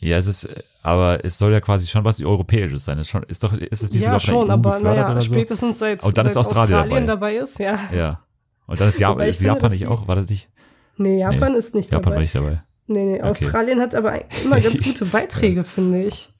Ja, 0.00 0.16
es 0.18 0.26
ist, 0.26 0.48
aber 0.82 1.24
es 1.24 1.38
soll 1.38 1.52
ja 1.52 1.60
quasi 1.60 1.86
schon 1.86 2.04
was 2.04 2.20
Europäisches 2.20 2.84
sein. 2.84 2.98
Es 2.98 3.06
ist, 3.06 3.10
schon, 3.10 3.22
ist 3.24 3.42
doch, 3.42 3.52
ist 3.54 3.82
es 3.82 3.90
nicht 3.92 4.00
ja, 4.02 4.06
sogar 4.06 4.20
schon, 4.20 4.50
aber 4.50 4.78
naja, 4.78 5.18
so? 5.20 5.26
spätestens 5.26 5.78
seit, 5.78 6.04
Und 6.04 6.16
dann 6.18 6.24
seit 6.28 6.30
ist 6.32 6.36
Australien 6.36 7.06
dabei. 7.06 7.36
ist, 7.36 7.58
ja. 7.58 7.78
Ja. 7.94 8.20
Und 8.66 8.80
dann 8.80 8.88
ist, 8.90 8.98
ja, 8.98 9.12
ich 9.20 9.28
ist 9.28 9.38
finde, 9.38 9.54
Japan 9.54 9.70
nicht 9.70 9.82
die- 9.82 9.86
auch, 9.86 10.06
war 10.06 10.16
das 10.16 10.28
nicht? 10.28 10.48
Nee, 10.98 11.18
Japan 11.20 11.52
Nee, 11.52 11.58
ist 11.58 11.74
nicht 11.74 11.90
Japan 11.92 12.02
dabei. 12.04 12.14
war 12.16 12.20
nicht 12.22 12.34
dabei. 12.34 12.62
Nee, 12.88 13.04
nee, 13.04 13.22
Australien 13.22 13.80
hat 13.80 13.94
aber 13.94 14.20
immer 14.44 14.60
ganz 14.60 14.82
gute 14.84 15.06
Beiträge, 15.06 15.64
finde 15.64 16.04
ich. 16.04 16.30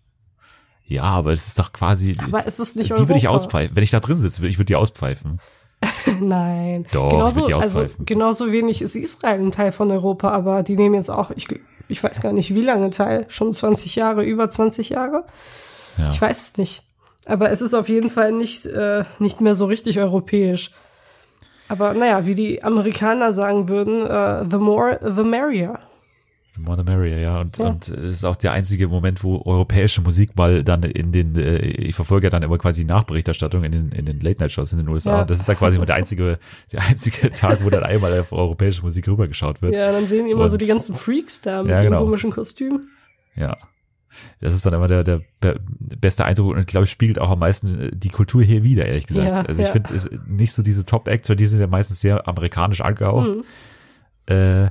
Ja, 0.84 1.02
aber 1.02 1.32
es 1.32 1.48
ist 1.48 1.58
doch 1.58 1.72
quasi, 1.72 2.16
Aber 2.22 2.46
es 2.46 2.60
ist 2.60 2.76
nicht 2.76 2.88
die 2.90 2.92
Europa. 2.92 3.08
würde 3.08 3.18
ich 3.18 3.26
auspfeifen. 3.28 3.74
Wenn 3.74 3.82
ich 3.82 3.90
da 3.90 3.98
drin 4.00 4.18
sitze, 4.18 4.40
würde 4.40 4.50
ich 4.50 4.58
würde 4.58 4.66
die 4.66 4.76
auspfeifen. 4.76 5.40
Nein. 6.20 6.86
Doch, 6.92 7.08
genauso, 7.10 7.36
wird 7.38 7.48
die 7.48 7.54
also, 7.54 7.80
auspfeifen. 7.80 8.06
genauso 8.06 8.52
wenig 8.52 8.82
ist 8.82 8.94
Israel 8.94 9.40
ein 9.40 9.50
Teil 9.50 9.72
von 9.72 9.90
Europa, 9.90 10.30
aber 10.30 10.62
die 10.62 10.76
nehmen 10.76 10.94
jetzt 10.94 11.10
auch, 11.10 11.30
ich, 11.32 11.48
ich 11.88 12.02
weiß 12.02 12.20
gar 12.20 12.32
nicht, 12.32 12.54
wie 12.54 12.62
lange 12.62 12.90
teil. 12.90 13.26
Schon 13.28 13.52
20 13.52 13.96
Jahre, 13.96 14.24
über 14.24 14.50
20 14.50 14.90
Jahre? 14.90 15.24
Ja. 15.98 16.10
Ich 16.10 16.20
weiß 16.20 16.40
es 16.40 16.56
nicht. 16.56 16.82
Aber 17.26 17.50
es 17.50 17.60
ist 17.60 17.74
auf 17.74 17.88
jeden 17.88 18.10
Fall 18.10 18.32
nicht, 18.32 18.66
äh, 18.66 19.04
nicht 19.18 19.40
mehr 19.40 19.54
so 19.54 19.66
richtig 19.66 19.98
europäisch. 19.98 20.70
Aber 21.68 21.94
naja, 21.94 22.26
wie 22.26 22.34
die 22.34 22.62
Amerikaner 22.62 23.32
sagen 23.32 23.68
würden, 23.68 24.06
äh, 24.06 24.44
the 24.48 24.58
more, 24.58 25.00
the 25.02 25.24
merrier. 25.24 25.80
More 26.58 26.76
the 26.76 26.82
Merrier, 26.82 27.18
ja. 27.18 27.40
Und, 27.40 27.58
ja. 27.58 27.66
und 27.66 27.88
es 27.88 28.16
ist 28.16 28.24
auch 28.24 28.36
der 28.36 28.52
einzige 28.52 28.88
Moment, 28.88 29.22
wo 29.22 29.42
europäische 29.44 30.00
Musik 30.00 30.36
mal 30.36 30.64
dann 30.64 30.82
in 30.82 31.12
den, 31.12 31.36
äh, 31.36 31.58
ich 31.58 31.94
verfolge 31.94 32.26
ja 32.26 32.30
dann 32.30 32.42
immer 32.42 32.58
quasi 32.58 32.84
Nachberichterstattung 32.84 33.64
in 33.64 33.72
den, 33.72 33.92
in 33.92 34.06
den 34.06 34.20
Late-Night-Shows 34.20 34.72
in 34.72 34.78
den 34.78 34.88
USA. 34.88 35.12
Ja. 35.16 35.20
Und 35.22 35.30
das 35.30 35.40
ist 35.40 35.48
dann 35.48 35.56
quasi 35.56 35.76
immer 35.76 35.86
der 35.86 35.96
einzige, 35.96 36.38
der 36.72 36.82
einzige 36.82 37.30
Tag, 37.30 37.64
wo 37.64 37.70
dann 37.70 37.84
einmal 37.84 38.18
auf 38.18 38.32
europäische 38.32 38.82
Musik 38.82 39.08
rübergeschaut 39.08 39.62
wird. 39.62 39.74
Ja, 39.74 39.92
dann 39.92 40.06
sehen 40.06 40.26
immer 40.26 40.44
und, 40.44 40.48
so 40.50 40.56
die 40.56 40.66
ganzen 40.66 40.94
Freaks 40.94 41.40
da 41.40 41.62
mit 41.62 41.72
ja, 41.72 41.82
genau. 41.82 41.98
dem 41.98 42.04
komischen 42.04 42.30
Kostüm. 42.30 42.88
Ja. 43.34 43.56
Das 44.40 44.54
ist 44.54 44.64
dann 44.64 44.72
immer 44.72 44.88
der, 44.88 45.04
der 45.04 45.20
beste 45.78 46.24
Eindruck 46.24 46.54
und 46.54 46.60
ich 46.60 46.66
glaube, 46.66 46.86
spiegelt 46.86 47.18
auch 47.18 47.30
am 47.30 47.38
meisten 47.38 47.80
äh, 47.80 47.90
die 47.92 48.08
Kultur 48.08 48.42
hier 48.42 48.62
wieder, 48.62 48.86
ehrlich 48.86 49.06
gesagt. 49.06 49.26
Ja, 49.26 49.42
also 49.42 49.60
ich 49.60 49.68
ja. 49.68 49.72
finde 49.72 49.94
es 49.94 50.10
nicht 50.26 50.52
so 50.52 50.62
diese 50.62 50.84
Top-Acts, 50.84 51.28
weil 51.28 51.36
die 51.36 51.46
sind 51.46 51.60
ja 51.60 51.66
meistens 51.66 52.00
sehr 52.00 52.26
amerikanisch 52.28 52.80
angehaucht. 52.80 53.36
Mhm. 53.36 54.34
Äh, 54.34 54.70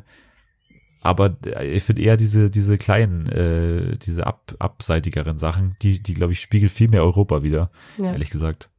aber 1.06 1.36
ich 1.62 1.84
finde 1.84 2.02
eher 2.02 2.18
diese, 2.18 2.50
diese 2.50 2.80
kleinen, 2.80 3.28
äh, 3.28 3.96
diese 3.98 4.26
ab, 4.26 4.56
abseitigeren 4.58 5.38
Sachen, 5.38 5.76
die, 5.84 6.02
die, 6.02 6.16
glaube 6.16 6.34
ich, 6.34 6.42
spiegeln 6.42 6.70
viel 6.70 6.88
mehr 6.88 7.04
Europa 7.04 7.44
wieder, 7.44 7.70
ja. 7.98 8.12
ehrlich 8.12 8.32
gesagt. 8.32 8.72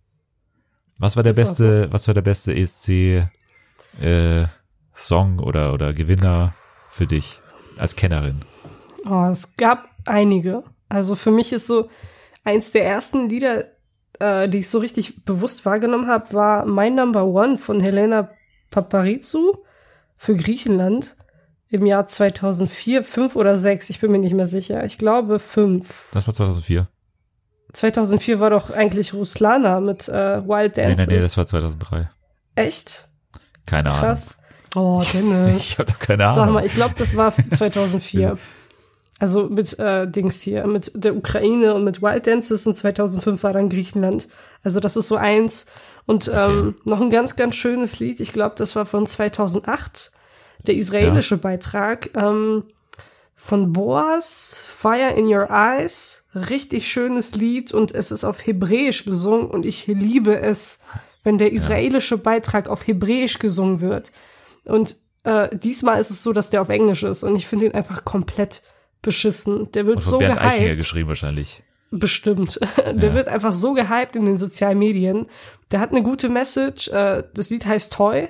Was 0.99 1.15
war 1.15 1.23
der 1.23 1.35
das 1.35 1.51
beste, 1.51 1.87
was 1.93 2.09
war 2.09 2.15
der 2.15 2.23
beste 2.23 2.53
ESC 2.53 3.29
äh, 4.01 4.47
Song 4.93 5.39
oder, 5.39 5.73
oder 5.73 5.93
Gewinner 5.93 6.53
für 6.89 7.07
dich 7.07 7.39
als 7.77 7.95
Kennerin? 7.95 8.41
Oh, 9.09 9.29
es 9.31 9.55
gab 9.57 9.89
einige. 10.05 10.65
Also 10.89 11.15
für 11.15 11.31
mich 11.31 11.53
ist 11.53 11.69
so 11.69 11.89
eins 12.43 12.73
der 12.73 12.87
ersten 12.87 13.29
Lieder, 13.29 13.67
äh, 14.19 14.49
die 14.49 14.59
ich 14.59 14.69
so 14.69 14.79
richtig 14.79 15.25
bewusst 15.25 15.65
wahrgenommen 15.65 16.09
habe, 16.09 16.33
war 16.33 16.67
My 16.67 16.91
Number 16.91 17.25
One 17.25 17.59
von 17.59 17.79
Helena 17.79 18.31
Paparizou 18.71 19.59
für 20.17 20.35
Griechenland 20.35 21.17
im 21.71 21.87
Jahr 21.87 22.07
2004, 22.07 23.03
fünf 23.03 23.37
oder 23.37 23.59
sechs, 23.59 23.91
ich 23.91 24.01
bin 24.01 24.13
mir 24.13 24.19
nicht 24.19 24.35
mehr 24.35 24.47
sicher. 24.47 24.85
Ich 24.85 24.99
glaube 24.99 25.39
fünf. 25.39 26.07
Das 26.13 26.27
war 26.27 26.35
2004. 26.35 26.89
2004 27.73 28.41
war 28.41 28.51
doch 28.51 28.71
eigentlich 28.71 29.13
Ruslana 29.13 29.81
mit 29.81 30.09
äh, 30.09 30.47
Wild 30.47 30.79
Dances. 30.79 31.07
Nee, 31.07 31.15
nee, 31.15 31.15
nee, 31.17 31.21
das 31.21 31.37
war 31.37 31.47
2003. 31.47 32.09
Echt? 32.55 33.09
Keine 33.67 33.91
Ahnung. 33.91 34.01
Krass. 34.01 34.37
Oh, 34.75 35.03
Dennis. 35.13 35.57
ich 35.73 35.79
hab 35.79 35.87
doch 35.87 35.99
keine 35.99 36.25
Ahnung. 36.25 36.47
Sag 36.47 36.53
mal, 36.53 36.65
ich 36.65 36.75
glaube, 36.75 36.95
das 36.97 37.17
war 37.17 37.33
2004. 37.51 38.39
also 39.19 39.49
mit 39.49 39.79
äh, 39.79 40.09
Dings 40.09 40.41
hier, 40.41 40.67
mit 40.67 40.93
der 40.95 41.17
Ukraine 41.17 41.75
und 41.75 41.85
mit 41.85 42.01
Wild 42.01 42.27
Dances 42.27 42.67
und 42.67 42.77
2005 42.77 43.43
war 43.43 43.53
dann 43.53 43.69
Griechenland. 43.69 44.29
Also 44.63 44.81
das 44.81 44.97
ist 44.97 45.09
so 45.09 45.17
eins. 45.17 45.67
Und 46.07 46.29
okay. 46.29 46.51
ähm, 46.51 46.77
noch 46.85 47.01
ein 47.01 47.11
ganz, 47.11 47.35
ganz 47.35 47.57
schönes 47.57 47.99
Lied. 47.99 48.21
Ich 48.21 48.33
glaube, 48.33 48.55
das 48.57 48.77
war 48.77 48.87
von 48.87 49.07
2008 49.07 50.13
der 50.67 50.77
israelische 50.77 51.37
ja. 51.37 51.41
Beitrag 51.41 52.11
ähm, 52.15 52.65
von 53.35 53.73
Boas, 53.73 54.61
Fire 54.67 55.13
in 55.17 55.27
Your 55.27 55.49
Eyes, 55.51 56.25
richtig 56.35 56.91
schönes 56.91 57.35
Lied 57.35 57.73
und 57.73 57.95
es 57.95 58.11
ist 58.11 58.25
auf 58.25 58.47
Hebräisch 58.47 59.05
gesungen 59.05 59.47
und 59.47 59.67
ich 59.67 59.87
liebe 59.87 60.41
es, 60.41 60.81
wenn 61.23 61.39
der 61.39 61.53
israelische 61.53 62.19
Beitrag 62.19 62.69
auf 62.69 62.87
Hebräisch 62.87 63.39
gesungen 63.39 63.81
wird. 63.81 64.13
Und 64.65 64.97
äh, 65.25 65.55
diesmal 65.57 66.01
ist 66.01 66.11
es 66.11 66.23
so, 66.23 66.33
dass 66.33 66.51
der 66.51 66.63
auf 66.63 66.69
Englisch 66.69 67.03
ist 67.03 67.23
und 67.23 67.37
ich 67.37 67.47
finde 67.47 67.67
ihn 67.67 67.75
einfach 67.75 68.05
komplett 68.05 68.63
beschissen. 69.03 69.71
Der 69.73 69.87
wird 69.87 69.99
und 69.99 70.03
von 70.03 70.11
so 70.13 70.19
Bernd 70.19 70.41
gehypt. 70.41 70.77
geschrieben 70.77 71.09
wahrscheinlich. 71.09 71.63
Bestimmt. 71.91 72.59
Der 72.77 73.11
ja. 73.11 73.15
wird 73.15 73.29
einfach 73.29 73.53
so 73.53 73.73
gehypt 73.73 74.17
in 74.17 74.25
den 74.25 74.39
sozialen 74.39 74.79
Medien. 74.79 75.27
Der 75.71 75.79
hat 75.79 75.93
eine 75.93 76.03
gute 76.03 76.29
Message. 76.29 76.89
Äh, 76.89 77.23
das 77.33 77.49
Lied 77.51 77.65
heißt 77.65 77.93
Toy. 77.93 78.29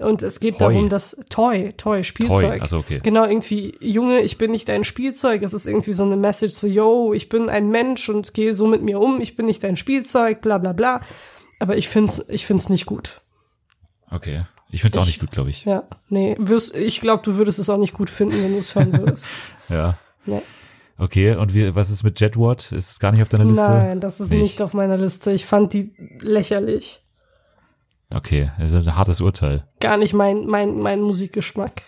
Und 0.00 0.22
es 0.22 0.40
geht 0.40 0.58
Toy. 0.58 0.72
darum, 0.72 0.88
dass 0.88 1.16
Toy, 1.28 1.74
Toy, 1.76 2.04
Spielzeug. 2.04 2.40
Toy. 2.40 2.60
Also 2.60 2.78
okay. 2.78 3.00
Genau, 3.02 3.26
irgendwie, 3.26 3.76
Junge, 3.80 4.20
ich 4.20 4.38
bin 4.38 4.50
nicht 4.50 4.68
dein 4.68 4.84
Spielzeug. 4.84 5.42
Es 5.42 5.52
ist 5.52 5.66
irgendwie 5.66 5.92
so 5.92 6.04
eine 6.04 6.16
Message 6.16 6.54
so, 6.54 6.66
yo, 6.66 7.12
ich 7.12 7.28
bin 7.28 7.50
ein 7.50 7.68
Mensch 7.68 8.08
und 8.08 8.32
gehe 8.32 8.54
so 8.54 8.66
mit 8.66 8.82
mir 8.82 8.98
um, 8.98 9.20
ich 9.20 9.36
bin 9.36 9.46
nicht 9.46 9.62
dein 9.62 9.76
Spielzeug, 9.76 10.40
bla 10.40 10.56
bla 10.56 10.72
bla. 10.72 11.02
Aber 11.58 11.76
ich 11.76 11.88
find's, 11.88 12.24
ich 12.28 12.46
find's 12.46 12.70
nicht 12.70 12.86
gut. 12.86 13.20
Okay. 14.10 14.44
Ich 14.70 14.80
find's 14.82 14.96
auch 14.96 15.06
nicht 15.06 15.20
gut, 15.20 15.32
glaube 15.32 15.50
ich. 15.50 15.64
Ja, 15.64 15.84
nee, 16.08 16.36
wirst, 16.38 16.74
ich 16.74 17.00
glaube, 17.00 17.22
du 17.24 17.36
würdest 17.36 17.58
es 17.58 17.68
auch 17.68 17.76
nicht 17.76 17.92
gut 17.92 18.08
finden, 18.08 18.42
wenn 18.42 18.52
du 18.52 18.58
es 18.58 18.74
hören 18.74 18.96
würdest. 18.96 19.26
ja. 19.68 19.98
Nee. 20.24 20.42
Okay, 20.96 21.34
und 21.34 21.54
wie, 21.54 21.74
was 21.74 21.90
ist 21.90 22.04
mit 22.04 22.20
Jetward? 22.20 22.72
Ist 22.72 22.90
es 22.90 23.00
gar 23.00 23.10
nicht 23.10 23.22
auf 23.22 23.28
deiner 23.28 23.44
Liste? 23.44 23.62
Nein, 23.62 24.00
das 24.00 24.20
ist 24.20 24.30
nicht. 24.30 24.40
nicht 24.40 24.62
auf 24.62 24.74
meiner 24.74 24.96
Liste. 24.96 25.32
Ich 25.32 25.46
fand 25.46 25.72
die 25.72 25.92
lächerlich. 26.20 27.02
Okay, 28.14 28.50
das 28.58 28.72
ist 28.72 28.88
ein 28.88 28.96
hartes 28.96 29.20
Urteil. 29.20 29.64
Gar 29.80 29.96
nicht 29.96 30.14
mein, 30.14 30.46
mein, 30.46 30.78
mein 30.78 31.00
Musikgeschmack. 31.00 31.82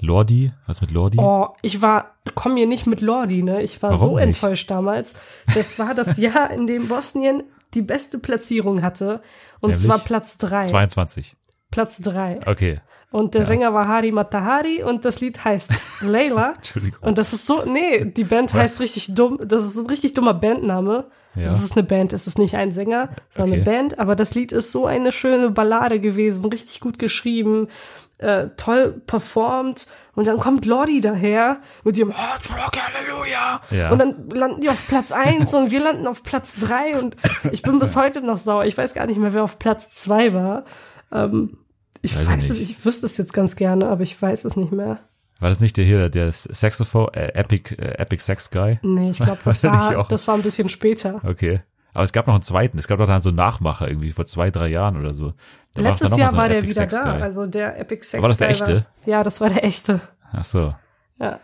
Lordi? 0.00 0.52
Was 0.66 0.80
mit 0.80 0.90
Lordi? 0.90 1.18
Oh, 1.18 1.48
ich 1.62 1.82
war, 1.82 2.14
komm 2.34 2.54
mir 2.54 2.66
nicht 2.66 2.86
mit 2.86 3.00
Lordi, 3.00 3.42
ne? 3.42 3.62
Ich 3.62 3.82
war 3.82 3.92
Warum 3.92 4.10
so 4.10 4.16
nicht? 4.16 4.26
enttäuscht 4.26 4.70
damals. 4.70 5.14
Das 5.54 5.78
war 5.78 5.94
das 5.94 6.16
Jahr, 6.18 6.50
in 6.50 6.66
dem 6.66 6.88
Bosnien 6.88 7.42
die 7.74 7.82
beste 7.82 8.18
Platzierung 8.18 8.82
hatte. 8.82 9.20
Und 9.60 9.70
Nämlich 9.70 9.80
zwar 9.80 9.98
Platz 9.98 10.38
drei. 10.38 10.64
22. 10.64 11.36
Platz 11.70 12.00
drei. 12.00 12.40
Okay. 12.46 12.80
Und 13.10 13.34
der 13.34 13.42
ja. 13.42 13.46
Sänger 13.46 13.74
war 13.74 13.88
Hari 13.88 14.12
Matahari 14.12 14.82
und 14.82 15.04
das 15.04 15.20
Lied 15.20 15.44
heißt 15.44 15.72
Layla. 16.00 16.54
Entschuldigung. 16.56 16.98
Und 17.00 17.18
das 17.18 17.32
ist 17.32 17.46
so, 17.46 17.64
nee, 17.64 18.04
die 18.04 18.24
Band 18.24 18.52
heißt 18.54 18.80
richtig 18.80 19.14
dumm, 19.14 19.38
das 19.44 19.64
ist 19.64 19.76
ein 19.76 19.86
richtig 19.86 20.14
dummer 20.14 20.34
Bandname. 20.34 21.06
Ja. 21.36 21.44
Das 21.44 21.62
ist 21.62 21.76
eine 21.76 21.82
Band, 21.84 22.12
es 22.12 22.26
ist 22.26 22.38
nicht 22.38 22.54
ein 22.54 22.70
Sänger, 22.70 23.08
sondern 23.28 23.60
okay. 23.60 23.70
eine 23.70 23.78
Band, 23.78 23.98
aber 23.98 24.14
das 24.14 24.34
Lied 24.34 24.52
ist 24.52 24.72
so 24.72 24.86
eine 24.86 25.12
schöne 25.12 25.50
Ballade 25.50 26.00
gewesen, 26.00 26.44
richtig 26.46 26.80
gut 26.80 26.98
geschrieben, 26.98 27.68
äh, 28.18 28.48
toll 28.56 29.02
performt 29.06 29.86
und 30.14 30.26
dann 30.26 30.38
kommt 30.38 30.64
Lordi 30.64 31.00
daher 31.00 31.58
mit 31.82 31.98
ihrem 31.98 32.16
Hard 32.16 32.42
Rock 32.50 32.78
Halleluja 32.80 33.60
ja. 33.70 33.90
und 33.90 33.98
dann 33.98 34.28
landen 34.30 34.60
die 34.60 34.68
auf 34.68 34.86
Platz 34.86 35.10
eins 35.10 35.52
und 35.52 35.70
wir 35.70 35.80
landen 35.80 36.06
auf 36.06 36.22
Platz 36.22 36.56
drei 36.56 36.98
und 36.98 37.16
ich 37.50 37.62
bin 37.62 37.78
bis 37.78 37.96
heute 37.96 38.20
noch 38.20 38.38
sauer. 38.38 38.64
Ich 38.64 38.76
weiß 38.76 38.94
gar 38.94 39.06
nicht 39.06 39.18
mehr, 39.18 39.34
wer 39.34 39.42
auf 39.42 39.58
Platz 39.58 39.90
zwei 39.90 40.32
war. 40.32 40.64
Ähm, 41.10 41.58
ich 42.02 42.16
weiß, 42.16 42.28
weiß 42.28 42.50
es, 42.50 42.60
ich 42.60 42.84
wüsste 42.84 43.06
es 43.06 43.16
jetzt 43.16 43.32
ganz 43.32 43.56
gerne, 43.56 43.88
aber 43.88 44.02
ich 44.02 44.20
weiß 44.20 44.44
es 44.44 44.56
nicht 44.56 44.72
mehr. 44.72 45.00
War 45.44 45.50
das 45.50 45.60
nicht 45.60 45.76
der 45.76 45.84
hier, 45.84 46.08
der 46.08 46.32
Saxophone, 46.32 47.12
äh, 47.12 47.34
Epic, 47.34 47.74
äh, 47.74 47.98
Epic 47.98 48.22
Sex 48.24 48.50
Guy? 48.50 48.78
Nee, 48.80 49.10
ich 49.10 49.18
glaube, 49.18 49.40
das 49.44 49.62
war, 49.62 50.08
das 50.08 50.26
war 50.26 50.36
ein 50.36 50.40
bisschen 50.40 50.70
später. 50.70 51.20
Okay. 51.22 51.60
Aber 51.92 52.02
es 52.02 52.12
gab 52.14 52.26
noch 52.26 52.32
einen 52.32 52.42
zweiten. 52.42 52.78
Es 52.78 52.88
gab 52.88 52.96
doch 52.96 53.06
dann 53.06 53.20
so 53.20 53.28
einen 53.28 53.36
Nachmacher 53.36 53.86
irgendwie 53.86 54.12
vor 54.12 54.24
zwei, 54.24 54.50
drei 54.50 54.68
Jahren 54.68 54.96
oder 54.96 55.12
so. 55.12 55.34
Da 55.74 55.82
Letztes 55.82 56.12
war 56.12 56.18
Jahr 56.18 56.30
so 56.30 56.36
war 56.38 56.48
der 56.48 56.60
Epic 56.60 56.70
wieder 56.70 56.88
Sex 56.88 56.94
da. 56.94 57.02
Guy. 57.02 57.22
Also 57.22 57.44
der 57.44 57.78
Epic 57.78 58.04
Sex 58.04 58.12
Guy. 58.12 58.22
War 58.22 58.28
das 58.30 58.38
der 58.38 58.48
echte? 58.48 58.74
War, 58.74 58.86
ja, 59.04 59.22
das 59.22 59.42
war 59.42 59.50
der 59.50 59.64
echte. 59.66 60.00
Ach 60.32 60.44
so. 60.44 60.74
Ja. 61.20 61.40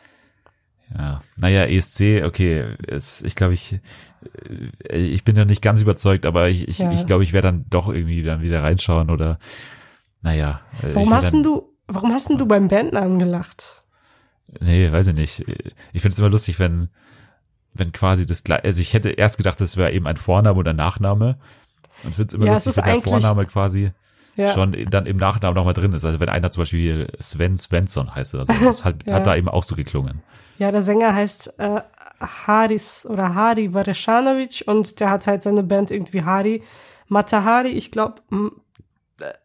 Ja, 0.97 1.21
naja, 1.37 1.67
ESC, 1.67 2.25
okay, 2.25 2.75
es, 2.89 3.23
ich 3.23 3.37
glaube, 3.37 3.53
ich, 3.53 3.81
äh, 4.89 4.97
ich 4.97 5.25
bin 5.25 5.37
ja 5.37 5.45
nicht 5.45 5.61
ganz 5.61 5.83
überzeugt, 5.83 6.25
aber 6.25 6.49
ich, 6.49 6.67
ich, 6.69 6.79
ja. 6.79 6.91
ich 6.91 7.05
glaube, 7.05 7.23
ich 7.23 7.35
werde 7.35 7.49
dann 7.49 7.67
doch 7.69 7.89
irgendwie 7.89 8.23
dann 8.23 8.41
wieder 8.41 8.63
reinschauen 8.63 9.11
oder 9.11 9.39
naja. 10.23 10.63
Äh, 10.83 10.95
warum 10.95 11.13
hast 11.13 11.35
dann, 11.35 11.43
du, 11.43 11.77
warum 11.87 12.13
hast 12.13 12.31
denn 12.31 12.39
du 12.39 12.47
beim 12.47 12.69
Bandnamen 12.69 13.19
gelacht? 13.19 13.80
Nee, 14.59 14.91
weiß 14.91 15.09
ich 15.09 15.15
nicht. 15.15 15.41
Ich 15.93 16.03
finde 16.03 16.09
es 16.09 16.19
immer 16.19 16.29
lustig, 16.29 16.59
wenn, 16.59 16.89
wenn 17.75 17.93
quasi 17.93 18.27
das 18.27 18.43
gleiche, 18.43 18.65
also 18.65 18.81
ich 18.81 18.95
hätte 18.95 19.11
erst 19.11 19.37
gedacht, 19.37 19.61
das 19.61 19.77
wäre 19.77 19.93
eben 19.93 20.07
ein 20.07 20.17
Vorname 20.17 20.59
oder 20.59 20.73
Nachname. 20.73 21.39
Und 22.03 22.11
ich 22.11 22.17
finde 22.17 22.29
es 22.29 22.35
immer 22.35 22.47
ja, 22.47 22.55
lustig, 22.55 22.77
wenn 22.77 22.85
der 22.85 23.03
Vorname 23.03 23.47
quasi 23.47 23.93
ja. 24.37 24.53
schon 24.53 24.77
dann 24.91 25.07
im 25.07 25.19
Nachnamen 25.19 25.55
nochmal 25.55 25.75
drin 25.75 25.93
ist. 25.93 26.05
Also 26.05 26.19
wenn 26.19 26.29
einer 26.29 26.51
zum 26.51 26.63
Beispiel 26.63 27.09
Sven 27.21 27.57
Svensson 27.57 28.15
heißt 28.15 28.35
oder 28.35 28.47
so, 28.47 28.53
das 28.65 28.85
hat, 28.85 28.97
ja. 29.07 29.15
hat 29.15 29.27
da 29.27 29.37
eben 29.37 29.49
auch 29.49 29.63
so 29.63 29.77
geklungen. 29.77 30.23
Ja, 30.59 30.71
der 30.71 30.83
Sänger 30.83 31.15
heißt 31.15 31.59
äh, 31.59 31.81
Haris 32.21 33.07
oder 33.07 33.35
Hari 33.35 33.73
Vareshanovic 33.73 34.65
und 34.67 35.01
der 35.01 35.11
hat 35.11 35.27
halt 35.27 35.43
seine 35.43 35.63
Band 35.63 35.91
irgendwie 35.91 36.23
Hari 36.23 36.63
Matahari. 37.09 37.71
Ich 37.71 37.91
glaube, 37.91 38.23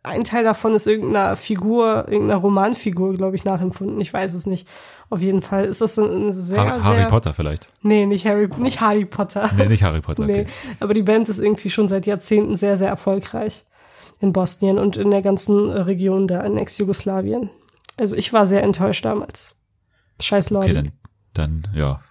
ein 0.04 0.24
Teil 0.24 0.44
davon 0.44 0.74
ist 0.76 0.88
irgendeiner 0.88 1.36
Figur, 1.36 2.08
irgendeiner 2.08 2.39
Romanfigur, 2.39 3.13
glaube 3.13 3.36
ich, 3.36 3.46
nachempfunden. 3.46 4.00
Ich 4.02 4.13
weiß 4.13 4.34
es 4.34 4.46
nicht. 4.46 4.68
Auf 5.10 5.22
jeden 5.22 5.41
Fall 5.41 5.65
ist 5.65 5.82
das 5.82 6.00
eine 6.00 6.34
sehr, 6.34 6.60
Harry, 6.60 6.82
Harry 6.82 6.96
sehr, 6.98 7.10
Potter 7.10 7.34
vielleicht. 7.34 7.70
Nee, 7.82 8.06
nicht 8.06 8.26
Harry, 8.26 8.50
nicht 8.58 8.82
Harry 8.82 9.06
Potter. 9.06 9.50
Nee, 9.56 9.67
nicht 9.67 9.84
Harry 9.84 10.02
Potter. 10.02 10.25
nee, 10.27 10.42
okay. 10.42 10.48
aber 10.79 10.94
die 10.94 11.04
Band 11.04 11.29
ist 11.29 11.40
irgendwie 11.40 11.69
schon 11.69 11.88
seit 11.88 12.06
Jahrzehnten 12.06 12.56
sehr, 12.56 12.77
sehr 12.77 12.90
erfolgreich 12.90 13.65
in 14.19 14.34
Bosnien 14.34 14.79
und 14.79 14.98
in 14.98 15.12
der 15.12 15.21
ganzen 15.21 15.69
Region 15.69 16.27
da 16.27 16.42
in 16.42 16.58
Ex-Jugoslawien. 16.58 17.50
Also 17.98 18.15
ich 18.15 18.34
war 18.34 18.48
sehr 18.48 18.63
enttäuscht 18.63 19.06
damals. 19.06 19.56
Scheiß 20.21 20.50
Leute. 20.50 20.79
Okay, 20.79 20.92
dann, 21.34 21.63
dann, 21.63 21.75
ja. 21.75 22.02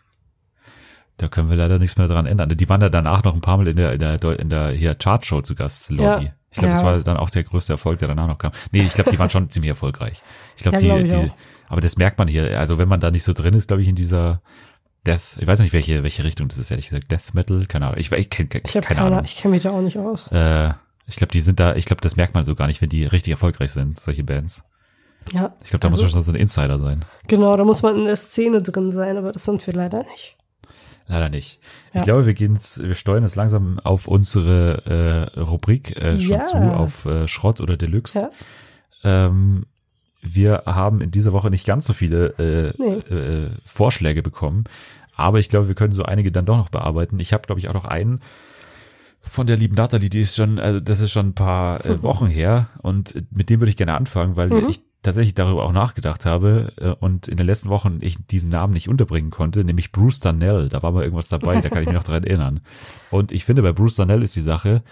Da 1.16 1.28
können 1.28 1.48
wir 1.48 1.56
leider 1.56 1.78
nichts 1.78 1.96
mehr 1.96 2.08
dran 2.08 2.26
ändern. 2.26 2.48
Die 2.48 2.68
waren 2.68 2.80
da 2.80 2.88
danach 2.88 3.22
noch 3.22 3.34
ein 3.34 3.40
paar 3.40 3.56
Mal 3.56 3.68
in 3.68 3.76
der, 3.76 3.92
in 3.92 4.00
der, 4.00 4.40
in 4.40 4.48
der 4.48 4.70
hier 4.70 4.94
Chartshow 4.94 5.42
zu 5.42 5.54
Gast, 5.54 5.90
Lordi. 5.90 6.26
Ja. 6.26 6.32
Ich 6.54 6.60
glaube, 6.60 6.68
ja. 6.68 6.74
das 6.76 6.84
war 6.84 7.00
dann 7.00 7.16
auch 7.16 7.30
der 7.30 7.42
größte 7.42 7.72
Erfolg, 7.72 7.98
der 7.98 8.06
danach 8.06 8.28
noch 8.28 8.38
kam. 8.38 8.52
Nee, 8.70 8.82
ich 8.82 8.94
glaube, 8.94 9.10
die 9.10 9.18
waren 9.18 9.28
schon 9.28 9.50
ziemlich 9.50 9.70
erfolgreich. 9.70 10.22
Ich 10.56 10.62
glaube, 10.62 10.76
ja, 10.76 10.98
die, 10.98 11.08
glaub 11.08 11.24
ich 11.24 11.30
die, 11.30 11.32
aber 11.66 11.80
das 11.80 11.96
merkt 11.96 12.16
man 12.16 12.28
hier. 12.28 12.60
Also 12.60 12.78
wenn 12.78 12.86
man 12.86 13.00
da 13.00 13.10
nicht 13.10 13.24
so 13.24 13.32
drin 13.32 13.54
ist, 13.54 13.66
glaube 13.66 13.82
ich, 13.82 13.88
in 13.88 13.96
dieser 13.96 14.40
Death, 15.04 15.36
ich 15.40 15.48
weiß 15.48 15.58
nicht, 15.58 15.72
welche, 15.72 16.04
welche 16.04 16.22
Richtung 16.22 16.46
das 16.46 16.58
ist, 16.58 16.70
ehrlich 16.70 16.90
gesagt. 16.90 17.10
Death 17.10 17.34
Metal, 17.34 17.66
keine 17.66 17.86
Ahnung. 17.88 17.98
Ich, 17.98 18.12
ich 18.12 18.30
kenne 18.30 18.48
ich 18.52 18.72
keine, 18.72 18.86
keine 18.86 19.00
Ahnung. 19.00 19.24
Ich 19.24 19.34
kenne 19.34 19.52
mich 19.54 19.64
da 19.64 19.70
auch 19.70 19.80
nicht 19.80 19.98
aus. 19.98 20.30
Äh, 20.30 20.74
ich 21.08 21.16
glaube, 21.16 21.32
die 21.32 21.40
sind 21.40 21.58
da, 21.58 21.74
ich 21.74 21.86
glaube, 21.86 22.00
das 22.00 22.14
merkt 22.14 22.34
man 22.34 22.44
so 22.44 22.54
gar 22.54 22.68
nicht, 22.68 22.80
wenn 22.80 22.88
die 22.88 23.04
richtig 23.04 23.32
erfolgreich 23.32 23.72
sind, 23.72 23.98
solche 23.98 24.22
Bands. 24.22 24.62
Ja. 25.32 25.56
Ich 25.64 25.70
glaube, 25.70 25.80
da 25.80 25.88
also, 25.88 25.96
muss 25.96 26.02
man 26.02 26.10
schon 26.10 26.22
so 26.22 26.30
ein 26.30 26.36
Insider 26.36 26.78
sein. 26.78 27.04
Genau, 27.26 27.56
da 27.56 27.64
muss 27.64 27.82
man 27.82 27.96
in 27.96 28.04
der 28.04 28.14
Szene 28.14 28.58
drin 28.62 28.92
sein, 28.92 29.16
aber 29.16 29.32
das 29.32 29.44
sind 29.44 29.66
wir 29.66 29.74
leider 29.74 30.04
nicht. 30.04 30.36
Leider 31.06 31.28
nicht. 31.28 31.60
Ja. 31.92 32.00
Ich 32.00 32.04
glaube, 32.04 32.26
wir 32.26 32.34
gehen 32.34 32.58
wir 32.58 32.94
steuern 32.94 33.22
jetzt 33.22 33.36
langsam 33.36 33.78
auf 33.80 34.08
unsere 34.08 35.30
äh, 35.36 35.40
Rubrik 35.40 35.96
äh, 35.96 36.18
schon 36.18 36.36
ja. 36.36 36.42
zu, 36.42 36.56
auf 36.56 37.04
äh, 37.04 37.28
Schrott 37.28 37.60
oder 37.60 37.76
Deluxe. 37.76 38.30
Ja. 39.02 39.26
Ähm, 39.26 39.66
wir 40.22 40.62
haben 40.64 41.02
in 41.02 41.10
dieser 41.10 41.34
Woche 41.34 41.50
nicht 41.50 41.66
ganz 41.66 41.86
so 41.86 41.92
viele 41.92 42.28
äh, 42.38 42.72
nee. 42.78 43.14
äh, 43.14 43.50
Vorschläge 43.66 44.22
bekommen, 44.22 44.64
aber 45.14 45.38
ich 45.38 45.50
glaube, 45.50 45.68
wir 45.68 45.74
können 45.74 45.92
so 45.92 46.04
einige 46.04 46.32
dann 46.32 46.46
doch 46.46 46.56
noch 46.56 46.70
bearbeiten. 46.70 47.20
Ich 47.20 47.34
habe, 47.34 47.44
glaube 47.44 47.60
ich, 47.60 47.68
auch 47.68 47.74
noch 47.74 47.84
einen 47.84 48.22
von 49.22 49.46
der 49.46 49.56
lieben 49.56 49.74
Natalie, 49.74 50.10
die 50.10 50.20
ist 50.20 50.36
schon, 50.36 50.58
also 50.58 50.80
das 50.80 51.00
ist 51.00 51.12
schon 51.12 51.28
ein 51.28 51.34
paar 51.34 51.84
äh, 51.84 52.02
Wochen 52.02 52.26
her 52.26 52.68
und 52.82 53.14
mit 53.30 53.50
dem 53.50 53.60
würde 53.60 53.70
ich 53.70 53.76
gerne 53.76 53.94
anfangen, 53.94 54.36
weil 54.36 54.48
mhm. 54.48 54.68
ich 54.68 54.82
tatsächlich 55.04 55.34
darüber 55.34 55.64
auch 55.64 55.72
nachgedacht 55.72 56.26
habe 56.26 56.72
äh, 56.76 56.90
und 56.90 57.28
in 57.28 57.36
den 57.36 57.46
letzten 57.46 57.68
Wochen 57.68 57.98
ich 58.00 58.16
diesen 58.26 58.50
Namen 58.50 58.72
nicht 58.72 58.88
unterbringen 58.88 59.30
konnte, 59.30 59.64
nämlich 59.64 59.92
Bruce 59.92 60.20
Darnell. 60.20 60.68
Da 60.68 60.82
war 60.82 60.90
mal 60.92 61.04
irgendwas 61.04 61.28
dabei, 61.28 61.60
da 61.60 61.68
kann 61.68 61.82
ich 61.82 61.86
mich 61.86 61.94
noch 61.94 62.04
dran 62.04 62.24
erinnern. 62.24 62.60
Und 63.10 63.30
ich 63.30 63.44
finde, 63.44 63.62
bei 63.62 63.72
Bruce 63.72 63.96
Darnell 63.96 64.22
ist 64.22 64.34
die 64.34 64.40
Sache, 64.40 64.82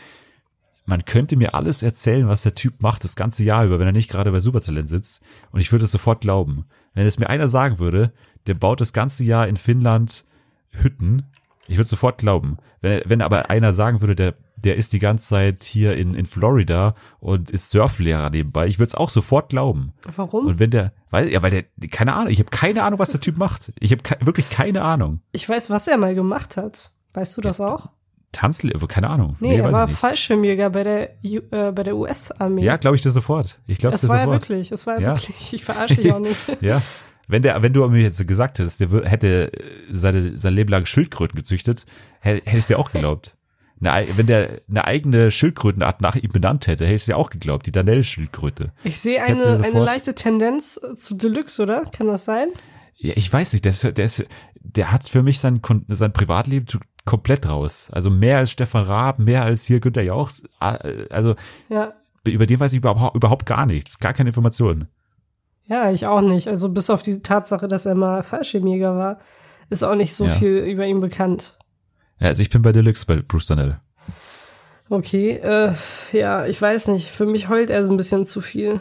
man 0.84 1.04
könnte 1.04 1.36
mir 1.36 1.54
alles 1.54 1.82
erzählen, 1.82 2.28
was 2.28 2.42
der 2.42 2.54
Typ 2.54 2.82
macht, 2.82 3.04
das 3.04 3.16
ganze 3.16 3.44
Jahr 3.44 3.64
über, 3.64 3.78
wenn 3.78 3.86
er 3.86 3.92
nicht 3.92 4.10
gerade 4.10 4.32
bei 4.32 4.40
Supertalent 4.40 4.88
sitzt. 4.88 5.22
Und 5.50 5.60
ich 5.60 5.72
würde 5.72 5.84
es 5.84 5.92
sofort 5.92 6.20
glauben. 6.20 6.66
Wenn 6.94 7.06
es 7.06 7.18
mir 7.18 7.30
einer 7.30 7.48
sagen 7.48 7.78
würde, 7.78 8.12
der 8.46 8.54
baut 8.54 8.80
das 8.80 8.92
ganze 8.92 9.24
Jahr 9.24 9.48
in 9.48 9.56
Finnland 9.56 10.24
Hütten, 10.70 11.24
ich 11.68 11.76
würde 11.76 11.88
sofort 11.88 12.18
glauben. 12.18 12.58
Wenn, 12.80 13.02
wenn 13.04 13.22
aber 13.22 13.50
einer 13.50 13.72
sagen 13.72 14.00
würde, 14.00 14.16
der 14.16 14.34
der 14.64 14.76
ist 14.76 14.92
die 14.92 14.98
ganze 14.98 15.28
Zeit 15.28 15.62
hier 15.62 15.96
in, 15.96 16.14
in 16.14 16.26
Florida 16.26 16.94
und 17.20 17.50
ist 17.50 17.70
Surflehrer 17.70 18.30
nebenbei. 18.30 18.66
Ich 18.66 18.78
würde 18.78 18.88
es 18.88 18.94
auch 18.94 19.10
sofort 19.10 19.50
glauben. 19.50 19.92
Warum? 20.16 20.46
Und 20.46 20.58
wenn 20.58 20.70
der, 20.70 20.92
weil, 21.10 21.28
ja, 21.28 21.42
weil 21.42 21.50
der, 21.50 21.88
keine 21.90 22.14
Ahnung, 22.14 22.32
ich 22.32 22.38
habe 22.38 22.50
keine 22.50 22.82
Ahnung, 22.82 22.98
was 22.98 23.10
der 23.10 23.20
Typ 23.20 23.36
macht. 23.36 23.72
Ich 23.78 23.92
habe 23.92 24.02
ke 24.02 24.16
wirklich 24.20 24.50
keine 24.50 24.82
Ahnung. 24.82 25.20
Ich 25.32 25.48
weiß, 25.48 25.70
was 25.70 25.86
er 25.86 25.96
mal 25.96 26.14
gemacht 26.14 26.56
hat. 26.56 26.92
Weißt 27.14 27.36
du 27.36 27.40
das 27.40 27.58
ja, 27.58 27.66
auch? 27.66 27.88
Tanzlehrer, 28.32 28.86
keine 28.88 29.10
Ahnung. 29.10 29.36
Nee, 29.40 29.48
nee 29.48 29.56
er 29.56 29.72
war 29.72 29.88
Fallschirmjäger 29.88 30.70
bei 30.70 30.84
der, 30.84 31.24
äh, 31.24 31.72
bei 31.72 31.82
der 31.82 31.96
US-Armee. 31.96 32.64
Ja, 32.64 32.76
glaube 32.76 32.96
ich 32.96 33.02
dir 33.02 33.10
sofort. 33.10 33.60
Ich 33.66 33.78
glaube 33.78 33.94
es 33.94 34.08
war 34.08 34.20
sofort. 34.20 34.26
ja 34.26 34.32
wirklich, 34.32 34.72
es 34.72 34.86
war 34.86 35.00
ja, 35.00 35.08
wirklich. 35.08 35.52
Ich 35.52 35.64
verarsche 35.64 35.96
dich 35.96 36.12
auch 36.12 36.18
nicht. 36.18 36.38
ja. 36.62 36.80
Wenn 37.28 37.42
der, 37.42 37.62
wenn 37.62 37.72
du 37.72 37.86
mir 37.88 38.02
jetzt 38.02 38.26
gesagt 38.26 38.58
hättest, 38.58 38.80
der 38.80 38.88
hätte 39.04 39.52
seine, 39.90 40.36
sein 40.36 40.54
Leben 40.54 40.70
lang 40.70 40.86
Schildkröten 40.86 41.36
gezüchtet, 41.36 41.86
hätte 42.20 42.58
ich 42.58 42.66
dir 42.66 42.78
auch 42.78 42.90
geglaubt 42.92 43.36
eine, 43.90 44.16
wenn 44.16 44.26
der 44.26 44.60
eine 44.68 44.86
eigene 44.86 45.30
Schildkrötenart 45.30 46.00
nach 46.00 46.16
ihm 46.16 46.30
benannt 46.30 46.66
hätte, 46.66 46.84
hätte 46.84 46.94
ich 46.94 47.02
es 47.02 47.08
ja 47.08 47.16
auch 47.16 47.30
geglaubt, 47.30 47.66
die 47.66 47.72
Danell-Schildkröte. 47.72 48.72
Ich 48.84 48.98
sehe 48.98 49.22
eine, 49.22 49.60
eine 49.64 49.80
leichte 49.82 50.14
Tendenz 50.14 50.80
zu 50.98 51.16
Deluxe, 51.16 51.62
oder? 51.62 51.82
Kann 51.86 52.06
das 52.06 52.24
sein? 52.24 52.48
Ja, 52.96 53.14
ich 53.16 53.32
weiß 53.32 53.52
nicht, 53.52 53.64
der, 53.64 53.72
ist, 53.72 53.82
der, 53.82 54.04
ist, 54.04 54.24
der 54.60 54.92
hat 54.92 55.08
für 55.08 55.22
mich 55.22 55.40
sein, 55.40 55.60
sein 55.88 56.12
Privatleben 56.12 56.66
komplett 57.04 57.48
raus. 57.48 57.88
Also 57.92 58.10
mehr 58.10 58.38
als 58.38 58.52
Stefan 58.52 58.84
Raab, 58.84 59.18
mehr 59.18 59.42
als 59.44 59.64
hier 59.64 59.80
Günther 59.80 60.02
Jauch. 60.02 60.30
Also 60.60 61.34
ja. 61.68 61.92
über 62.24 62.46
den 62.46 62.60
weiß 62.60 62.72
ich 62.72 62.78
überhaupt, 62.78 63.16
überhaupt 63.16 63.46
gar 63.46 63.66
nichts, 63.66 63.98
gar 63.98 64.12
keine 64.12 64.30
Informationen. 64.30 64.88
Ja, 65.66 65.90
ich 65.90 66.06
auch 66.06 66.20
nicht. 66.20 66.48
Also 66.48 66.68
bis 66.68 66.90
auf 66.90 67.02
die 67.02 67.22
Tatsache, 67.22 67.68
dass 67.68 67.86
er 67.86 67.96
mal 67.96 68.22
Fallschirmjäger 68.22 68.96
war, 68.96 69.18
ist 69.70 69.82
auch 69.82 69.94
nicht 69.94 70.14
so 70.14 70.26
ja. 70.26 70.30
viel 70.30 70.58
über 70.58 70.86
ihn 70.86 71.00
bekannt. 71.00 71.58
Ja, 72.22 72.28
also 72.28 72.40
ich 72.40 72.50
bin 72.50 72.62
bei 72.62 72.70
Deluxe 72.70 73.04
bei 73.04 73.16
Bruce 73.16 73.46
Danell. 73.46 73.80
Okay, 74.88 75.32
äh, 75.32 75.72
ja, 76.12 76.46
ich 76.46 76.62
weiß 76.62 76.88
nicht. 76.88 77.08
Für 77.08 77.26
mich 77.26 77.48
heult 77.48 77.68
er 77.68 77.84
so 77.84 77.90
ein 77.90 77.96
bisschen 77.96 78.26
zu 78.26 78.40
viel. 78.40 78.80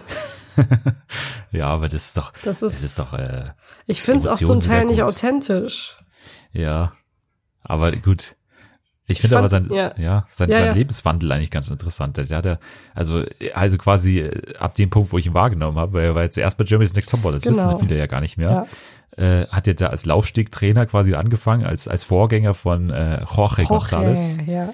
ja, 1.52 1.66
aber 1.66 1.88
das 1.88 2.10
ist 2.10 2.18
doch. 2.18 2.34
Das 2.44 2.62
ist, 2.62 2.76
das 2.76 2.84
ist 2.84 3.00
doch. 3.00 3.14
Äh, 3.14 3.54
ich 3.88 4.04
finde 4.04 4.20
es 4.20 4.28
auch 4.28 4.38
zum 4.38 4.60
Teil 4.60 4.86
nicht 4.86 5.02
authentisch. 5.02 5.98
Ja, 6.52 6.94
aber 7.64 7.94
gut. 7.94 8.36
Ich 9.08 9.22
finde 9.22 9.39
aber 9.39 9.50
sein, 9.50 9.68
ja. 9.72 9.98
ja 9.98 10.28
sein, 10.30 10.50
ja, 10.50 10.58
sein 10.58 10.66
ja. 10.68 10.74
Lebenswandel 10.74 11.32
eigentlich 11.32 11.50
ganz 11.52 11.68
interessant. 11.70 12.18
Der 12.18 12.30
hat 12.30 12.46
ja, 12.46 12.60
also, 12.94 13.26
also 13.56 13.78
quasi 13.78 14.20
äh, 14.20 14.56
ab 14.58 14.76
dem 14.76 14.92
Punkt, 14.92 15.12
wo 15.12 15.18
ich 15.18 15.26
ihn 15.26 15.34
wahrgenommen 15.34 15.80
habe, 15.80 15.94
weil 15.94 16.06
er 16.06 16.16
war 16.16 16.24
jetzt 16.24 16.36
zuerst 16.36 16.60
bei 16.60 16.64
Jeremy's 16.64 16.94
Next 16.94 17.10
Topmodel, 17.10 17.39
das 17.39 17.44
genau. 17.44 17.74
wissen 17.74 17.88
viele 17.88 17.98
ja 17.98 18.06
gar 18.06 18.22
nicht 18.22 18.38
mehr 18.38 18.68
äh, 19.18 19.47
hat 19.47 19.68
ja 19.68 19.74
da 19.74 19.88
als 19.88 20.05
Laufstegtrainer 20.05 20.86
quasi 20.86 21.14
angefangen, 21.16 21.66
als, 21.66 21.88
als 21.88 22.03
Vorgänger 22.03 22.53
von 22.53 22.89
äh, 22.89 23.24
Jorge, 23.24 23.64
Jorge 23.64 23.86
González. 23.86 24.41
Ja. 24.45 24.74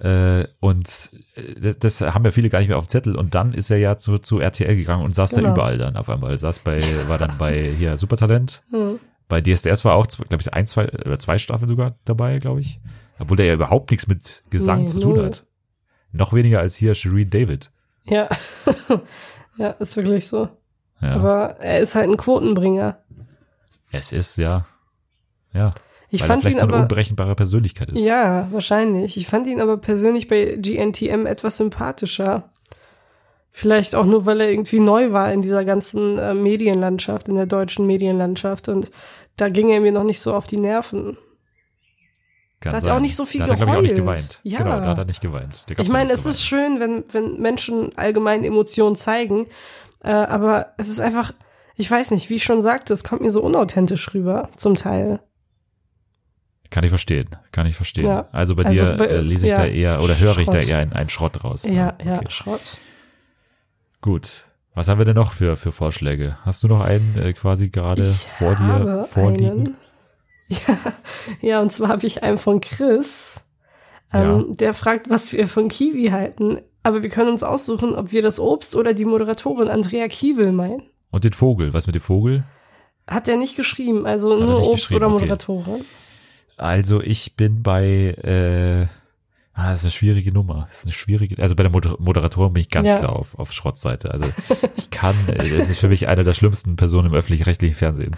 Äh, 0.00 0.48
und 0.60 1.10
äh, 1.34 1.74
das 1.78 2.00
haben 2.00 2.24
ja 2.24 2.30
viele 2.30 2.48
gar 2.48 2.60
nicht 2.60 2.68
mehr 2.68 2.78
auf 2.78 2.86
dem 2.86 2.90
Zettel. 2.90 3.16
Und 3.16 3.34
dann 3.34 3.52
ist 3.52 3.70
er 3.70 3.78
ja 3.78 3.98
zu, 3.98 4.18
zu 4.18 4.40
RTL 4.40 4.74
gegangen 4.74 5.04
und 5.04 5.14
saß 5.14 5.30
genau. 5.30 5.48
da 5.48 5.52
überall 5.52 5.78
dann 5.78 5.96
auf 5.96 6.08
einmal. 6.08 6.36
Saß 6.38 6.60
bei, 6.60 6.80
war 7.06 7.18
dann 7.18 7.36
bei 7.38 7.70
hier 7.76 7.96
Supertalent. 7.96 8.62
Mhm. 8.72 9.00
Bei 9.28 9.40
DSDS 9.40 9.84
war 9.84 9.94
auch, 9.94 10.08
glaube 10.08 10.38
ich, 10.40 10.52
ein, 10.52 10.66
zwei 10.66 10.88
oder 10.88 11.20
zwei 11.20 11.38
Staffeln 11.38 11.68
sogar 11.68 11.94
dabei, 12.04 12.40
glaube 12.40 12.60
ich. 12.62 12.80
Obwohl 13.20 13.36
der 13.36 13.46
ja 13.46 13.54
überhaupt 13.54 13.92
nichts 13.92 14.08
mit 14.08 14.42
Gesang 14.50 14.82
nee, 14.82 14.86
zu 14.86 14.98
tun 14.98 15.22
hat. 15.22 15.46
Noch 16.10 16.32
weniger 16.32 16.58
als 16.58 16.74
hier 16.74 16.96
Shereen 16.96 17.30
David. 17.30 17.70
Ja. 18.06 18.28
ja, 19.56 19.70
ist 19.70 19.96
wirklich 19.96 20.26
so. 20.26 20.48
Ja. 21.00 21.14
Aber 21.14 21.60
er 21.60 21.78
ist 21.78 21.94
halt 21.94 22.10
ein 22.10 22.16
Quotenbringer. 22.16 22.98
Es 23.92 24.12
ist, 24.12 24.36
ja. 24.36 24.66
Ja. 25.52 25.70
Ich 26.10 26.22
weil 26.22 26.28
fand 26.28 26.40
er 26.40 26.42
vielleicht 26.42 26.56
ihn 26.56 26.60
so 26.60 26.66
eine 26.66 26.74
aber, 26.74 26.82
unberechenbare 26.82 27.34
Persönlichkeit 27.34 27.90
ist. 27.90 28.00
Ja, 28.00 28.48
wahrscheinlich. 28.50 29.16
Ich 29.16 29.26
fand 29.26 29.46
ihn 29.46 29.60
aber 29.60 29.76
persönlich 29.76 30.28
bei 30.28 30.56
GNTM 30.56 31.26
etwas 31.26 31.56
sympathischer. 31.56 32.50
Vielleicht 33.52 33.94
auch 33.94 34.06
nur, 34.06 34.26
weil 34.26 34.40
er 34.40 34.50
irgendwie 34.50 34.80
neu 34.80 35.12
war 35.12 35.32
in 35.32 35.42
dieser 35.42 35.64
ganzen 35.64 36.18
äh, 36.18 36.34
Medienlandschaft, 36.34 37.28
in 37.28 37.34
der 37.34 37.46
deutschen 37.46 37.86
Medienlandschaft. 37.86 38.68
Und 38.68 38.90
da 39.36 39.48
ging 39.48 39.70
er 39.70 39.80
mir 39.80 39.92
noch 39.92 40.04
nicht 40.04 40.20
so 40.20 40.34
auf 40.34 40.46
die 40.46 40.58
Nerven. 40.58 41.16
Kann 42.60 42.72
da 42.72 42.76
hat 42.76 42.86
er 42.86 42.96
auch 42.96 43.00
nicht 43.00 43.16
so 43.16 43.24
viel 43.24 43.40
da 43.40 43.54
geheult. 43.54 43.60
Hat 43.60 43.68
er, 43.68 43.72
ich, 43.72 43.78
auch 43.78 43.82
nicht 43.82 43.96
geweint. 43.96 44.40
Ja. 44.42 44.58
Genau, 44.58 44.80
da 44.80 44.86
hat 44.86 44.98
er 44.98 45.04
nicht 45.04 45.20
geweint. 45.20 45.66
Ich 45.78 45.88
meine, 45.88 46.12
es 46.12 46.26
ist 46.26 46.44
schön, 46.44 46.78
wenn, 46.78 47.04
wenn 47.12 47.40
Menschen 47.40 47.96
allgemein 47.96 48.44
Emotionen 48.44 48.96
zeigen. 48.96 49.46
Äh, 50.02 50.10
aber 50.10 50.74
es 50.76 50.88
ist 50.88 51.00
einfach, 51.00 51.32
ich 51.80 51.90
weiß 51.90 52.10
nicht, 52.10 52.28
wie 52.28 52.36
ich 52.36 52.44
schon 52.44 52.60
sagte, 52.60 52.92
es 52.92 53.04
kommt 53.04 53.22
mir 53.22 53.30
so 53.30 53.42
unauthentisch 53.42 54.12
rüber, 54.12 54.50
zum 54.56 54.74
Teil. 54.74 55.20
Kann 56.70 56.84
ich 56.84 56.90
verstehen, 56.90 57.28
kann 57.50 57.66
ich 57.66 57.74
verstehen. 57.74 58.06
Ja. 58.06 58.28
Also 58.32 58.54
bei 58.54 58.64
also 58.64 58.84
dir 58.84 58.96
bei, 58.96 59.06
äh, 59.06 59.20
lese 59.20 59.46
ich 59.46 59.52
ja, 59.52 59.58
da 59.58 59.66
eher 59.66 60.02
oder 60.02 60.18
höre 60.18 60.38
ich 60.38 60.48
da 60.48 60.58
eher 60.58 60.78
einen, 60.78 60.92
einen 60.92 61.08
Schrott 61.08 61.42
raus. 61.42 61.64
Ja, 61.64 61.94
okay. 61.94 62.06
ja, 62.06 62.30
Schrott. 62.30 62.76
Gut. 64.02 64.46
Was 64.74 64.88
haben 64.88 64.98
wir 64.98 65.04
denn 65.04 65.16
noch 65.16 65.32
für, 65.32 65.56
für 65.56 65.72
Vorschläge? 65.72 66.38
Hast 66.44 66.62
du 66.62 66.68
noch 66.68 66.80
einen 66.80 67.18
äh, 67.18 67.32
quasi 67.32 67.70
gerade 67.70 68.04
vor 68.04 68.54
dir 68.54 69.04
vorliegen? 69.08 69.76
Ja, 70.66 70.76
ja, 71.40 71.60
und 71.60 71.70
zwar 71.70 71.90
habe 71.90 72.04
ich 72.08 72.24
einen 72.24 72.36
von 72.36 72.60
Chris. 72.60 73.40
Ähm, 74.12 74.46
ja. 74.48 74.54
Der 74.56 74.74
fragt, 74.74 75.08
was 75.08 75.32
wir 75.32 75.46
von 75.46 75.68
Kiwi 75.68 76.08
halten. 76.08 76.58
Aber 76.82 77.04
wir 77.04 77.10
können 77.10 77.28
uns 77.30 77.44
aussuchen, 77.44 77.94
ob 77.94 78.10
wir 78.10 78.20
das 78.20 78.40
Obst 78.40 78.74
oder 78.74 78.92
die 78.92 79.04
Moderatorin 79.04 79.68
Andrea 79.68 80.08
Kiewel 80.08 80.50
meinen. 80.50 80.89
Und 81.10 81.24
den 81.24 81.32
Vogel, 81.32 81.72
was 81.74 81.86
mit 81.86 81.94
dem 81.94 82.02
Vogel? 82.02 82.44
Hat 83.08 83.28
er 83.28 83.36
nicht 83.36 83.56
geschrieben, 83.56 84.06
also 84.06 84.32
Hat 84.32 84.40
nur 84.40 84.68
Obst 84.68 84.92
oder 84.92 85.08
Moderatorin. 85.08 85.74
Okay. 85.74 85.84
Also 86.56 87.00
ich 87.00 87.36
bin 87.36 87.62
bei, 87.62 88.14
äh, 88.22 88.86
ah, 89.54 89.70
das 89.70 89.80
ist 89.80 89.84
eine 89.86 89.90
schwierige 89.92 90.30
Nummer. 90.30 90.66
Das 90.68 90.78
ist 90.78 90.84
eine 90.84 90.92
schwierige, 90.92 91.42
also 91.42 91.56
bei 91.56 91.62
der 91.62 91.72
Moderatorin 91.72 92.52
bin 92.52 92.60
ich 92.60 92.68
ganz 92.68 92.88
ja. 92.88 92.98
klar 92.98 93.16
auf, 93.16 93.38
auf 93.38 93.52
Schrottseite. 93.52 94.10
Also 94.12 94.30
ich 94.76 94.90
kann, 94.90 95.16
äh, 95.28 95.56
das 95.56 95.70
ist 95.70 95.78
für 95.78 95.88
mich 95.88 96.06
eine 96.06 96.22
der 96.22 96.34
schlimmsten 96.34 96.76
Personen 96.76 97.08
im 97.08 97.14
öffentlich-rechtlichen 97.14 97.74
Fernsehen. 97.74 98.14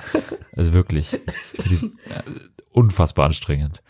Also 0.54 0.72
wirklich. 0.72 1.14
Äh, 1.14 1.18
unfassbar 2.72 3.26
anstrengend. 3.26 3.82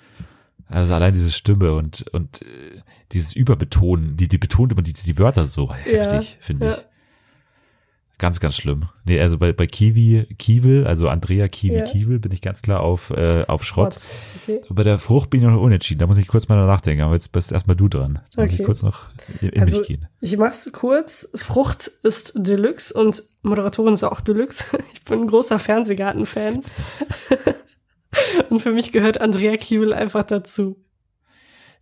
Also 0.69 0.95
allein 0.95 1.15
diese 1.15 1.31
Stimme 1.31 1.73
und, 1.75 2.07
und 2.13 2.43
äh, 2.43 2.81
dieses 3.13 3.35
Überbetonen, 3.35 4.17
die, 4.17 4.29
die 4.29 4.39
betont 4.39 4.73
immer 4.73 4.83
die, 4.83 4.93
die 4.93 5.19
Wörter 5.19 5.47
so 5.47 5.73
heftig, 5.73 6.31
ja, 6.33 6.37
finde 6.41 6.69
ich. 6.71 6.92
Ganz, 8.23 8.39
ganz 8.39 8.55
schlimm. 8.55 8.85
Nee, 9.05 9.21
also 9.21 9.37
bei, 9.37 9.53
bei 9.53 9.67
Kiwi, 9.67 10.29
Kiewel, 10.39 10.87
also 10.87 11.09
Andrea 11.09 11.49
Kiwi 11.49 11.79
ja. 11.79 11.83
Kiewel, 11.83 12.21
bin 12.21 12.31
ich 12.31 12.41
ganz 12.41 12.63
klar 12.63 12.79
auf, 12.79 13.11
äh, 13.11 13.45
auf 13.49 13.65
Schrott. 13.65 13.97
Okay. 14.45 14.61
Bei 14.71 14.85
der 14.85 14.99
Frucht 14.99 15.29
bin 15.29 15.41
ich 15.41 15.47
noch 15.49 15.61
unentschieden. 15.61 15.99
Da 15.99 16.07
muss 16.07 16.19
ich 16.19 16.29
kurz 16.29 16.47
mal 16.47 16.55
nachdenken. 16.65 17.03
Aber 17.03 17.15
jetzt 17.15 17.33
bist 17.33 17.51
erstmal 17.51 17.75
du 17.75 17.89
dran. 17.89 18.21
Da 18.37 18.43
okay. 18.43 18.53
muss 18.53 18.61
ich 18.61 18.65
kurz 18.65 18.85
noch 18.85 19.01
in, 19.41 19.49
in 19.49 19.63
also, 19.63 19.79
mich 19.79 19.89
gehen. 19.89 20.07
Ich 20.21 20.37
mach's 20.37 20.71
kurz. 20.73 21.31
Frucht 21.35 21.89
ist 22.05 22.35
Deluxe 22.37 22.95
und 22.95 23.25
Moderatorin 23.43 23.95
ist 23.95 24.05
auch 24.05 24.21
Deluxe. 24.21 24.67
Ich 24.95 25.03
bin 25.03 25.23
ein 25.23 25.27
großer 25.27 25.59
Fernsehgarten-Fan. 25.59 26.61
und 28.51 28.61
für 28.61 28.71
mich 28.71 28.93
gehört 28.93 29.21
Andrea 29.21 29.57
Kiewel 29.57 29.93
einfach 29.93 30.23
dazu. 30.23 30.77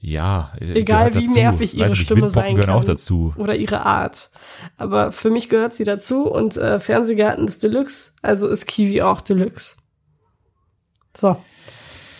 Ja, 0.02 0.52
egal 0.58 1.14
wie 1.14 1.20
dazu. 1.20 1.34
nervig 1.34 1.76
ihre 1.76 1.90
nicht, 1.90 2.02
Stimme 2.02 2.30
sein 2.30 2.58
kann 2.58 2.70
auch 2.70 2.84
dazu. 2.84 3.34
oder 3.36 3.54
ihre 3.54 3.84
Art. 3.84 4.30
Aber 4.78 5.12
für 5.12 5.28
mich 5.28 5.50
gehört 5.50 5.74
sie 5.74 5.84
dazu 5.84 6.26
und 6.26 6.56
äh, 6.56 6.78
Fernsehgarten 6.78 7.46
ist 7.46 7.62
Deluxe, 7.62 8.12
also 8.22 8.48
ist 8.48 8.66
Kiwi 8.66 9.02
auch 9.02 9.20
Deluxe. 9.20 9.76
So. 11.14 11.36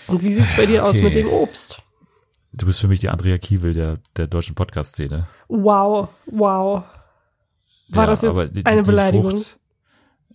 Und 0.09 0.23
wie 0.23 0.33
sieht's 0.33 0.55
bei 0.57 0.67
dir 0.67 0.83
okay. 0.83 0.91
aus 0.91 1.01
mit 1.01 1.15
dem 1.15 1.29
Obst? 1.29 1.83
Du 2.53 2.67
bist 2.67 2.81
für 2.81 2.89
mich 2.89 3.01
die 3.01 3.09
Andrea 3.09 3.39
Kiewel 3.39 3.73
der, 3.73 3.99
der 4.17 4.27
deutschen 4.27 4.57
Podcast-Szene. 4.57 5.29
Wow, 5.49 6.09
wow. 6.27 6.83
War 7.89 8.05
ja, 8.05 8.11
das 8.11 8.23
jetzt 8.23 8.57
die, 8.57 8.67
eine 8.67 8.83
die 8.83 8.91
Beleidigung? 8.91 9.31
Frucht, 9.31 9.60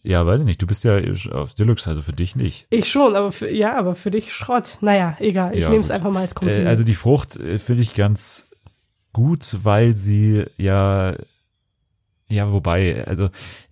ja, 0.05 0.25
weiß 0.25 0.41
ich 0.41 0.45
nicht. 0.45 0.61
Du 0.61 0.67
bist 0.67 0.83
ja 0.83 0.99
auf 1.31 1.53
Deluxe, 1.53 1.89
also 1.89 2.01
für 2.01 2.11
dich 2.11 2.35
nicht. 2.35 2.67
Ich 2.69 2.89
schon, 2.89 3.15
aber 3.15 3.31
für, 3.31 3.49
ja, 3.49 3.77
aber 3.77 3.95
für 3.95 4.11
dich 4.11 4.33
Schrott. 4.33 4.77
Naja, 4.81 5.17
egal. 5.19 5.55
Ich 5.55 5.63
ja, 5.63 5.69
nehme 5.69 5.81
es 5.81 5.91
einfach 5.91 6.11
mal 6.11 6.21
als 6.21 6.35
Kompliment. 6.35 6.65
Äh, 6.65 6.69
also 6.69 6.83
die 6.83 6.95
Frucht 6.95 7.37
äh, 7.37 7.57
finde 7.57 7.81
ich 7.81 7.95
ganz 7.95 8.47
gut, 9.13 9.57
weil 9.63 9.95
sie 9.95 10.45
ja, 10.57 11.15
ja, 12.27 12.51
wobei, 12.51 13.05
also 13.07 13.29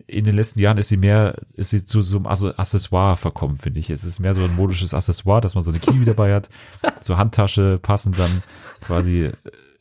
in 0.07 0.25
den 0.25 0.35
letzten 0.35 0.59
Jahren 0.59 0.77
ist 0.77 0.89
sie 0.89 0.97
mehr, 0.97 1.35
ist 1.55 1.69
sie 1.69 1.85
zu 1.85 2.01
so 2.01 2.17
einem 2.17 2.25
Accessoire 2.27 3.15
verkommen, 3.17 3.57
finde 3.57 3.79
ich. 3.79 3.89
Es 3.89 4.03
ist 4.03 4.19
mehr 4.19 4.33
so 4.33 4.43
ein 4.43 4.55
modisches 4.55 4.93
Accessoire, 4.93 5.41
dass 5.41 5.55
man 5.55 5.63
so 5.63 5.71
eine 5.71 5.79
Kiwi 5.79 6.05
dabei 6.05 6.33
hat, 6.33 6.49
zur 7.01 7.17
Handtasche 7.17 7.79
passend 7.81 8.19
dann 8.19 8.43
quasi 8.81 9.31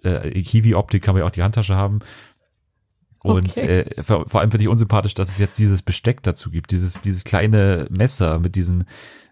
äh, 0.05 0.43
Kiwi-Optik 0.43 1.03
kann 1.03 1.15
man 1.15 1.21
ja 1.21 1.27
auch 1.27 1.33
die 1.33 1.43
Handtasche 1.43 1.77
haben. 1.77 2.01
Und 3.23 3.51
okay. 3.51 3.81
äh, 3.81 4.03
vor, 4.03 4.29
vor 4.29 4.41
allem 4.41 4.51
finde 4.51 4.65
ich 4.65 4.69
unsympathisch, 4.69 5.15
dass 5.15 5.29
es 5.29 5.39
jetzt 5.39 5.59
dieses 5.59 5.83
Besteck 5.83 6.23
dazu 6.23 6.51
gibt, 6.51 6.73
dieses, 6.73 7.01
dieses 7.01 7.25
kleine 7.25 7.87
Messer 7.91 8.39
mit 8.39 8.57
diesen, 8.57 8.85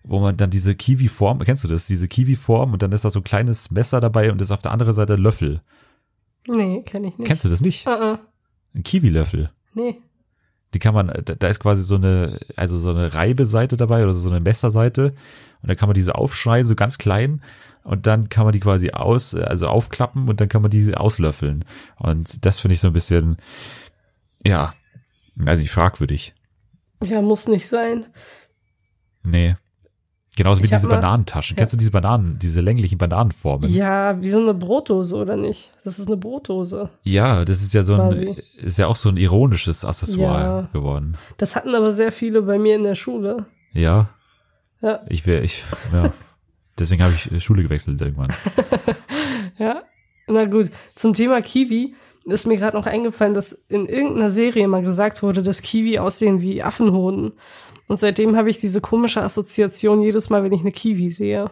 wo 0.05 0.21
man 0.21 0.37
dann 0.37 0.51
diese 0.51 0.75
Kiwi-Form, 0.75 1.41
kennst 1.41 1.65
du 1.65 1.69
das, 1.69 1.87
diese 1.87 2.07
Kiwi-Form 2.07 2.73
und 2.73 2.83
dann 2.83 2.93
ist 2.93 3.05
da 3.05 3.11
so 3.11 3.21
ein 3.21 3.25
kleines 3.25 3.71
Messer 3.71 4.01
dabei 4.01 4.31
und 4.31 4.41
ist 4.41 4.53
auf 4.53 4.63
der 4.63 4.71
anderen 4.71 4.93
Seite 4.93 5.17
Löffel. 5.17 5.61
Nee, 6.47 6.83
kenn 6.87 7.05
ich 7.05 7.19
nicht. 7.19 7.27
Kennst 7.27 7.45
du 7.45 7.49
das 7.49 7.61
nicht? 7.61 7.87
Uh 7.87 7.91
-uh. 7.91 8.19
Ein 8.75 8.83
Kiwi-Löffel. 8.83 9.51
Nee. 9.75 10.01
Die 10.75 10.79
kann 10.79 10.95
man, 10.95 11.13
da, 11.25 11.49
ist 11.49 11.61
quasi 11.61 11.83
so 11.83 11.97
eine, 11.97 12.39
also 12.57 12.79
so 12.79 12.91
eine 12.91 13.13
Reibeseite 13.13 13.77
dabei 13.77 14.05
oder 14.05 14.15
so 14.15 14.31
eine 14.31 14.41
Messerseite 14.41 15.15
und 15.63 15.69
dann 15.69 15.77
kann 15.77 15.89
man 15.89 15.95
diese 15.95 16.15
aufschneiden, 16.15 16.67
so 16.67 16.77
ganz 16.77 16.97
klein 16.97 17.43
und 17.83 18.07
dann 18.07 18.29
kann 18.29 18.45
man 18.45 18.53
die 18.53 18.61
quasi 18.61 18.91
aus, 18.91 19.35
also 19.35 19.67
aufklappen 19.67 20.29
und 20.29 20.41
dann 20.41 20.49
kann 20.49 20.63
man 20.63 20.71
die 20.71 20.95
auslöffeln. 20.95 21.65
Und 21.97 22.45
das 22.45 22.61
finde 22.61 22.75
ich 22.75 22.81
so 22.81 22.89
ein 22.89 22.93
bisschen, 22.93 23.37
ja, 24.45 24.75
also 25.45 25.63
nicht 25.63 25.73
fragwürdig. 25.73 26.35
Ja, 27.03 27.23
muss 27.23 27.49
nicht 27.49 27.67
sein. 27.67 28.07
Nee. 29.23 29.57
Genauso 30.41 30.63
wie 30.63 30.69
diese 30.69 30.89
mal, 30.89 30.95
Bananentaschen. 30.95 31.55
Ja. 31.55 31.59
Kennst 31.59 31.75
du 31.75 31.77
diese 31.77 31.91
Bananen, 31.91 32.39
diese 32.39 32.63
länglichen 32.63 32.97
Bananenformen? 32.97 33.69
Ja, 33.71 34.23
wie 34.23 34.31
so 34.31 34.39
eine 34.39 34.55
Brotdose, 34.55 35.15
oder 35.17 35.37
nicht? 35.37 35.71
Das 35.85 35.99
ist 35.99 36.07
eine 36.07 36.17
Brotdose. 36.17 36.89
Ja, 37.03 37.45
das 37.45 37.61
ist 37.61 37.75
ja 37.75 37.83
so 37.83 37.93
ein, 37.93 38.01
quasi. 38.01 38.37
ist 38.57 38.79
ja 38.79 38.87
auch 38.87 38.97
so 38.97 39.11
ein 39.11 39.19
ironisches 39.19 39.85
Accessoire 39.85 40.41
ja. 40.41 40.69
geworden. 40.73 41.19
Das 41.37 41.57
hatten 41.57 41.75
aber 41.75 41.93
sehr 41.93 42.11
viele 42.11 42.41
bei 42.41 42.59
mir 42.59 42.77
in 42.77 42.85
der 42.85 42.95
Schule. 42.95 43.45
Ja. 43.75 44.09
Ja. 44.81 45.01
Ich 45.11 45.27
wäre, 45.27 45.43
ich, 45.43 45.63
ja. 45.93 46.11
Deswegen 46.79 47.03
habe 47.03 47.13
ich 47.13 47.45
Schule 47.45 47.63
gewechselt 47.63 48.01
irgendwann. 48.01 48.33
ja. 49.59 49.83
Na 50.27 50.47
gut. 50.47 50.71
Zum 50.95 51.13
Thema 51.13 51.43
Kiwi 51.43 51.95
ist 52.25 52.47
mir 52.47 52.57
gerade 52.57 52.79
noch 52.79 52.87
eingefallen, 52.87 53.35
dass 53.35 53.53
in 53.53 53.85
irgendeiner 53.85 54.31
Serie 54.31 54.69
mal 54.69 54.83
gesagt 54.83 55.23
wurde, 55.23 55.43
dass 55.43 55.61
Kiwi 55.61 55.99
aussehen 55.99 56.41
wie 56.41 56.63
Affenhoden. 56.63 57.33
Und 57.91 57.97
seitdem 57.97 58.37
habe 58.37 58.49
ich 58.49 58.61
diese 58.61 58.81
komische 58.81 59.21
Assoziation 59.21 60.01
jedes 60.01 60.31
Mal, 60.31 60.45
wenn 60.45 60.53
ich 60.53 60.61
eine 60.61 60.71
Kiwi 60.71 61.11
sehe. 61.11 61.51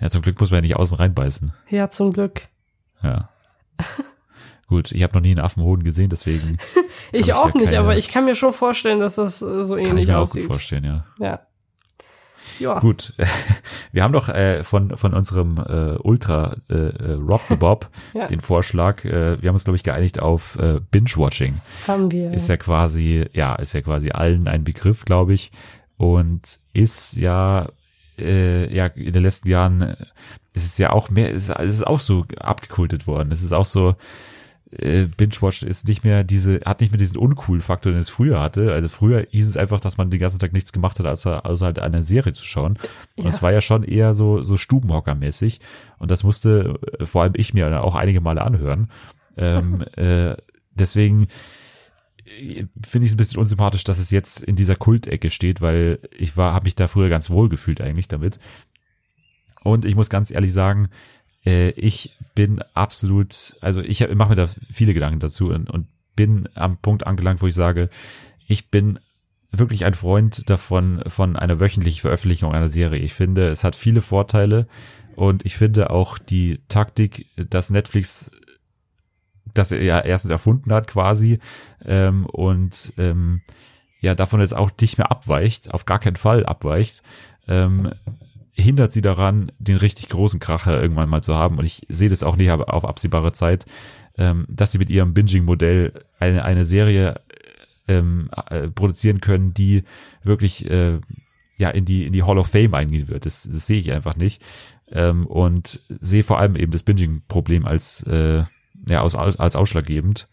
Ja, 0.00 0.08
zum 0.08 0.22
Glück 0.22 0.40
muss 0.40 0.50
man 0.50 0.56
ja 0.56 0.62
nicht 0.62 0.76
außen 0.76 0.96
reinbeißen. 0.96 1.52
Ja, 1.68 1.90
zum 1.90 2.14
Glück. 2.14 2.48
Ja. 3.02 3.28
Gut, 4.66 4.92
ich 4.92 5.02
habe 5.02 5.12
noch 5.12 5.20
nie 5.20 5.32
einen 5.32 5.40
Affenhoden 5.40 5.84
gesehen, 5.84 6.08
deswegen. 6.08 6.56
ich 7.12 7.34
auch 7.34 7.52
nicht, 7.52 7.74
aber 7.74 7.98
ich 7.98 8.08
kann 8.08 8.24
mir 8.24 8.34
schon 8.34 8.54
vorstellen, 8.54 8.98
dass 8.98 9.16
das 9.16 9.40
so 9.40 9.76
ähnlich 9.76 9.76
aussieht. 9.76 9.88
Kann 9.88 9.98
ich 9.98 10.06
mir 10.06 10.18
aussieht. 10.18 10.42
auch 10.42 10.46
gut 10.46 10.54
vorstellen, 10.56 10.84
ja. 10.84 11.04
Ja. 11.20 11.45
Ja. 12.58 12.78
Gut, 12.80 13.14
wir 13.92 14.02
haben 14.02 14.12
doch 14.12 14.28
äh, 14.28 14.62
von 14.62 14.96
von 14.96 15.14
unserem 15.14 15.58
äh, 15.58 15.96
Ultra 15.98 16.56
äh, 16.70 16.74
äh, 16.74 17.12
Rock 17.12 17.42
the 17.48 17.56
Bob 17.56 17.90
ja. 18.14 18.26
den 18.26 18.40
Vorschlag. 18.40 19.04
Äh, 19.04 19.40
wir 19.40 19.48
haben 19.48 19.56
uns 19.56 19.64
glaube 19.64 19.76
ich 19.76 19.82
geeinigt 19.82 20.20
auf 20.20 20.56
äh, 20.58 20.80
Binge-Watching. 20.90 21.60
Haben 21.86 22.10
wir. 22.10 22.32
Ist 22.32 22.48
ja 22.48 22.56
quasi, 22.56 23.26
ja, 23.32 23.54
ist 23.56 23.72
ja 23.72 23.82
quasi 23.82 24.10
allen 24.10 24.48
ein 24.48 24.64
Begriff, 24.64 25.04
glaube 25.04 25.34
ich, 25.34 25.50
und 25.96 26.58
ist 26.72 27.16
ja 27.16 27.68
äh, 28.18 28.72
ja 28.74 28.86
in 28.86 29.12
den 29.12 29.22
letzten 29.22 29.48
Jahren 29.48 29.82
äh, 29.82 29.96
ist 30.54 30.64
es 30.64 30.78
ja 30.78 30.90
auch 30.90 31.10
mehr, 31.10 31.30
ist, 31.30 31.50
ist 31.50 31.86
auch 31.86 32.00
so 32.00 32.24
abgekultet 32.38 33.06
worden. 33.06 33.30
Es 33.30 33.42
ist 33.42 33.52
auch 33.52 33.66
so 33.66 33.94
äh, 34.72 35.04
Binge-Watch 35.04 35.62
ist 35.62 35.86
nicht 35.86 36.04
mehr 36.04 36.24
diese, 36.24 36.60
hat 36.64 36.80
nicht 36.80 36.90
mehr 36.90 36.98
diesen 36.98 37.18
Uncool-Faktor, 37.18 37.92
den 37.92 38.00
es 38.00 38.10
früher 38.10 38.40
hatte. 38.40 38.72
Also 38.72 38.88
früher 38.88 39.26
hieß 39.30 39.48
es 39.48 39.56
einfach, 39.56 39.80
dass 39.80 39.96
man 39.96 40.10
den 40.10 40.20
ganzen 40.20 40.38
Tag 40.38 40.52
nichts 40.52 40.72
gemacht 40.72 40.98
hat, 40.98 41.06
außer, 41.06 41.46
außer 41.46 41.66
halt 41.66 41.78
eine 41.78 42.02
Serie 42.02 42.32
zu 42.32 42.44
schauen. 42.44 42.78
Und 43.16 43.24
ja. 43.24 43.30
es 43.30 43.42
war 43.42 43.52
ja 43.52 43.60
schon 43.60 43.84
eher 43.84 44.12
so, 44.12 44.42
so 44.42 44.56
Stubenhocker-mäßig. 44.56 45.60
Und 45.98 46.10
das 46.10 46.24
musste 46.24 46.78
äh, 46.98 47.06
vor 47.06 47.22
allem 47.22 47.34
ich 47.36 47.54
mir 47.54 47.82
auch 47.82 47.94
einige 47.94 48.20
Male 48.20 48.42
anhören. 48.42 48.88
Ähm, 49.36 49.82
äh, 49.96 50.36
deswegen 50.74 51.28
äh, 52.24 52.64
finde 52.84 53.04
ich 53.04 53.12
es 53.12 53.14
ein 53.14 53.18
bisschen 53.18 53.38
unsympathisch, 53.38 53.84
dass 53.84 53.98
es 53.98 54.10
jetzt 54.10 54.42
in 54.42 54.56
dieser 54.56 54.76
Kultecke 54.76 55.30
steht, 55.30 55.60
weil 55.60 56.00
ich 56.16 56.36
war, 56.36 56.54
habe 56.54 56.64
mich 56.64 56.74
da 56.74 56.88
früher 56.88 57.08
ganz 57.08 57.30
wohl 57.30 57.48
gefühlt 57.48 57.80
eigentlich 57.80 58.08
damit. 58.08 58.40
Und 59.62 59.84
ich 59.84 59.94
muss 59.94 60.10
ganz 60.10 60.30
ehrlich 60.30 60.52
sagen, 60.52 60.88
äh, 61.46 61.70
ich 61.70 62.16
bin 62.34 62.60
absolut, 62.74 63.56
also 63.60 63.80
ich 63.80 64.06
mache 64.14 64.30
mir 64.30 64.36
da 64.36 64.46
viele 64.70 64.92
Gedanken 64.92 65.20
dazu 65.20 65.48
und, 65.48 65.70
und 65.70 65.86
bin 66.16 66.48
am 66.54 66.78
Punkt 66.78 67.06
angelangt, 67.06 67.40
wo 67.40 67.46
ich 67.46 67.54
sage, 67.54 67.88
ich 68.46 68.70
bin 68.70 68.98
wirklich 69.52 69.84
ein 69.84 69.94
Freund 69.94 70.48
davon, 70.50 71.02
von 71.06 71.36
einer 71.36 71.60
wöchentlichen 71.60 72.00
Veröffentlichung 72.00 72.52
einer 72.52 72.68
Serie. 72.68 73.00
Ich 73.00 73.14
finde, 73.14 73.48
es 73.48 73.64
hat 73.64 73.76
viele 73.76 74.00
Vorteile 74.00 74.66
und 75.14 75.46
ich 75.46 75.56
finde 75.56 75.90
auch 75.90 76.18
die 76.18 76.60
Taktik, 76.68 77.26
dass 77.36 77.70
Netflix 77.70 78.30
das 79.54 79.70
ja 79.70 80.00
erstens 80.00 80.30
erfunden 80.30 80.72
hat 80.72 80.86
quasi 80.88 81.38
ähm, 81.84 82.26
und 82.26 82.92
ähm, 82.98 83.40
ja 84.00 84.14
davon 84.14 84.40
jetzt 84.40 84.54
auch 84.54 84.70
nicht 84.80 84.98
mehr 84.98 85.10
abweicht, 85.10 85.72
auf 85.72 85.86
gar 85.86 85.98
keinen 85.98 86.16
Fall 86.16 86.44
abweicht, 86.44 87.02
ähm, 87.48 87.92
hindert 88.56 88.92
sie 88.92 89.02
daran, 89.02 89.52
den 89.58 89.76
richtig 89.76 90.08
großen 90.08 90.40
Kracher 90.40 90.80
irgendwann 90.80 91.08
mal 91.08 91.22
zu 91.22 91.34
haben. 91.34 91.58
Und 91.58 91.66
ich 91.66 91.86
sehe 91.88 92.08
das 92.08 92.22
auch 92.22 92.36
nicht 92.36 92.50
auf 92.50 92.84
absehbare 92.84 93.32
Zeit, 93.32 93.66
ähm, 94.16 94.46
dass 94.48 94.72
sie 94.72 94.78
mit 94.78 94.90
ihrem 94.90 95.12
Binging-Modell 95.12 96.04
eine, 96.18 96.44
eine 96.44 96.64
Serie 96.64 97.20
ähm, 97.86 98.30
äh, 98.48 98.68
produzieren 98.68 99.20
können, 99.20 99.52
die 99.52 99.84
wirklich 100.22 100.68
äh, 100.70 100.98
ja 101.58 101.70
in 101.70 101.84
die 101.84 102.06
in 102.06 102.12
die 102.12 102.22
Hall 102.22 102.38
of 102.38 102.48
Fame 102.48 102.74
eingehen 102.74 103.08
wird. 103.08 103.26
Das, 103.26 103.42
das 103.42 103.66
sehe 103.66 103.78
ich 103.78 103.92
einfach 103.92 104.16
nicht. 104.16 104.42
Ähm, 104.90 105.26
und 105.26 105.80
sehe 105.88 106.22
vor 106.22 106.38
allem 106.38 106.56
eben 106.56 106.72
das 106.72 106.82
Binging-Problem 106.82 107.66
als 107.66 108.02
äh, 108.04 108.44
ja 108.88 109.02
als, 109.02 109.14
als 109.14 109.56
ausschlaggebend. 109.56 110.28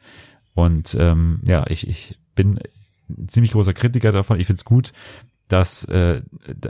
Und 0.54 0.96
ähm, 1.00 1.42
ja, 1.44 1.66
ich, 1.68 1.88
ich 1.88 2.18
bin 2.36 2.60
ziemlich 3.28 3.52
großer 3.52 3.74
Kritiker 3.74 4.12
davon. 4.12 4.40
Ich 4.40 4.48
finde 4.48 4.60
es 4.60 4.66
gut, 4.66 4.94
dass 5.54 5.86
äh, 5.86 6.24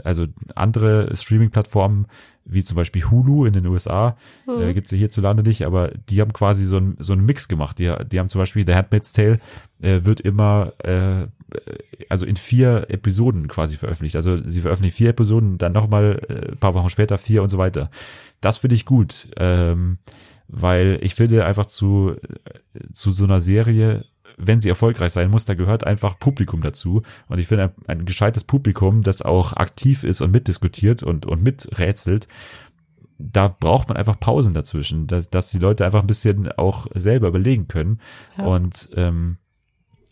also 0.04 0.26
andere 0.54 1.16
Streaming-Plattformen 1.16 2.06
wie 2.44 2.62
zum 2.62 2.76
Beispiel 2.76 3.10
Hulu 3.10 3.46
in 3.46 3.54
den 3.54 3.66
USA 3.66 4.18
mhm. 4.46 4.60
äh, 4.60 4.74
gibt 4.74 4.88
es 4.88 4.92
ja 4.92 4.98
hierzulande 4.98 5.42
nicht, 5.42 5.64
aber 5.64 5.92
die 6.10 6.20
haben 6.20 6.34
quasi 6.34 6.66
so, 6.66 6.76
ein, 6.76 6.96
so 6.98 7.14
einen 7.14 7.24
Mix 7.24 7.48
gemacht. 7.48 7.78
Die, 7.78 7.90
die 8.12 8.18
haben 8.18 8.28
zum 8.28 8.42
Beispiel 8.42 8.66
The 8.66 8.74
Handmaid's 8.74 9.14
Tale 9.14 9.40
äh, 9.80 10.04
wird 10.04 10.20
immer 10.20 10.74
äh, 10.84 11.28
also 12.10 12.26
in 12.26 12.36
vier 12.36 12.90
Episoden 12.90 13.48
quasi 13.48 13.78
veröffentlicht. 13.78 14.16
Also 14.16 14.46
sie 14.46 14.60
veröffentlichen 14.60 14.96
vier 14.96 15.10
Episoden, 15.10 15.56
dann 15.56 15.72
nochmal 15.72 16.20
äh, 16.28 16.52
ein 16.52 16.58
paar 16.58 16.74
Wochen 16.74 16.90
später 16.90 17.16
vier 17.16 17.42
und 17.42 17.48
so 17.48 17.56
weiter. 17.56 17.90
Das 18.42 18.58
finde 18.58 18.74
ich 18.74 18.84
gut, 18.84 19.28
ähm, 19.38 19.96
weil 20.48 20.98
ich 21.00 21.14
finde 21.14 21.46
einfach 21.46 21.64
zu 21.64 22.16
zu 22.92 23.12
so 23.12 23.24
einer 23.24 23.40
Serie 23.40 24.04
wenn 24.36 24.60
sie 24.60 24.68
erfolgreich 24.68 25.12
sein 25.12 25.30
muss, 25.30 25.44
da 25.44 25.54
gehört 25.54 25.86
einfach 25.86 26.18
Publikum 26.18 26.60
dazu. 26.60 27.02
Und 27.28 27.38
ich 27.38 27.46
finde, 27.46 27.64
ein, 27.86 27.98
ein 27.98 28.04
gescheites 28.04 28.44
Publikum, 28.44 29.02
das 29.02 29.22
auch 29.22 29.52
aktiv 29.52 30.04
ist 30.04 30.20
und 30.20 30.32
mitdiskutiert 30.32 31.02
und, 31.02 31.26
und 31.26 31.42
miträtselt, 31.42 32.28
da 33.18 33.48
braucht 33.48 33.88
man 33.88 33.96
einfach 33.96 34.18
Pausen 34.18 34.54
dazwischen, 34.54 35.06
dass, 35.06 35.30
dass 35.30 35.50
die 35.50 35.58
Leute 35.58 35.84
einfach 35.84 36.00
ein 36.00 36.06
bisschen 36.06 36.50
auch 36.52 36.86
selber 36.94 37.28
überlegen 37.28 37.68
können. 37.68 38.00
Ja. 38.36 38.44
Und 38.44 38.88
ähm, 38.96 39.38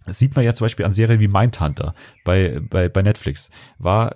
das 0.07 0.19
sieht 0.19 0.35
man 0.35 0.45
ja 0.45 0.55
zum 0.55 0.65
Beispiel 0.65 0.87
an 0.87 0.93
Serien 0.93 1.21
wie 1.21 1.29
Mindhunter 1.29 1.95
bei, 2.25 2.61
bei, 2.61 2.89
bei 2.89 3.03
Netflix. 3.03 3.51
War 3.79 4.15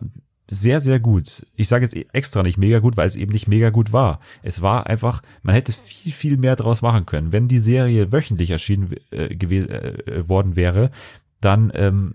sehr, 0.49 0.81
sehr 0.81 1.01
gut. 1.01 1.45
Ich 1.57 1.69
sage 1.69 1.85
jetzt 1.85 1.97
extra 2.15 2.43
nicht 2.43 2.57
mega 2.59 2.79
gut, 2.79 2.97
weil 2.97 3.07
es 3.07 3.17
eben 3.17 3.33
nicht 3.33 3.49
mega 3.49 3.71
gut 3.71 3.93
war. 3.93 4.21
Es 4.43 4.63
war 4.63 4.87
einfach, 4.87 5.23
man 5.43 5.55
hätte 5.55 5.73
viel, 5.73 6.13
viel 6.13 6.37
mehr 6.37 6.55
draus 6.55 6.83
machen 6.83 7.05
können. 7.05 7.33
Wenn 7.33 7.49
die 7.49 7.59
Serie 7.59 8.13
wöchentlich 8.13 8.51
erschienen 8.51 8.95
äh, 9.11 9.27
äh, 9.27 10.29
worden 10.29 10.55
wäre, 10.55 10.91
dann 11.41 11.73
ähm, 11.75 12.15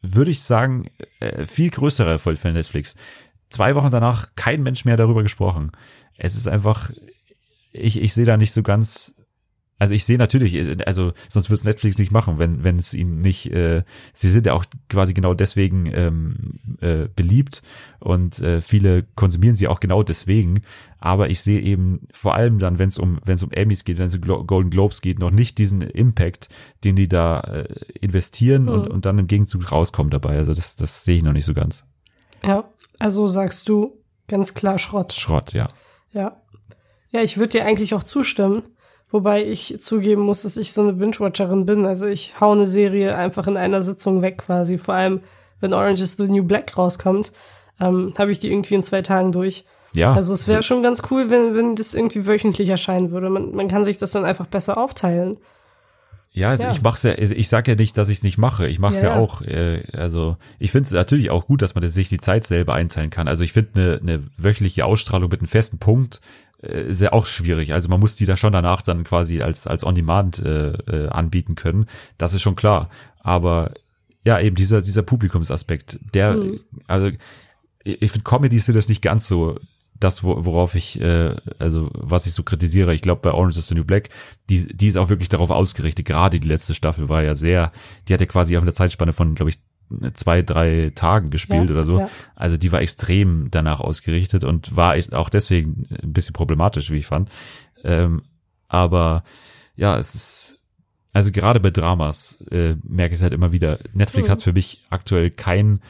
würde 0.00 0.30
ich 0.30 0.42
sagen, 0.42 0.90
äh, 1.20 1.44
viel 1.44 1.70
größerer 1.70 2.10
Erfolg 2.10 2.38
für 2.38 2.52
Netflix. 2.52 2.94
Zwei 3.48 3.74
Wochen 3.74 3.90
danach 3.90 4.28
kein 4.36 4.62
Mensch 4.62 4.84
mehr 4.84 4.96
darüber 4.96 5.22
gesprochen. 5.22 5.72
Es 6.16 6.36
ist 6.36 6.46
einfach, 6.46 6.90
ich, 7.72 8.00
ich 8.00 8.14
sehe 8.14 8.24
da 8.24 8.36
nicht 8.36 8.52
so 8.52 8.62
ganz 8.62 9.14
also 9.82 9.94
ich 9.94 10.04
sehe 10.04 10.16
natürlich, 10.16 10.54
äh, 10.54 10.76
also 10.86 11.12
sonst 11.28 11.50
wird 11.50 11.58
es 11.58 11.64
Netflix 11.64 11.98
nicht 11.98 12.12
machen, 12.12 12.38
wenn 12.38 12.62
wenn 12.62 12.78
es 12.78 12.94
ihnen 12.94 13.20
nicht, 13.20 13.50
äh, 13.50 13.82
sie 14.14 14.30
sind 14.30 14.46
ja 14.46 14.52
auch 14.52 14.64
quasi 14.88 15.12
genau 15.12 15.34
deswegen 15.34 15.90
ähm, 15.92 16.60
äh, 16.80 17.08
beliebt 17.16 17.62
und 17.98 18.38
äh, 18.38 18.60
viele 18.60 19.02
konsumieren 19.16 19.56
sie 19.56 19.66
auch 19.66 19.80
genau 19.80 20.04
deswegen. 20.04 20.62
Aber 21.00 21.30
ich 21.30 21.40
sehe 21.40 21.60
eben 21.60 22.06
vor 22.12 22.36
allem 22.36 22.60
dann, 22.60 22.78
wenn 22.78 22.90
es 22.90 22.96
um 22.96 23.18
wenn 23.24 23.34
es 23.34 23.42
um 23.42 23.50
Emmys 23.50 23.82
geht, 23.84 23.98
wenn 23.98 24.06
es 24.06 24.14
um 24.14 24.20
Golden 24.46 24.70
Globes 24.70 25.00
geht, 25.00 25.18
noch 25.18 25.32
nicht 25.32 25.58
diesen 25.58 25.82
Impact, 25.82 26.48
den 26.84 26.94
die 26.94 27.08
da 27.08 27.40
äh, 27.40 27.74
investieren 28.00 28.62
mhm. 28.62 28.68
und, 28.68 28.88
und 28.88 29.04
dann 29.04 29.18
im 29.18 29.26
Gegenzug 29.26 29.72
rauskommen 29.72 30.12
dabei. 30.12 30.36
Also 30.36 30.54
das 30.54 30.76
das 30.76 31.02
sehe 31.02 31.16
ich 31.16 31.24
noch 31.24 31.32
nicht 31.32 31.44
so 31.44 31.54
ganz. 31.54 31.84
Ja, 32.44 32.70
also 33.00 33.26
sagst 33.26 33.68
du 33.68 33.98
ganz 34.28 34.54
klar 34.54 34.78
Schrott. 34.78 35.12
Schrott, 35.12 35.54
ja. 35.54 35.66
Ja. 36.12 36.40
Ja, 37.10 37.20
ich 37.20 37.36
würde 37.36 37.58
dir 37.58 37.66
eigentlich 37.66 37.94
auch 37.94 38.04
zustimmen. 38.04 38.62
Wobei 39.12 39.44
ich 39.44 39.76
zugeben 39.80 40.22
muss, 40.22 40.42
dass 40.42 40.56
ich 40.56 40.72
so 40.72 40.82
eine 40.82 40.94
Binge-Watcherin 40.94 41.66
bin. 41.66 41.84
Also 41.84 42.06
ich 42.06 42.40
hau 42.40 42.52
eine 42.52 42.66
Serie 42.66 43.14
einfach 43.14 43.46
in 43.46 43.58
einer 43.58 43.82
Sitzung 43.82 44.22
weg 44.22 44.38
quasi. 44.38 44.78
Vor 44.78 44.94
allem, 44.94 45.20
wenn 45.60 45.74
Orange 45.74 46.02
is 46.02 46.16
the 46.16 46.26
New 46.26 46.44
Black 46.44 46.78
rauskommt, 46.78 47.30
ähm, 47.78 48.14
habe 48.16 48.32
ich 48.32 48.38
die 48.38 48.50
irgendwie 48.50 48.74
in 48.74 48.82
zwei 48.82 49.02
Tagen 49.02 49.30
durch. 49.30 49.64
Ja. 49.94 50.14
Also 50.14 50.32
es 50.32 50.48
wäre 50.48 50.62
schon 50.62 50.82
ganz 50.82 51.02
cool, 51.10 51.28
wenn, 51.28 51.54
wenn 51.54 51.74
das 51.74 51.92
irgendwie 51.92 52.26
wöchentlich 52.26 52.70
erscheinen 52.70 53.10
würde. 53.10 53.28
Man, 53.28 53.54
man 53.54 53.68
kann 53.68 53.84
sich 53.84 53.98
das 53.98 54.12
dann 54.12 54.24
einfach 54.24 54.46
besser 54.46 54.78
aufteilen. 54.78 55.36
Ja, 56.34 56.48
also 56.48 56.64
ja. 56.64 56.70
ich 56.70 56.80
mach's 56.80 57.02
ja, 57.02 57.12
also 57.12 57.34
ich 57.34 57.50
sag 57.50 57.68
ja 57.68 57.74
nicht, 57.74 57.98
dass 57.98 58.08
ich 58.08 58.18
es 58.18 58.22
nicht 58.22 58.38
mache. 58.38 58.66
Ich 58.66 58.78
mach's 58.78 59.02
ja, 59.02 59.10
ja 59.10 59.20
auch. 59.20 59.42
Äh, 59.42 59.82
also 59.92 60.38
ich 60.58 60.72
finde 60.72 60.86
es 60.86 60.92
natürlich 60.92 61.30
auch 61.30 61.46
gut, 61.46 61.60
dass 61.60 61.74
man 61.74 61.86
sich 61.86 62.08
die 62.08 62.20
Zeit 62.20 62.44
selber 62.44 62.72
einteilen 62.72 63.10
kann. 63.10 63.28
Also 63.28 63.44
ich 63.44 63.52
finde 63.52 64.00
eine, 64.02 64.14
eine 64.14 64.22
wöchentliche 64.38 64.86
Ausstrahlung 64.86 65.28
mit 65.28 65.40
einem 65.40 65.48
festen 65.48 65.78
Punkt 65.78 66.22
ist 66.62 67.00
ja 67.00 67.12
auch 67.12 67.26
schwierig. 67.26 67.72
Also 67.72 67.88
man 67.88 68.00
muss 68.00 68.14
die 68.14 68.26
da 68.26 68.36
schon 68.36 68.52
danach 68.52 68.82
dann 68.82 69.04
quasi 69.04 69.42
als, 69.42 69.66
als 69.66 69.84
On-Demand 69.84 70.38
äh, 70.38 70.68
äh, 70.68 71.08
anbieten 71.08 71.56
können. 71.56 71.86
Das 72.18 72.34
ist 72.34 72.42
schon 72.42 72.56
klar. 72.56 72.88
Aber 73.20 73.74
ja, 74.24 74.40
eben 74.40 74.56
dieser, 74.56 74.80
dieser 74.80 75.02
Publikumsaspekt, 75.02 75.98
der, 76.14 76.34
mhm. 76.34 76.60
also 76.86 77.10
ich 77.84 78.12
finde 78.12 78.24
Comedies 78.24 78.66
sind 78.66 78.76
das 78.76 78.88
nicht 78.88 79.02
ganz 79.02 79.26
so 79.26 79.58
das, 79.98 80.24
worauf 80.24 80.74
ich, 80.74 81.00
äh, 81.00 81.36
also 81.58 81.90
was 81.94 82.26
ich 82.26 82.34
so 82.34 82.42
kritisiere. 82.42 82.94
Ich 82.94 83.02
glaube, 83.02 83.20
bei 83.22 83.32
Orange 83.32 83.58
is 83.58 83.68
the 83.68 83.74
New 83.74 83.84
Black, 83.84 84.08
die, 84.50 84.76
die 84.76 84.88
ist 84.88 84.96
auch 84.96 85.08
wirklich 85.08 85.28
darauf 85.28 85.50
ausgerichtet. 85.50 86.06
Gerade 86.06 86.40
die 86.40 86.48
letzte 86.48 86.74
Staffel 86.74 87.08
war 87.08 87.22
ja 87.22 87.34
sehr, 87.34 87.72
die 88.08 88.14
hatte 88.14 88.26
quasi 88.26 88.56
auf 88.56 88.62
einer 88.62 88.74
Zeitspanne 88.74 89.12
von, 89.12 89.34
glaube 89.34 89.50
ich, 89.50 89.58
zwei, 90.14 90.42
drei 90.42 90.92
Tagen 90.94 91.30
gespielt 91.30 91.68
ja, 91.68 91.74
oder 91.74 91.84
so. 91.84 92.00
Ja. 92.00 92.08
Also 92.34 92.56
die 92.56 92.72
war 92.72 92.80
extrem 92.80 93.48
danach 93.50 93.80
ausgerichtet 93.80 94.44
und 94.44 94.76
war 94.76 94.96
auch 95.12 95.30
deswegen 95.30 95.86
ein 96.02 96.12
bisschen 96.12 96.32
problematisch, 96.32 96.90
wie 96.90 96.98
ich 96.98 97.06
fand. 97.06 97.30
Ähm, 97.84 98.22
aber 98.68 99.24
ja, 99.76 99.98
es 99.98 100.14
ist, 100.14 100.58
also 101.12 101.30
gerade 101.30 101.60
bei 101.60 101.70
Dramas 101.70 102.38
äh, 102.50 102.76
merke 102.82 103.14
ich 103.14 103.18
es 103.18 103.22
halt 103.22 103.32
immer 103.32 103.52
wieder. 103.52 103.78
Netflix 103.92 104.28
mhm. 104.28 104.32
hat 104.32 104.42
für 104.42 104.52
mich 104.52 104.82
aktuell 104.90 105.30
kein 105.30 105.80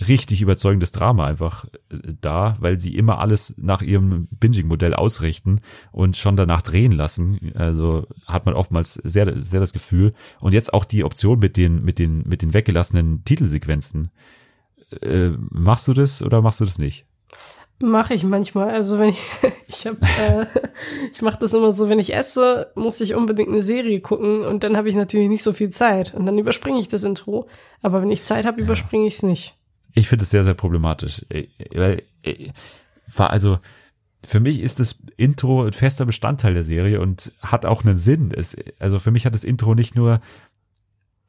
richtig 0.00 0.42
überzeugendes 0.42 0.92
Drama 0.92 1.26
einfach 1.26 1.66
äh, 1.90 1.96
da, 2.20 2.56
weil 2.60 2.80
sie 2.80 2.96
immer 2.96 3.18
alles 3.18 3.54
nach 3.58 3.82
ihrem 3.82 4.28
Binging-Modell 4.30 4.94
ausrichten 4.94 5.60
und 5.92 6.16
schon 6.16 6.36
danach 6.36 6.62
drehen 6.62 6.92
lassen. 6.92 7.52
Also 7.54 8.06
hat 8.26 8.46
man 8.46 8.54
oftmals 8.54 8.94
sehr, 8.94 9.38
sehr 9.38 9.60
das 9.60 9.72
Gefühl. 9.72 10.14
Und 10.40 10.54
jetzt 10.54 10.74
auch 10.74 10.84
die 10.84 11.04
Option 11.04 11.38
mit 11.38 11.56
den, 11.56 11.84
mit 11.84 11.98
den, 11.98 12.22
mit 12.26 12.42
den 12.42 12.54
weggelassenen 12.54 13.24
Titelsequenzen. 13.24 14.10
Äh, 15.00 15.30
machst 15.50 15.88
du 15.88 15.94
das 15.94 16.22
oder 16.22 16.42
machst 16.42 16.60
du 16.60 16.64
das 16.64 16.78
nicht? 16.78 17.06
Mache 17.80 18.14
ich 18.14 18.24
manchmal. 18.24 18.70
Also 18.70 18.98
wenn 18.98 19.10
ich, 19.10 19.20
ich 19.68 19.86
habe, 19.86 19.98
äh, 20.02 20.46
ich 21.12 21.22
mache 21.22 21.38
das 21.38 21.52
immer 21.52 21.72
so, 21.72 21.88
wenn 21.88 21.98
ich 21.98 22.14
esse, 22.14 22.72
muss 22.74 23.00
ich 23.00 23.14
unbedingt 23.14 23.48
eine 23.48 23.62
Serie 23.62 24.00
gucken 24.00 24.42
und 24.42 24.64
dann 24.64 24.76
habe 24.76 24.88
ich 24.88 24.96
natürlich 24.96 25.28
nicht 25.28 25.42
so 25.42 25.52
viel 25.52 25.70
Zeit 25.70 26.14
und 26.14 26.26
dann 26.26 26.38
überspringe 26.38 26.80
ich 26.80 26.88
das 26.88 27.04
Intro. 27.04 27.48
Aber 27.82 28.02
wenn 28.02 28.10
ich 28.10 28.24
Zeit 28.24 28.44
habe, 28.44 28.60
überspringe 28.60 29.06
ich 29.06 29.14
es 29.14 29.22
nicht. 29.22 29.56
Ich 29.94 30.08
finde 30.08 30.24
es 30.24 30.30
sehr, 30.30 30.44
sehr 30.44 30.54
problematisch. 30.54 31.24
Äh, 31.30 31.46
weil, 31.72 32.02
äh, 32.22 32.50
also, 33.16 33.58
für 34.26 34.40
mich 34.40 34.60
ist 34.60 34.80
das 34.80 34.98
Intro 35.16 35.64
ein 35.64 35.72
fester 35.72 36.06
Bestandteil 36.06 36.54
der 36.54 36.64
Serie 36.64 37.00
und 37.00 37.32
hat 37.40 37.66
auch 37.66 37.84
einen 37.84 37.96
Sinn. 37.96 38.32
Es, 38.34 38.56
also 38.78 38.98
für 38.98 39.10
mich 39.10 39.26
hat 39.26 39.34
das 39.34 39.44
Intro 39.44 39.74
nicht 39.74 39.94
nur, 39.94 40.20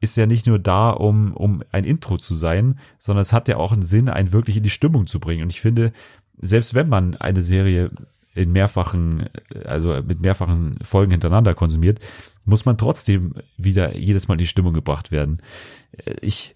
ist 0.00 0.16
ja 0.16 0.26
nicht 0.26 0.46
nur 0.46 0.58
da, 0.58 0.90
um, 0.90 1.34
um 1.34 1.62
ein 1.72 1.84
Intro 1.84 2.18
zu 2.18 2.34
sein, 2.36 2.78
sondern 2.98 3.20
es 3.20 3.32
hat 3.32 3.48
ja 3.48 3.56
auch 3.58 3.72
einen 3.72 3.82
Sinn, 3.82 4.08
einen 4.08 4.32
wirklich 4.32 4.56
in 4.56 4.62
die 4.62 4.70
Stimmung 4.70 5.06
zu 5.06 5.20
bringen. 5.20 5.42
Und 5.42 5.50
ich 5.50 5.60
finde, 5.60 5.92
selbst 6.38 6.74
wenn 6.74 6.88
man 6.88 7.16
eine 7.16 7.42
Serie 7.42 7.90
in 8.34 8.52
mehrfachen, 8.52 9.28
also 9.64 10.02
mit 10.02 10.20
mehrfachen 10.20 10.78
Folgen 10.82 11.12
hintereinander 11.12 11.54
konsumiert, 11.54 12.00
muss 12.44 12.64
man 12.64 12.78
trotzdem 12.78 13.34
wieder 13.56 13.96
jedes 13.96 14.28
Mal 14.28 14.34
in 14.34 14.38
die 14.38 14.46
Stimmung 14.46 14.74
gebracht 14.74 15.10
werden. 15.10 15.42
Äh, 15.92 16.14
ich, 16.20 16.54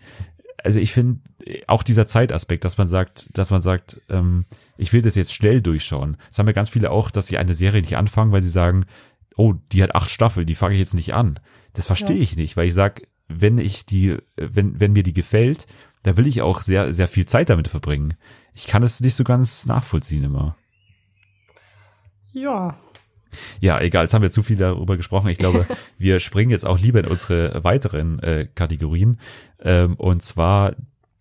also 0.64 0.80
ich 0.80 0.92
finde 0.92 1.20
auch 1.66 1.82
dieser 1.82 2.06
Zeitaspekt, 2.06 2.64
dass 2.64 2.78
man 2.78 2.88
sagt, 2.88 3.36
dass 3.36 3.50
man 3.50 3.60
sagt, 3.60 4.00
ähm, 4.08 4.44
ich 4.76 4.92
will 4.92 5.02
das 5.02 5.14
jetzt 5.14 5.34
schnell 5.34 5.60
durchschauen. 5.62 6.16
Das 6.28 6.38
haben 6.38 6.46
ja 6.46 6.52
ganz 6.52 6.68
viele 6.68 6.90
auch, 6.90 7.10
dass 7.10 7.26
sie 7.26 7.38
eine 7.38 7.54
Serie 7.54 7.82
nicht 7.82 7.96
anfangen, 7.96 8.32
weil 8.32 8.42
sie 8.42 8.50
sagen, 8.50 8.86
oh, 9.36 9.54
die 9.72 9.82
hat 9.82 9.94
acht 9.94 10.10
Staffeln, 10.10 10.46
die 10.46 10.54
fange 10.54 10.74
ich 10.74 10.80
jetzt 10.80 10.94
nicht 10.94 11.14
an. 11.14 11.40
Das 11.72 11.86
verstehe 11.86 12.16
ja. 12.16 12.22
ich 12.22 12.36
nicht, 12.36 12.56
weil 12.56 12.68
ich 12.68 12.74
sag, 12.74 13.02
wenn 13.28 13.58
ich 13.58 13.86
die, 13.86 14.18
wenn, 14.36 14.80
wenn 14.80 14.92
mir 14.92 15.02
die 15.02 15.14
gefällt, 15.14 15.66
da 16.02 16.16
will 16.16 16.26
ich 16.26 16.42
auch 16.42 16.62
sehr, 16.62 16.92
sehr 16.92 17.08
viel 17.08 17.26
Zeit 17.26 17.50
damit 17.50 17.68
verbringen. 17.68 18.14
Ich 18.54 18.66
kann 18.66 18.82
es 18.82 19.00
nicht 19.00 19.14
so 19.14 19.24
ganz 19.24 19.66
nachvollziehen 19.66 20.24
immer. 20.24 20.56
Ja, 22.32 22.78
ja, 23.60 23.80
egal, 23.80 24.04
jetzt 24.04 24.14
haben 24.14 24.22
wir 24.22 24.30
zu 24.30 24.42
viel 24.42 24.56
darüber 24.56 24.96
gesprochen. 24.96 25.28
Ich 25.28 25.38
glaube, 25.38 25.66
wir 25.98 26.20
springen 26.20 26.50
jetzt 26.50 26.66
auch 26.66 26.78
lieber 26.78 27.00
in 27.00 27.06
unsere 27.06 27.62
weiteren 27.64 28.18
äh, 28.20 28.46
Kategorien. 28.54 29.18
Ähm, 29.60 29.94
und 29.96 30.22
zwar 30.22 30.74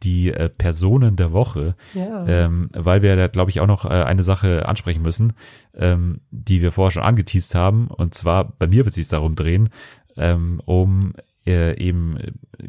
die 0.03 0.32
äh, 0.32 0.49
Personen 0.49 1.16
der 1.16 1.34
Woche, 1.34 1.76
ja. 1.93 2.26
ähm, 2.26 2.70
weil 2.74 3.01
wir 3.01 3.16
da, 3.16 3.28
glaube 3.28 3.51
ich, 3.51 3.60
auch 3.60 3.68
noch 3.68 3.86
äh, 3.86 3.89
eine 3.89 4.24
Sache 4.24 4.68
ansprechen 4.68 5.01
müssen, 5.01 5.34
ähm, 5.76 6.22
die 6.32 6.62
wir 6.62 6.72
vorher 6.72 6.91
schon 6.91 7.03
angeteased 7.03 7.55
haben. 7.55 7.88
Und 7.88 8.14
zwar, 8.14 8.53
bei 8.57 8.68
mir 8.68 8.86
wird 8.86 8.89
es 8.89 8.95
sich 8.95 9.07
darum 9.07 9.36
drehen, 9.36 9.70
ähm, 10.16 10.62
um 10.66 11.14
äh, 11.45 11.78
eben 11.78 12.18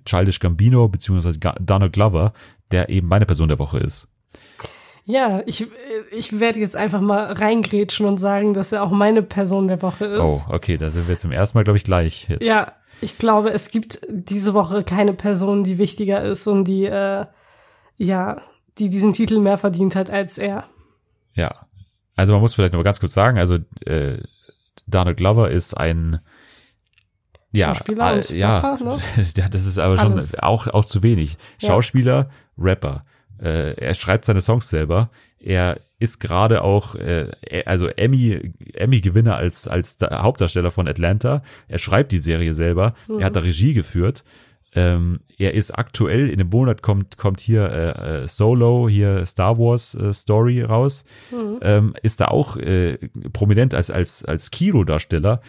Childish 0.05 0.41
Gambino 0.41 0.89
beziehungsweise 0.89 1.39
Donald 1.39 1.93
Glover, 1.93 2.33
der 2.73 2.89
eben 2.89 3.09
meine 3.09 3.27
Person 3.27 3.49
der 3.49 3.59
Woche 3.59 3.79
ist. 3.79 4.09
Ja, 5.11 5.43
ich, 5.47 5.67
ich 6.13 6.39
werde 6.39 6.61
jetzt 6.61 6.77
einfach 6.77 7.01
mal 7.01 7.33
reingrätschen 7.33 8.07
und 8.07 8.19
sagen, 8.19 8.55
dass 8.55 8.73
er 8.73 8.83
auch 8.83 8.91
meine 8.91 9.23
Person 9.23 9.69
der 9.69 9.83
Woche 9.83 10.05
ist. 10.05 10.21
Oh, 10.21 10.43
okay, 10.49 10.77
da 10.77 10.91
sind 10.91 11.09
wir 11.09 11.19
zum 11.19 11.33
ersten 11.33 11.59
Mal, 11.59 11.65
glaube 11.65 11.77
ich, 11.77 11.85
gleich 11.85 12.29
jetzt. 12.29 12.45
Ja, 12.45 12.73
ich 13.01 13.19
glaube, 13.19 13.51
es 13.51 13.71
gibt 13.71 14.01
diese 14.09 14.55
Woche 14.55 14.83
keine 14.85 15.13
Person, 15.13 15.65
die 15.65 15.79
wichtiger 15.79 16.23
ist 16.23 16.47
und 16.47 16.65
die, 16.65 16.85
äh, 16.85 17.27
ja, 17.97 18.43
die 18.79 18.89
diesen 18.89 19.13
Titel 19.13 19.41
mehr 19.41 19.59
verdient 19.59 19.97
hat 19.97 20.11
als 20.11 20.39
er. 20.39 20.65
Ja, 21.35 21.67
also 22.17 22.33
man 22.35 22.43
muss 22.43 22.55
vielleicht 22.55 22.75
noch 22.75 22.85
ganz 22.85 23.01
kurz 23.01 23.15
sagen, 23.15 23.39
also 23.39 23.59
äh, 23.87 24.19
Donald 24.87 25.17
Glover 25.17 25.51
ist 25.51 25.77
ein 25.77 26.21
ja, 27.53 27.69
Schauspieler 27.75 28.13
und 28.15 28.31
ja, 28.31 28.59
Rapper, 28.59 28.85
ne? 28.85 28.99
ja, 29.37 29.49
das 29.49 29.67
ist 29.67 29.79
aber 29.79 29.99
schon 29.99 30.21
auch 30.41 30.67
auch 30.69 30.85
zu 30.85 31.03
wenig. 31.03 31.37
Schauspieler, 31.59 32.29
ja. 32.29 32.31
Rapper. 32.59 33.05
Äh, 33.41 33.75
er 33.75 33.95
schreibt 33.95 34.25
seine 34.25 34.41
Songs 34.41 34.69
selber. 34.69 35.11
Er 35.39 35.81
ist 35.99 36.19
gerade 36.21 36.63
auch, 36.63 36.95
äh, 36.95 37.29
also 37.65 37.87
Emmy, 37.89 38.53
Emmy-Gewinner 38.75 39.37
als, 39.37 39.69
als 39.69 39.97
Hauptdarsteller 40.03 40.71
von 40.71 40.89
Atlanta. 40.89 41.43
Er 41.69 41.79
schreibt 41.79 42.13
die 42.13 42.19
Serie 42.19 42.55
selber. 42.55 42.95
Mhm. 43.09 43.21
Er 43.21 43.27
hat 43.27 43.37
da 43.37 43.41
Regie 43.41 43.75
geführt. 43.75 44.25
Ähm, 44.73 45.21
er 45.37 45.55
ist 45.55 45.73
aktuell, 45.73 46.29
in 46.31 46.39
dem 46.39 46.49
Monat 46.49 46.81
kommt, 46.81 47.17
kommt 47.17 47.41
hier 47.41 47.69
äh, 47.71 48.23
äh, 48.23 48.29
Solo, 48.29 48.89
hier 48.89 49.27
Star 49.27 49.59
Wars 49.59 49.95
äh, 49.95 50.13
Story 50.13 50.63
raus. 50.63 51.05
Mhm. 51.31 51.59
Ähm, 51.63 51.95
ist 52.03 52.21
da 52.21 52.27
auch 52.27 52.57
äh, 52.57 52.99
prominent 53.33 53.75
als, 53.75 53.91
als, 53.91 54.25
als 54.25 54.51
Kino-Darsteller. 54.51 55.41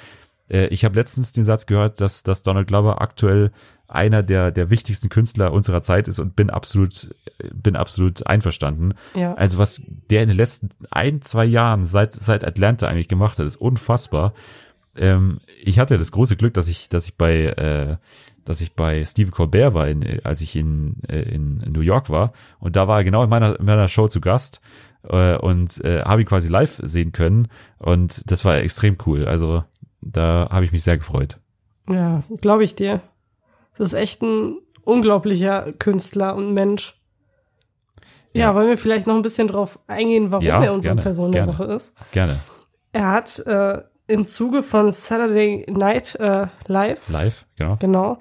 Äh, 0.50 0.68
ich 0.68 0.86
habe 0.86 0.96
letztens 0.96 1.34
den 1.34 1.44
Satz 1.44 1.66
gehört, 1.66 2.02
dass, 2.02 2.24
dass 2.24 2.42
Donald 2.42 2.68
Glover 2.68 3.02
aktuell 3.02 3.52
einer 3.92 4.24
der, 4.24 4.52
der 4.52 4.70
wichtigsten 4.70 5.10
Künstler 5.10 5.54
unserer 5.54 5.82
Zeit 5.82 6.08
ist 6.08 6.20
und 6.20 6.36
bin 6.36 6.50
absolut, 6.50 7.14
bin 7.54 7.76
absolut 7.76 8.26
einverstanden. 8.28 8.94
Ja. 9.16 9.34
Also 9.34 9.58
was 9.58 9.82
der 10.10 10.24
in 10.24 10.30
den 10.30 10.38
letzten 10.38 10.70
ein, 10.90 11.22
zwei 11.22 11.46
Jahren 11.46 11.86
seit, 11.86 12.14
seit 12.14 12.46
Atlanta 12.46 12.88
eigentlich 12.88 13.08
gemacht 13.08 13.40
hat, 13.40 13.46
ist 13.46 13.58
unfassbar. 13.58 14.34
Ähm, 14.96 15.40
ich 15.64 15.80
hatte 15.80 15.98
das 15.98 16.12
große 16.12 16.36
Glück, 16.36 16.54
dass 16.54 16.68
ich, 16.68 16.90
dass 16.90 17.06
ich 17.06 17.16
bei, 17.16 17.46
äh, 17.46 17.98
dass 18.46 18.62
ich 18.62 18.74
bei 18.74 19.06
Steve 19.06 19.32
Colbert 19.32 19.74
war, 19.74 19.88
in, 19.88 20.20
als 20.24 20.42
ich 20.42 20.56
in, 20.56 20.96
äh, 21.08 21.22
in 21.22 21.58
New 21.72 21.82
York 21.82 22.10
war. 22.10 22.34
Und 22.60 22.76
da 22.76 22.88
war 22.88 23.00
er 23.00 23.04
genau 23.04 23.24
in 23.24 23.30
meiner, 23.30 23.60
in 23.60 23.66
meiner 23.66 23.88
Show 23.88 24.08
zu 24.08 24.22
Gast 24.22 24.62
äh, 25.04 25.36
und 25.38 25.84
äh, 25.84 26.02
habe 26.04 26.22
ihn 26.22 26.28
quasi 26.28 26.50
live 26.50 26.82
sehen 26.84 27.12
können. 27.12 27.48
Und 27.78 28.30
das 28.30 28.46
war 28.46 28.58
extrem 28.58 28.98
cool. 29.06 29.26
Also 29.26 29.64
da 30.02 30.48
habe 30.50 30.66
ich 30.66 30.72
mich 30.72 30.84
sehr 30.84 30.98
gefreut. 30.98 31.40
Ja, 31.90 32.24
glaube 32.42 32.64
ich 32.64 32.76
dir. 32.76 33.02
Das 33.78 33.88
ist 33.88 33.94
echt 33.94 34.22
ein 34.22 34.58
unglaublicher 34.84 35.74
Künstler 35.74 36.36
und 36.36 36.54
Mensch. 36.54 37.00
Ja, 38.34 38.48
ja 38.48 38.56
wollen 38.56 38.68
wir 38.68 38.78
vielleicht 38.78 39.08
noch 39.08 39.16
ein 39.16 39.22
bisschen 39.22 39.48
drauf 39.48 39.80
eingehen, 39.88 40.32
warum 40.32 40.46
ja, 40.46 40.64
er 40.64 40.74
unsere 40.74 40.96
gerne, 40.96 41.02
Person 41.02 41.32
der 41.32 41.48
Woche 41.48 41.66
ist? 41.66 41.94
Gerne. 42.12 42.40
Er 42.94 43.12
hat 43.12 43.40
äh, 43.46 43.82
im 44.08 44.26
Zuge 44.26 44.64
von 44.64 44.92
Saturday 44.92 45.66
Night 45.70 46.16
äh, 46.16 46.48
Live. 46.68 47.10
Live, 47.10 47.46
genau. 47.56 47.78
Genau. 47.80 48.20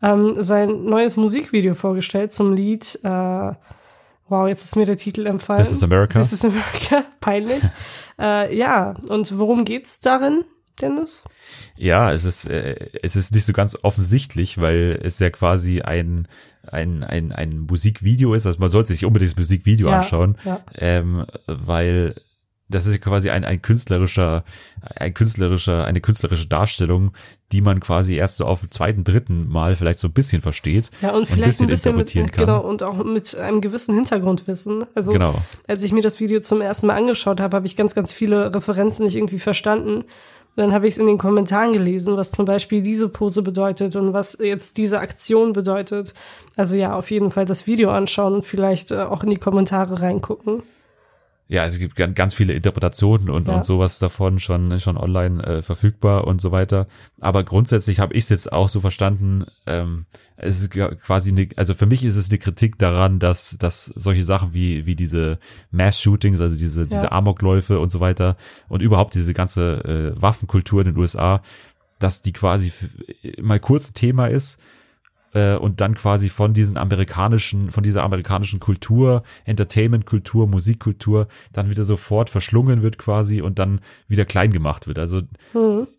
Ähm, 0.00 0.34
sein 0.38 0.84
neues 0.84 1.16
Musikvideo 1.16 1.74
vorgestellt 1.74 2.32
zum 2.32 2.54
Lied, 2.54 2.98
äh, 3.04 3.52
wow, 4.28 4.48
jetzt 4.48 4.64
ist 4.64 4.76
mir 4.76 4.86
der 4.86 4.96
Titel 4.96 5.26
empfallen. 5.26 5.62
This 5.62 5.72
is 5.72 5.84
America. 5.84 6.18
This 6.20 6.32
is 6.32 6.44
America, 6.44 7.04
peinlich. 7.20 7.62
äh, 8.18 8.56
ja, 8.56 8.94
und 9.08 9.38
worum 9.38 9.64
geht's 9.64 10.00
darin, 10.00 10.44
Dennis? 10.82 11.22
Ja, 11.76 12.12
es 12.12 12.24
ist, 12.24 12.46
äh, 12.48 12.90
es 13.02 13.16
ist 13.16 13.34
nicht 13.34 13.44
so 13.44 13.52
ganz 13.52 13.76
offensichtlich, 13.82 14.58
weil 14.60 15.00
es 15.02 15.18
ja 15.18 15.30
quasi 15.30 15.80
ein, 15.80 16.28
ein, 16.66 17.04
ein, 17.04 17.32
ein 17.32 17.60
Musikvideo 17.60 18.34
ist. 18.34 18.46
Also 18.46 18.58
man 18.58 18.68
sollte 18.68 18.92
sich 18.92 19.04
unbedingt 19.04 19.32
das 19.32 19.38
Musikvideo 19.38 19.88
Ja, 19.88 19.98
anschauen, 19.98 20.36
ja. 20.44 20.60
ähm, 20.74 21.24
weil 21.46 22.14
das 22.68 22.86
ist 22.86 22.94
ja 22.94 22.98
quasi 23.00 23.28
ein, 23.28 23.44
ein 23.44 23.60
künstlerischer, 23.60 24.44
ein 24.96 25.12
künstlerischer, 25.12 25.84
eine 25.84 26.00
künstlerische 26.00 26.46
Darstellung, 26.46 27.12
die 27.52 27.60
man 27.60 27.80
quasi 27.80 28.14
erst 28.14 28.38
so 28.38 28.46
auf 28.46 28.60
dem 28.60 28.70
zweiten, 28.70 29.04
dritten 29.04 29.48
Mal 29.48 29.76
vielleicht 29.76 29.98
so 29.98 30.08
ein 30.08 30.12
bisschen 30.12 30.40
versteht. 30.40 30.90
Ja, 31.02 31.10
und 31.10 31.28
vielleicht 31.28 31.60
ein 31.60 31.66
bisschen, 31.66 31.96
mit, 31.96 32.14
interpretieren 32.14 32.30
kann. 32.30 32.46
genau, 32.46 32.60
und 32.66 32.82
auch 32.82 33.04
mit 33.04 33.34
einem 33.36 33.60
gewissen 33.60 33.94
Hintergrundwissen. 33.94 34.84
Also, 34.94 35.12
Genau. 35.12 35.34
als 35.68 35.82
ich 35.82 35.92
mir 35.92 36.00
das 36.00 36.18
Video 36.18 36.40
zum 36.40 36.62
ersten 36.62 36.86
Mal 36.86 36.96
angeschaut 36.96 37.40
habe, 37.42 37.54
habe 37.56 37.66
ich 37.66 37.76
ganz, 37.76 37.94
ganz 37.94 38.14
viele 38.14 38.54
Referenzen 38.54 39.04
nicht 39.04 39.16
irgendwie 39.16 39.38
verstanden. 39.38 40.04
Dann 40.54 40.72
habe 40.72 40.86
ich 40.86 40.94
es 40.94 40.98
in 40.98 41.06
den 41.06 41.18
Kommentaren 41.18 41.72
gelesen, 41.72 42.16
was 42.16 42.30
zum 42.30 42.44
Beispiel 42.44 42.82
diese 42.82 43.08
Pose 43.08 43.42
bedeutet 43.42 43.96
und 43.96 44.12
was 44.12 44.36
jetzt 44.38 44.76
diese 44.76 45.00
Aktion 45.00 45.52
bedeutet. 45.54 46.12
Also 46.56 46.76
ja, 46.76 46.94
auf 46.94 47.10
jeden 47.10 47.30
Fall 47.30 47.46
das 47.46 47.66
Video 47.66 47.90
anschauen 47.90 48.34
und 48.34 48.44
vielleicht 48.44 48.90
äh, 48.90 48.98
auch 48.98 49.24
in 49.24 49.30
die 49.30 49.36
Kommentare 49.36 50.02
reingucken. 50.02 50.62
Ja, 51.52 51.66
es 51.66 51.78
gibt 51.78 51.96
gan- 51.96 52.14
ganz 52.14 52.32
viele 52.32 52.54
Interpretationen 52.54 53.28
und, 53.28 53.46
Ja. 53.46 53.56
und 53.56 53.66
sowas 53.66 53.98
davon 53.98 54.40
schon, 54.40 54.80
schon 54.80 54.96
online 54.96 55.44
äh, 55.44 55.60
verfügbar 55.60 56.26
und 56.26 56.40
so 56.40 56.50
weiter. 56.50 56.86
Aber 57.20 57.44
grundsätzlich 57.44 58.00
habe 58.00 58.14
ich 58.14 58.24
es 58.24 58.28
jetzt 58.30 58.52
auch 58.52 58.70
so 58.70 58.80
verstanden, 58.80 59.44
ähm, 59.66 60.06
es 60.36 60.60
ist 60.62 60.74
ja 60.74 60.94
quasi 60.94 61.30
eine, 61.30 61.48
also 61.56 61.74
für 61.74 61.84
mich 61.84 62.04
ist 62.04 62.16
es 62.16 62.30
eine 62.30 62.38
Kritik 62.38 62.78
daran, 62.78 63.18
dass, 63.18 63.58
dass 63.58 63.84
solche 63.84 64.24
Sachen 64.24 64.54
wie, 64.54 64.86
wie 64.86 64.96
diese 64.96 65.38
Mass-Shootings, 65.72 66.40
also 66.40 66.56
diese, 66.56 66.84
diese 66.86 67.12
Amokläufe 67.12 67.78
und 67.80 67.90
so 67.90 68.00
weiter 68.00 68.36
und 68.70 68.80
überhaupt 68.80 69.14
diese 69.14 69.34
ganze 69.34 70.14
äh, 70.16 70.22
Waffenkultur 70.22 70.80
in 70.80 70.86
den 70.86 70.96
USA, 70.96 71.42
dass 71.98 72.22
die 72.22 72.32
quasi 72.32 72.72
mal 73.42 73.60
kurz 73.60 73.92
Thema 73.92 74.26
ist 74.26 74.58
äh, 75.34 75.56
und 75.56 75.80
dann 75.80 75.94
quasi 75.94 76.28
von 76.28 76.54
diesen 76.54 76.76
amerikanischen, 76.76 77.70
von 77.70 77.82
dieser 77.82 78.02
amerikanischen 78.02 78.60
Kultur, 78.60 79.22
Entertainment-Kultur, 79.44 80.46
Musikkultur, 80.46 81.28
dann 81.52 81.70
wieder 81.70 81.84
sofort 81.84 82.30
verschlungen 82.30 82.82
wird 82.82 82.98
quasi 82.98 83.40
und 83.40 83.58
dann 83.58 83.80
wieder 84.08 84.24
klein 84.24 84.52
gemacht 84.52 84.86
wird. 84.86 84.98
Also 84.98 85.22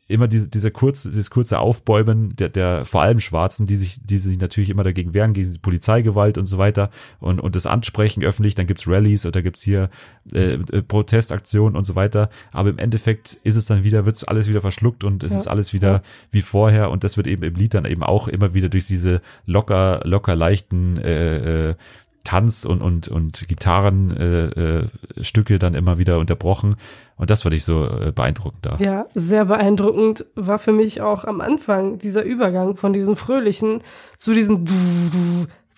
immer 0.08 0.28
diese, 0.28 0.50
dieser 0.50 0.70
kurze, 0.70 1.10
dieses 1.10 1.30
kurze 1.30 1.60
Aufbäumen 1.60 2.36
der, 2.36 2.50
der 2.50 2.86
vor 2.86 3.02
allem 3.02 3.20
Schwarzen, 3.20 3.68
die 3.68 3.78
sich, 3.78 4.00
die 4.04 4.18
sich 4.18 4.38
natürlich 4.38 4.70
immer 4.70 4.84
dagegen 4.84 5.14
wehren, 5.14 5.34
gegen 5.34 5.52
die 5.52 5.60
Polizeigewalt 5.60 6.38
und 6.38 6.46
so 6.46 6.58
weiter 6.58 6.90
und, 7.20 7.40
und 7.40 7.56
das 7.56 7.66
ansprechen 7.68 8.22
öffentlich, 8.24 8.54
dann 8.56 8.68
gibt's 8.68 8.88
Rallies 8.88 9.26
oder 9.26 9.42
gibt's 9.42 9.62
hier 9.62 9.90
äh, 10.34 10.56
äh, 10.56 10.82
Protestaktionen 10.82 11.78
und 11.78 11.86
so 11.86 11.96
weiter. 11.96 12.30
Aber 12.52 12.70
im 12.70 12.80
Endeffekt 12.80 13.40
ist 13.44 13.56
es 13.56 13.66
dann 13.66 13.84
wieder, 13.84 14.06
wird's 14.06 14.24
alles 14.24 14.50
wieder 14.50 14.62
verschluckt 14.62 15.04
und 15.04 15.24
es 15.24 15.34
Ja. 15.34 15.40
ist 15.40 15.48
alles 15.48 15.74
wieder 15.74 16.04
wie 16.32 16.42
vorher 16.42 16.92
und 16.92 17.04
das 17.04 17.16
wird 17.18 17.28
eben 17.28 17.44
im 17.44 17.56
Lied 17.56 17.74
dann 17.74 17.86
eben 17.86 18.04
auch 18.04 18.28
immer 18.28 18.54
wieder 18.54 18.70
durch 18.70 18.88
diese 18.88 19.22
locker, 19.46 20.02
locker 20.04 20.36
leichten 20.36 20.98
äh, 20.98 21.70
äh, 21.70 21.76
Tanz 22.24 22.66
und 22.66 22.82
und 22.82 23.08
und 23.08 23.48
Gitarrenstücke 23.48 24.90
äh, 25.18 25.20
äh, 25.20 25.24
Stücke 25.24 25.60
dann 25.60 25.74
immer 25.74 25.98
wieder 25.98 26.20
unterbrochen 26.20 26.78
und 27.18 27.30
das 27.30 27.44
fand 27.44 27.54
ich 27.54 27.66
so 27.66 27.86
äh, 27.86 28.12
beeindruckend 28.14 28.66
da. 28.66 28.78
Ja, 28.80 29.06
sehr 29.14 29.46
beeindruckend 29.46 30.26
war 30.36 30.60
für 30.60 30.72
mich 30.72 31.02
auch 31.02 31.26
am 31.26 31.42
Anfang 31.42 31.98
dieser 31.98 32.24
Übergang 32.24 32.76
von 32.78 32.94
diesen 32.94 33.16
fröhlichen 33.16 33.82
zu 34.18 34.34
diesen 34.34 34.66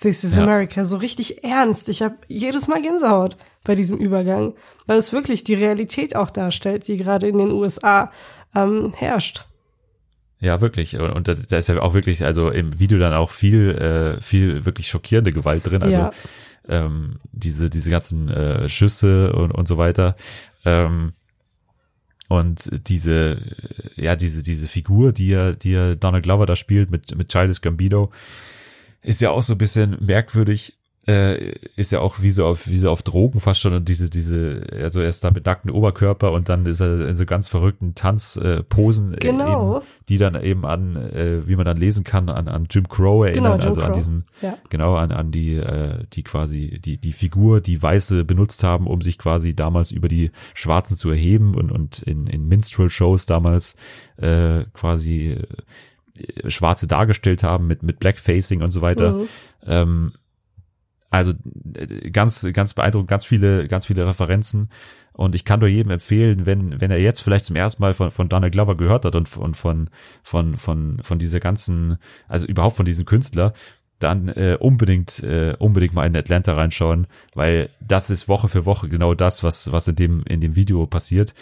This 0.02 0.24
is 0.24 0.36
Ja. 0.36 0.44
America 0.44 0.86
so 0.86 0.98
richtig 0.98 1.44
ernst. 1.44 1.90
Ich 1.90 2.02
habe 2.02 2.16
jedes 2.28 2.68
Mal 2.68 2.82
Gänsehaut 2.82 3.38
bei 3.64 3.76
diesem 3.76 3.98
Übergang, 3.98 4.54
weil 4.88 4.98
es 4.98 5.14
wirklich 5.14 5.44
die 5.44 5.54
Realität 5.54 6.16
auch 6.16 6.30
darstellt, 6.30 6.88
die 6.88 6.98
gerade 6.98 7.28
in 7.28 7.38
den 7.38 7.52
USA 7.52 8.12
ähm, 8.54 8.94
herrscht. 8.96 9.46
Ja, 10.46 10.62
wirklich. 10.62 10.96
Und, 11.00 11.10
und 11.12 11.28
da, 11.28 11.34
da 11.34 11.58
ist 11.58 11.70
ja 11.70 11.82
auch 11.82 11.96
wirklich, 11.96 12.24
also 12.24 12.52
im 12.52 12.78
Video 12.80 13.00
dann 13.00 13.14
auch 13.14 13.32
viel, 13.32 13.72
äh, 13.72 14.22
viel 14.22 14.64
wirklich 14.64 14.88
schockierende 14.88 15.32
Gewalt 15.34 15.66
drin. 15.66 15.82
Also 15.82 16.00
Ja. 16.00 16.12
ähm, 16.70 17.16
diese, 17.32 17.72
diese 17.72 17.90
ganzen 17.90 18.30
äh, 18.30 18.70
Schüsse 18.70 19.34
und, 19.34 19.52
und 19.52 19.68
so 19.68 19.78
weiter. 19.78 20.16
Ähm, 20.64 21.14
und 22.28 22.70
diese, 22.88 23.42
ja, 23.96 24.16
diese, 24.16 24.44
diese 24.44 24.68
Figur, 24.68 25.14
die 25.14 25.30
ja, 25.30 25.52
die 25.54 25.72
ja 25.72 25.96
Donald 25.96 26.24
Glover 26.24 26.46
da 26.46 26.56
spielt 26.56 26.92
mit, 26.92 27.16
mit 27.18 27.30
Childish 27.30 27.62
Gambino, 27.62 28.12
ist 29.02 29.22
ja 29.22 29.32
auch 29.32 29.42
so 29.44 29.54
ein 29.54 29.58
bisschen 29.58 29.98
merkwürdig. 30.00 30.74
Äh, 31.08 31.52
ist 31.76 31.92
ja 31.92 32.00
auch 32.00 32.24
wie 32.24 32.32
so 32.32 32.48
auf 32.48 32.68
wie 32.68 32.78
so 32.80 32.90
auf 32.90 33.04
Drogen 33.04 33.40
fast 33.40 33.62
schon 33.62 33.74
und 33.74 33.88
diese 33.88 34.10
diese 34.10 34.66
also 34.74 35.02
er 35.02 35.08
ist 35.08 35.24
da 35.24 35.30
mit 35.30 35.46
nacktem 35.46 35.72
Oberkörper 35.72 36.32
und 36.32 36.50
dann 36.50 36.66
ist 36.66 36.80
er 36.82 37.08
in 37.10 37.14
so 37.16 37.28
ganz 37.28 37.48
verrückten 37.48 37.94
Tanzposen 37.94 39.14
äh, 39.14 39.18
Genau. 39.18 39.78
eben, 39.78 39.86
die 40.10 40.18
dann 40.18 40.42
eben 40.42 40.66
an 40.66 40.96
äh, 40.96 41.48
wie 41.48 41.56
man 41.56 41.66
dann 41.66 41.78
lesen 41.78 42.04
kann 42.04 42.30
an 42.30 42.48
an 42.48 42.66
Jim 42.72 42.88
Crow 42.90 43.24
erinnern 43.24 43.52
Genau, 43.54 43.56
Jim 43.58 43.68
also 43.68 43.82
an 43.82 43.88
Crow. 43.90 43.98
diesen 43.98 44.26
Ja. 44.42 44.58
genau 44.70 44.96
an 44.96 45.12
an 45.12 45.32
die 45.32 45.54
äh, 45.58 46.06
die 46.14 46.24
quasi 46.24 46.80
die 46.84 46.98
die 46.98 47.14
Figur 47.14 47.62
die 47.62 47.80
Weiße 47.80 48.26
benutzt 48.26 48.64
haben 48.64 48.88
um 48.88 49.02
sich 49.02 49.20
quasi 49.20 49.56
damals 49.56 49.92
über 49.92 50.08
die 50.08 50.32
Schwarzen 50.56 50.98
zu 50.98 51.12
erheben 51.12 51.54
und 51.54 51.72
und 51.72 52.00
in 52.02 52.26
in 52.26 52.48
Minstrel 52.48 52.90
Shows 52.90 53.28
damals 53.28 53.76
äh, 54.18 54.64
quasi 54.74 55.38
äh, 56.18 56.50
Schwarze 56.50 56.88
dargestellt 56.88 57.44
haben 57.44 57.68
mit 57.68 57.84
mit 57.84 58.00
Blackfacing 58.00 58.64
und 58.64 58.72
so 58.72 58.82
weiter 58.82 59.12
Mhm. 59.14 59.28
ähm, 59.68 60.12
also 61.10 61.34
äh, 61.76 62.10
ganz, 62.12 62.46
ganz 62.54 62.74
beeindruckend, 62.74 63.10
ganz 63.10 63.26
viele, 63.26 63.68
ganz 63.68 63.86
viele 63.86 64.06
Referenzen. 64.06 64.70
Und 65.14 65.34
ich 65.34 65.46
kann 65.46 65.62
nur 65.62 65.70
jedem 65.70 65.92
empfehlen, 65.92 66.46
wenn, 66.46 66.82
wenn 66.82 66.92
er 66.92 67.00
jetzt 67.00 67.22
vielleicht 67.22 67.46
zum 67.46 67.56
ersten 67.56 67.82
Mal 67.82 67.94
von, 67.94 68.12
von 68.12 68.28
Donald 68.28 68.52
Glover 68.52 68.76
gehört 68.76 69.06
hat 69.06 69.16
und, 69.16 69.36
und 69.38 69.56
von, 69.56 69.90
von, 70.24 70.58
von, 70.58 71.00
von 71.04 71.20
dieser 71.20 71.40
ganzen, 71.40 71.98
also 72.28 72.46
überhaupt 72.46 72.76
von 72.76 72.86
diesem 72.86 73.06
Künstler, 73.06 73.54
dann 74.00 74.28
äh, 74.28 74.58
unbedingt, 74.60 75.24
äh, 75.24 75.56
unbedingt 75.58 75.94
mal 75.94 76.06
in 76.06 76.18
Atlanta 76.18 76.54
reinschauen, 76.54 77.08
weil 77.34 77.70
das 77.80 78.10
ist 78.10 78.28
Woche 78.28 78.50
für 78.50 78.66
Woche 78.66 78.90
genau 78.90 79.14
das, 79.14 79.42
was, 79.42 79.72
was 79.72 79.88
in 79.88 79.96
dem, 79.96 80.24
in 80.28 80.42
dem 80.42 80.58
Video 80.58 80.86
passiert. 80.86 81.34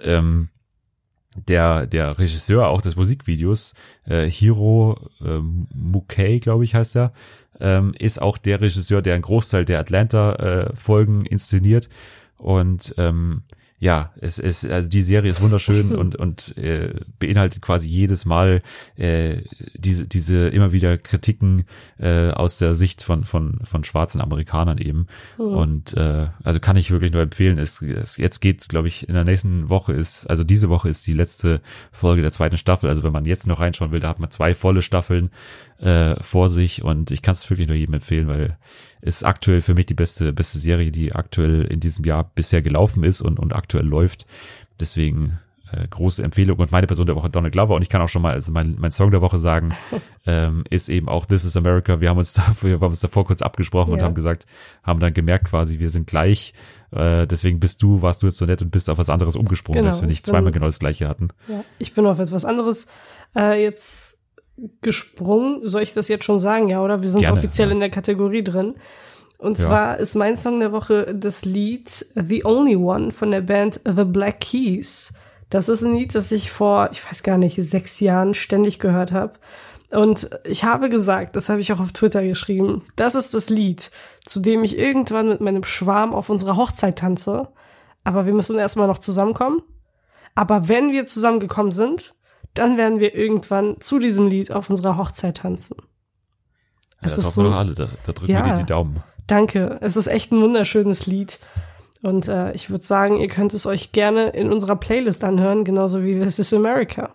Ähm, 0.00 0.48
der, 1.46 1.86
der 1.86 2.18
Regisseur 2.18 2.68
auch 2.68 2.80
des 2.80 2.96
Musikvideos, 2.96 3.74
äh, 4.06 4.28
Hiro 4.28 5.10
äh, 5.24 5.38
Mukei, 5.74 6.38
glaube 6.38 6.64
ich, 6.64 6.74
heißt 6.74 6.96
er, 6.96 7.12
ähm, 7.60 7.92
ist 7.98 8.20
auch 8.20 8.38
der 8.38 8.60
Regisseur, 8.60 9.02
der 9.02 9.14
einen 9.14 9.22
Großteil 9.22 9.64
der 9.64 9.80
Atlanta-Folgen 9.80 11.26
inszeniert. 11.26 11.88
Und 12.36 12.94
ähm, 12.98 13.42
ja, 13.80 14.12
es 14.20 14.40
ist, 14.40 14.68
also 14.68 14.88
die 14.88 15.02
Serie 15.02 15.30
ist 15.30 15.40
wunderschön 15.40 15.94
und, 15.96 16.16
und 16.16 16.56
äh, 16.58 16.94
beinhaltet 17.18 17.62
quasi 17.62 17.88
jedes 17.88 18.24
Mal 18.24 18.62
äh, 18.96 19.42
diese, 19.74 20.06
diese 20.06 20.48
immer 20.48 20.72
wieder 20.72 20.98
Kritiken 20.98 21.64
äh, 21.98 22.30
aus 22.30 22.58
der 22.58 22.74
Sicht 22.74 23.02
von, 23.02 23.22
von, 23.22 23.60
von 23.64 23.84
schwarzen 23.84 24.20
Amerikanern 24.20 24.78
eben. 24.78 25.06
Und 25.36 25.94
äh, 25.94 26.28
also 26.42 26.58
kann 26.58 26.76
ich 26.76 26.90
wirklich 26.90 27.12
nur 27.12 27.22
empfehlen. 27.22 27.58
Es, 27.58 27.80
es 27.80 28.16
jetzt 28.16 28.40
geht, 28.40 28.68
glaube 28.68 28.88
ich, 28.88 29.08
in 29.08 29.14
der 29.14 29.24
nächsten 29.24 29.68
Woche 29.68 29.92
ist, 29.92 30.28
also 30.28 30.42
diese 30.42 30.68
Woche 30.68 30.88
ist 30.88 31.06
die 31.06 31.14
letzte 31.14 31.60
Folge 31.92 32.22
der 32.22 32.32
zweiten 32.32 32.58
Staffel. 32.58 32.88
Also 32.88 33.04
wenn 33.04 33.12
man 33.12 33.26
jetzt 33.26 33.46
noch 33.46 33.60
reinschauen 33.60 33.92
will, 33.92 34.00
da 34.00 34.08
hat 34.08 34.18
man 34.18 34.30
zwei 34.32 34.54
volle 34.54 34.82
Staffeln 34.82 35.30
äh, 35.80 36.20
vor 36.22 36.48
sich 36.48 36.82
und 36.82 37.10
ich 37.10 37.22
kann 37.22 37.32
es 37.32 37.48
wirklich 37.50 37.68
nur 37.68 37.76
jedem 37.76 37.94
empfehlen, 37.94 38.28
weil 38.28 38.56
ist 39.00 39.24
aktuell 39.24 39.60
für 39.60 39.74
mich 39.74 39.86
die 39.86 39.94
beste, 39.94 40.32
beste 40.32 40.58
Serie, 40.58 40.90
die 40.90 41.14
aktuell 41.14 41.64
in 41.64 41.78
diesem 41.78 42.04
Jahr 42.04 42.30
bisher 42.34 42.62
gelaufen 42.62 43.04
ist 43.04 43.20
und, 43.20 43.38
und 43.38 43.54
aktuell 43.54 43.86
läuft. 43.86 44.26
Deswegen 44.80 45.38
äh, 45.70 45.86
große 45.86 46.22
Empfehlung 46.22 46.58
und 46.58 46.72
meine 46.72 46.86
Person 46.88 47.06
der 47.06 47.14
Woche 47.14 47.30
Donald 47.30 47.52
Glover 47.52 47.74
und 47.76 47.82
ich 47.82 47.88
kann 47.90 48.00
auch 48.02 48.08
schon 48.08 48.22
mal 48.22 48.32
also 48.32 48.50
mein, 48.52 48.74
mein 48.78 48.90
Song 48.90 49.10
der 49.12 49.20
Woche 49.20 49.38
sagen, 49.38 49.74
ähm, 50.26 50.64
ist 50.70 50.88
eben 50.88 51.08
auch 51.08 51.26
This 51.26 51.44
is 51.44 51.56
America. 51.56 52.00
Wir 52.00 52.10
haben 52.10 52.18
uns 52.18 52.32
da, 52.32 52.42
wir 52.62 52.74
haben 52.80 52.84
uns 52.88 53.00
davor 53.00 53.24
kurz 53.24 53.42
abgesprochen 53.42 53.92
und 53.92 54.00
Ja. 54.00 54.04
haben 54.06 54.14
gesagt, 54.14 54.46
haben 54.82 54.98
dann 54.98 55.14
gemerkt 55.14 55.46
quasi, 55.48 55.78
wir 55.78 55.90
sind 55.90 56.06
gleich. 56.08 56.54
Äh, 56.90 57.26
deswegen 57.26 57.60
bist 57.60 57.82
du, 57.82 58.02
warst 58.02 58.22
du 58.22 58.26
jetzt 58.26 58.38
so 58.38 58.46
nett 58.46 58.62
und 58.62 58.72
bist 58.72 58.88
auf 58.90 58.98
was 58.98 59.10
anderes 59.10 59.36
umgesprungen, 59.36 59.82
Genau, 59.82 59.92
dass 59.92 60.00
wir 60.00 60.08
nicht 60.08 60.20
ich 60.20 60.22
bin- 60.24 60.32
zweimal 60.32 60.52
genau 60.52 60.66
das 60.66 60.78
gleiche 60.78 61.06
hatten. 61.06 61.28
Ja, 61.46 61.62
ich 61.78 61.92
bin 61.94 62.06
auf 62.06 62.18
etwas 62.18 62.44
anderes 62.46 62.88
äh, 63.36 63.62
jetzt 63.62 64.17
gesprungen. 64.80 65.60
Soll 65.64 65.82
ich 65.82 65.94
das 65.94 66.08
jetzt 66.08 66.24
schon 66.24 66.40
sagen, 66.40 66.68
ja, 66.68 66.82
oder? 66.82 67.02
Wir 67.02 67.10
sind 67.10 67.20
Gerne, 67.22 67.36
offiziell 67.38 67.68
ja. 67.68 67.74
in 67.74 67.80
der 67.80 67.90
Kategorie 67.90 68.42
drin. 68.42 68.74
Und 69.38 69.58
Ja. 69.58 69.66
zwar 69.66 69.98
ist 69.98 70.14
mein 70.16 70.36
Song 70.36 70.58
der 70.60 70.72
Woche 70.72 71.14
das 71.14 71.44
Lied 71.44 71.88
The 72.14 72.44
Only 72.44 72.76
One 72.76 73.12
von 73.12 73.30
der 73.30 73.40
Band 73.40 73.80
The 73.84 74.04
Black 74.04 74.40
Keys. 74.40 75.14
Das 75.50 75.68
ist 75.68 75.82
ein 75.82 75.94
Lied, 75.94 76.14
das 76.14 76.32
ich 76.32 76.50
vor, 76.50 76.90
ich 76.92 77.06
weiß 77.08 77.22
gar 77.22 77.38
nicht, 77.38 77.56
sechs 77.62 78.00
Jahren 78.00 78.34
ständig 78.34 78.78
gehört 78.78 79.12
habe. 79.12 79.34
Und 79.90 80.28
ich 80.44 80.64
habe 80.64 80.90
gesagt, 80.90 81.34
das 81.36 81.48
habe 81.48 81.60
ich 81.60 81.72
auch 81.72 81.80
auf 81.80 81.92
Twitter 81.92 82.22
geschrieben, 82.22 82.84
das 82.96 83.14
ist 83.14 83.32
das 83.32 83.48
Lied, 83.48 83.90
zu 84.26 84.40
dem 84.40 84.62
ich 84.62 84.76
irgendwann 84.76 85.28
mit 85.28 85.40
meinem 85.40 85.64
Schwarm 85.64 86.12
auf 86.12 86.28
unserer 86.28 86.56
Hochzeit 86.56 86.98
tanze. 86.98 87.48
Aber 88.04 88.26
wir 88.26 88.34
müssen 88.34 88.58
erstmal 88.58 88.86
noch 88.86 88.98
zusammenkommen. 88.98 89.62
Aber 90.34 90.68
wenn 90.68 90.92
wir 90.92 91.06
zusammengekommen 91.06 91.72
sind, 91.72 92.14
dann 92.58 92.76
werden 92.76 93.00
wir 93.00 93.14
irgendwann 93.14 93.80
zu 93.80 93.98
diesem 93.98 94.28
Lied 94.28 94.50
auf 94.52 94.68
unserer 94.70 94.96
Hochzeit 94.96 95.38
tanzen. 95.38 95.76
Ja, 97.00 97.08
das 97.08 97.18
hoffen 97.18 97.30
so, 97.30 97.42
wir 97.44 97.50
doch 97.50 97.56
alle, 97.56 97.74
da, 97.74 97.88
da 98.04 98.12
drücken 98.12 98.32
ja, 98.32 98.44
wir 98.44 98.52
dir 98.52 98.58
die 98.60 98.66
Daumen. 98.66 99.02
Danke, 99.26 99.78
es 99.80 99.96
ist 99.96 100.06
echt 100.06 100.32
ein 100.32 100.40
wunderschönes 100.40 101.06
Lied. 101.06 101.38
Und 102.02 102.28
äh, 102.28 102.52
ich 102.52 102.70
würde 102.70 102.84
sagen, 102.84 103.16
ihr 103.16 103.28
könnt 103.28 103.54
es 103.54 103.66
euch 103.66 103.92
gerne 103.92 104.30
in 104.30 104.52
unserer 104.52 104.76
Playlist 104.76 105.24
anhören, 105.24 105.64
genauso 105.64 106.02
wie 106.02 106.18
This 106.18 106.38
is 106.38 106.54
America. 106.54 107.14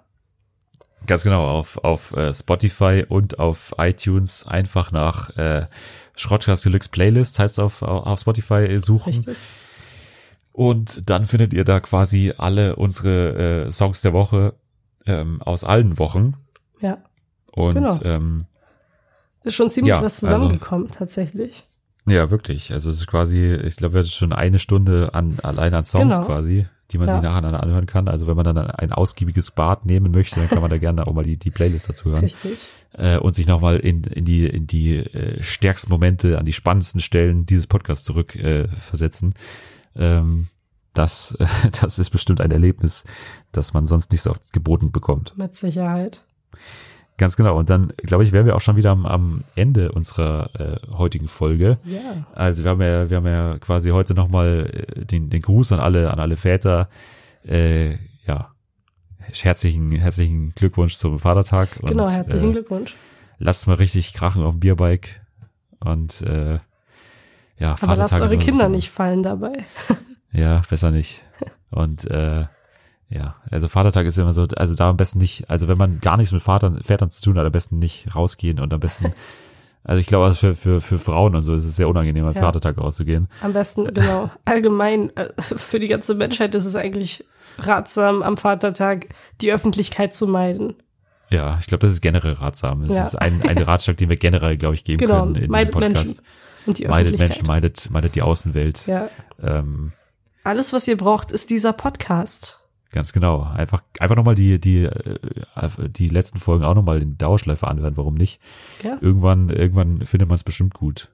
Ganz 1.05 1.23
genau, 1.23 1.45
auf, 1.49 1.77
auf 1.83 2.15
äh, 2.15 2.33
Spotify 2.33 3.05
und 3.07 3.39
auf 3.39 3.73
iTunes 3.77 4.45
einfach 4.47 4.91
nach 4.91 5.35
äh, 5.37 5.67
Schrottcast 6.15 6.65
Deluxe 6.65 6.89
Playlist, 6.89 7.39
heißt 7.39 7.59
auf, 7.59 7.81
auf 7.81 8.19
Spotify 8.19 8.79
suchen. 8.79 9.13
Richtig. 9.13 9.37
Und 10.53 11.09
dann 11.09 11.25
findet 11.25 11.51
ihr 11.51 11.65
da 11.65 11.79
quasi 11.79 12.33
alle 12.37 12.75
unsere 12.75 13.65
äh, 13.65 13.71
Songs 13.71 14.01
der 14.01 14.13
Woche 14.13 14.53
ähm, 15.05 15.41
aus 15.41 15.63
allen 15.63 15.99
Wochen. 15.99 16.35
Ja. 16.81 16.97
Und 17.51 17.75
genau. 17.75 17.99
ähm, 18.03 18.45
ist 19.43 19.55
schon 19.55 19.69
ziemlich 19.69 19.89
ja, 19.89 20.01
was 20.01 20.23
also 20.23 20.27
zusammengekommen, 20.27 20.87
also, 20.87 20.99
tatsächlich. 20.99 21.63
Ja, 22.05 22.31
wirklich. 22.31 22.71
Also 22.71 22.89
es 22.89 22.97
ist 22.97 23.07
quasi, 23.07 23.53
ich 23.53 23.77
glaube, 23.77 23.93
wir 23.93 23.99
hatten 23.99 24.09
schon 24.09 24.33
eine 24.33 24.59
Stunde 24.59 25.11
an 25.13 25.37
allein 25.41 25.73
an 25.73 25.85
Songs 25.85 26.15
genau. 26.15 26.25
quasi, 26.25 26.65
die 26.91 26.97
man 26.97 27.07
ja. 27.07 27.13
sich 27.13 27.23
nacheinander 27.23 27.63
anhören 27.63 27.85
kann. 27.85 28.07
Also 28.07 28.27
wenn 28.27 28.35
man 28.35 28.45
dann 28.45 28.57
ein 28.57 28.91
ausgiebiges 28.91 29.51
Bad 29.51 29.85
nehmen 29.85 30.11
möchte, 30.11 30.39
dann 30.39 30.49
kann 30.49 30.61
man 30.61 30.69
da 30.69 30.77
gerne 30.77 31.07
auch 31.07 31.13
mal 31.13 31.23
die, 31.23 31.37
die 31.37 31.51
Playlist 31.51 31.89
dazu 31.89 32.11
hören. 32.11 32.19
Richtig. 32.19 32.57
Äh, 32.93 33.17
und 33.17 33.35
sich 33.35 33.47
nochmal 33.47 33.79
in, 33.79 34.03
in 34.03 34.25
die, 34.25 34.45
in 34.45 34.67
die 34.67 34.97
äh, 34.97 35.41
stärksten 35.41 35.91
Momente, 35.91 36.37
an 36.37 36.45
die 36.45 36.53
spannendsten 36.53 36.99
Stellen 36.99 37.45
dieses 37.45 37.67
Podcasts 37.67 38.03
zurück 38.03 38.35
äh, 38.35 38.67
versetzen. 38.67 39.33
Ähm, 39.95 40.47
das, 40.93 41.35
äh, 41.39 41.45
das 41.81 41.99
ist 41.99 42.09
bestimmt 42.09 42.41
ein 42.41 42.51
Erlebnis, 42.51 43.03
das 43.51 43.73
man 43.73 43.85
sonst 43.85 44.11
nicht 44.11 44.21
so 44.21 44.31
oft 44.31 44.53
geboten 44.53 44.91
bekommt. 44.91 45.37
Mit 45.37 45.55
Sicherheit. 45.55 46.21
Ganz 47.17 47.35
genau. 47.35 47.57
Und 47.57 47.69
dann, 47.69 47.93
glaube 47.97 48.23
ich, 48.23 48.31
wären 48.31 48.45
wir 48.45 48.55
auch 48.55 48.61
schon 48.61 48.75
wieder 48.75 48.91
am, 48.91 49.05
am 49.05 49.43
Ende 49.55 49.91
unserer 49.91 50.49
äh, 50.59 50.91
heutigen 50.91 51.27
Folge. 51.27 51.77
Ja. 51.85 52.25
Also 52.33 52.63
wir 52.63 52.71
haben 52.71 52.81
ja, 52.81 53.09
wir 53.09 53.17
haben 53.17 53.27
ja 53.27 53.57
quasi 53.59 53.91
heute 53.91 54.15
nochmal 54.15 54.69
äh, 54.73 55.05
den, 55.05 55.29
den 55.29 55.41
Gruß 55.41 55.71
an 55.73 55.79
alle, 55.79 56.11
an 56.11 56.19
alle 56.19 56.35
Väter. 56.37 56.89
Äh, 57.45 57.97
ja, 58.25 58.51
herzlichen, 59.19 59.91
herzlichen 59.91 60.53
Glückwunsch 60.55 60.95
zum 60.95 61.19
Vatertag. 61.19 61.69
Genau, 61.81 62.09
herzlichen 62.09 62.49
äh, 62.49 62.53
Glückwunsch. 62.53 62.95
Lasst 63.37 63.67
mal 63.67 63.75
richtig 63.75 64.13
krachen 64.13 64.43
auf 64.43 64.55
dem 64.55 64.59
Bierbike. 64.61 65.21
Und 65.79 66.21
äh, 66.21 66.59
ja, 67.59 67.75
Aber 67.79 67.95
lasst 67.95 68.19
eure 68.19 68.37
Kinder 68.37 68.69
nicht 68.69 68.89
fallen 68.89 69.21
dabei. 69.21 69.65
ja, 70.33 70.61
besser 70.69 70.91
nicht. 70.91 71.23
Und 71.69 72.09
äh, 72.09 72.45
ja, 73.09 73.35
also 73.51 73.67
Vatertag 73.67 74.05
ist 74.07 74.17
immer 74.17 74.33
so, 74.33 74.45
also 74.55 74.73
da 74.73 74.89
am 74.89 74.97
besten 74.97 75.19
nicht, 75.19 75.49
also 75.49 75.67
wenn 75.67 75.77
man 75.77 75.99
gar 75.99 76.17
nichts 76.17 76.31
mit 76.31 76.41
Vatern, 76.41 76.81
Vätern 76.83 77.11
zu 77.11 77.21
tun 77.21 77.37
hat, 77.37 77.45
am 77.45 77.51
besten 77.51 77.79
nicht 77.79 78.15
rausgehen 78.15 78.59
und 78.59 78.73
am 78.73 78.79
besten, 78.79 79.13
also 79.83 79.99
ich 79.99 80.07
glaube, 80.07 80.25
also 80.25 80.37
für, 80.37 80.55
für, 80.55 80.81
für 80.81 80.97
Frauen 80.97 81.35
und 81.35 81.43
so 81.43 81.53
ist 81.53 81.65
es 81.65 81.75
sehr 81.75 81.87
unangenehm, 81.87 82.25
am 82.25 82.33
ja. 82.33 82.41
Vatertag 82.41 82.77
rauszugehen. 82.77 83.27
Am 83.41 83.53
besten, 83.53 83.85
genau. 83.93 84.31
Allgemein, 84.45 85.15
äh, 85.15 85.29
für 85.39 85.79
die 85.79 85.87
ganze 85.87 86.15
Menschheit 86.15 86.55
ist 86.55 86.65
es 86.65 86.75
eigentlich 86.75 87.23
ratsam, 87.59 88.23
am 88.23 88.37
Vatertag 88.37 89.09
die 89.41 89.53
Öffentlichkeit 89.53 90.15
zu 90.15 90.27
meiden. 90.27 90.75
Ja, 91.29 91.57
ich 91.59 91.67
glaube, 91.67 91.81
das 91.81 91.91
ist 91.91 92.01
generell 92.01 92.33
ratsam. 92.33 92.83
Das 92.83 92.95
ja. 92.95 93.03
ist 93.05 93.15
ein, 93.15 93.41
ein 93.47 93.57
Ratschlag, 93.57 93.97
den 93.97 94.09
wir 94.09 94.17
generell, 94.17 94.57
glaube 94.57 94.75
ich, 94.75 94.83
geben 94.83 94.99
genau, 94.99 95.23
können 95.23 95.35
in 95.35 95.51
meidet 95.51 95.75
diesem 95.75 95.81
Podcast. 95.81 96.05
Menschen 96.05 96.23
und 96.65 96.79
die 96.79 96.87
meidet 96.87 97.19
Menschen, 97.19 97.47
meidet, 97.47 97.89
meidet 97.89 98.15
die 98.15 98.21
Außenwelt. 98.21 98.87
Ja. 98.87 99.09
Ähm, 99.41 99.91
Alles, 100.43 100.73
was 100.73 100.87
ihr 100.87 100.97
braucht, 100.97 101.31
ist 101.31 101.49
dieser 101.49 101.73
Podcast. 101.73 102.59
Ganz 102.91 103.11
genau. 103.11 103.41
Einfach, 103.41 103.81
einfach 103.99 104.15
nochmal 104.15 104.35
die, 104.35 104.59
die, 104.59 104.83
äh, 104.83 105.19
die 105.89 106.09
letzten 106.09 106.37
Folgen 106.37 106.63
auch 106.63 106.75
nochmal 106.75 107.01
in 107.01 107.17
Dauerschleife 107.17 107.67
anhören. 107.67 107.97
Warum 107.97 108.13
nicht? 108.15 108.39
Ja. 108.83 108.97
Irgendwann, 109.01 109.49
irgendwann 109.49 110.05
findet 110.05 110.29
man 110.29 110.35
es 110.35 110.43
bestimmt 110.43 110.75
gut. 110.75 111.09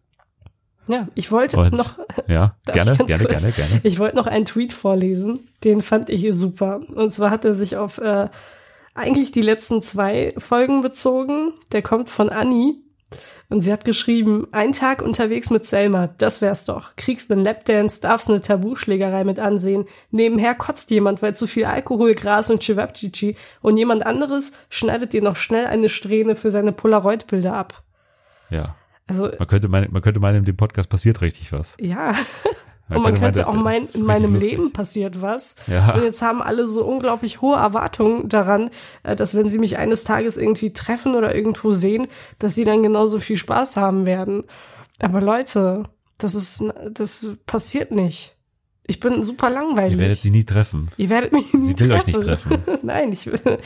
Ja, 0.87 1.07
ich 1.13 1.31
wollte 1.31 1.57
Und, 1.57 1.73
noch. 1.73 1.99
Ja, 2.27 2.55
gerne, 2.65 2.97
gerne, 2.97 3.25
kurz, 3.25 3.41
gerne, 3.41 3.51
gerne. 3.53 3.81
Ich 3.83 3.99
wollte 3.99 4.17
noch 4.17 4.25
einen 4.25 4.45
Tweet 4.45 4.73
vorlesen. 4.73 5.39
Den 5.63 5.81
fand 5.81 6.09
ich 6.09 6.27
super. 6.33 6.81
Und 6.95 7.13
zwar 7.13 7.29
hat 7.29 7.45
er 7.45 7.53
sich 7.53 7.77
auf 7.77 7.99
äh, 7.99 8.27
eigentlich 8.95 9.31
die 9.31 9.41
letzten 9.41 9.81
zwei 9.81 10.33
Folgen 10.37 10.81
bezogen. 10.81 11.53
Der 11.71 11.81
kommt 11.81 12.09
von 12.09 12.29
Annie. 12.29 12.73
Und 13.51 13.61
sie 13.61 13.73
hat 13.73 13.83
geschrieben, 13.83 14.47
ein 14.51 14.73
Tag 14.73 15.01
unterwegs 15.01 15.49
mit 15.49 15.65
Selma, 15.65 16.07
das 16.19 16.39
wär's 16.39 16.65
doch. 16.65 16.95
Kriegst 16.95 17.31
nen 17.31 17.43
Lapdance, 17.43 17.99
darfst 17.99 18.29
ne 18.29 18.41
Tabuschlägerei 18.41 19.23
mit 19.23 19.39
ansehen. 19.39 19.85
Nebenher 20.11 20.53
kotzt 20.53 20.91
jemand, 20.91 21.23
weil 21.23 21.35
zu 21.35 21.47
viel 21.47 21.65
Alkohol, 21.65 22.13
Gras 22.13 22.51
und 22.51 22.63
Chewabchichi. 22.63 23.35
Und 23.61 23.77
jemand 23.77 24.05
anderes 24.05 24.51
schneidet 24.69 25.13
dir 25.13 25.23
noch 25.23 25.35
schnell 25.35 25.65
eine 25.65 25.89
Strähne 25.89 26.35
für 26.35 26.51
seine 26.51 26.71
Polaroid-Bilder 26.71 27.55
ab. 27.55 27.81
Ja. 28.51 28.75
Also, 29.07 29.31
man 29.39 29.47
könnte 29.47 29.67
meinen, 29.67 29.91
man 29.91 30.03
könnte 30.03 30.19
meinen, 30.19 30.37
in 30.37 30.45
dem 30.45 30.57
Podcast 30.57 30.87
passiert 30.87 31.21
richtig 31.21 31.51
was. 31.51 31.75
Ja. 31.79 32.13
Und 32.89 33.03
man 33.03 33.13
könnte 33.13 33.47
auch 33.47 33.53
meinen, 33.53 33.87
in 33.93 34.03
meinem. 34.03 34.35
Leben 34.35 34.71
passiert 34.71 35.21
was. 35.21 35.55
Ja. 35.67 35.93
Und 35.93 36.03
jetzt 36.03 36.21
haben 36.21 36.41
alle 36.41 36.67
so 36.67 36.85
unglaublich 36.85 37.41
hohe 37.41 37.57
Erwartungen 37.57 38.29
daran, 38.29 38.69
äh, 39.03 39.15
dass 39.15 39.35
wenn 39.35 39.49
sie 39.49 39.59
mich 39.59 39.77
eines 39.77 40.03
Tages 40.03 40.37
irgendwie 40.37 40.73
treffen 40.73 41.15
oder 41.15 41.35
irgendwo 41.35 41.71
sehen, 41.71 42.07
dass 42.39 42.55
sie 42.55 42.63
dann 42.63 42.83
genauso 42.83 43.19
viel 43.19 43.37
Spaß 43.37 43.77
haben 43.77 44.05
werden. 44.05 44.43
Aber 45.01 45.21
Leute, 45.21 45.83
das 46.17 46.35
ist, 46.35 46.63
das 46.91 47.27
passiert 47.45 47.91
nicht. 47.91 48.35
Ich 48.89 48.99
bin 48.99 49.21
super 49.21 49.51
langweilig. 49.51 49.93
Ihr 49.93 49.99
werdet 49.99 50.19
sie 50.19 50.31
nie 50.31 50.45
treffen. 50.45 50.89
Ihr 50.97 51.09
werdet 51.11 51.31
mich 51.31 51.53
nie 51.53 51.67
sie 51.67 51.73
treffen. 51.75 51.77
Sie 51.77 51.85
will 51.85 51.93
euch 51.93 52.07
nicht 52.07 52.21
treffen. 52.21 52.57
Nein, 52.81 53.11
ich 53.11 53.27
will. 53.27 53.59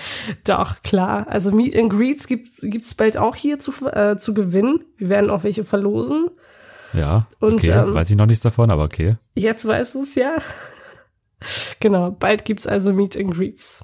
Doch, 0.43 0.81
klar. 0.81 1.27
Also 1.29 1.53
Meet 1.53 1.77
and 1.77 1.89
Greets 1.89 2.27
gibt 2.27 2.59
es 2.61 2.93
bald 2.93 3.15
auch 3.17 3.35
hier 3.35 3.57
zu, 3.57 3.71
äh, 3.87 4.17
zu 4.17 4.33
gewinnen. 4.33 4.83
Wir 4.97 5.07
werden 5.07 5.29
auch 5.29 5.45
welche 5.45 5.63
verlosen. 5.63 6.29
Ja, 6.93 7.27
und, 7.39 7.55
okay, 7.55 7.71
ähm, 7.71 7.93
weiß 7.93 8.09
ich 8.09 8.17
noch 8.17 8.25
nichts 8.25 8.43
davon, 8.43 8.69
aber 8.69 8.83
okay. 8.83 9.17
Jetzt 9.35 9.67
weißt 9.67 9.95
du 9.95 9.99
es 10.01 10.15
ja. 10.15 10.37
genau, 11.79 12.11
bald 12.11 12.45
gibt's 12.45 12.67
also 12.67 12.93
Meet 12.93 13.17
and 13.17 13.33
Greets 13.33 13.83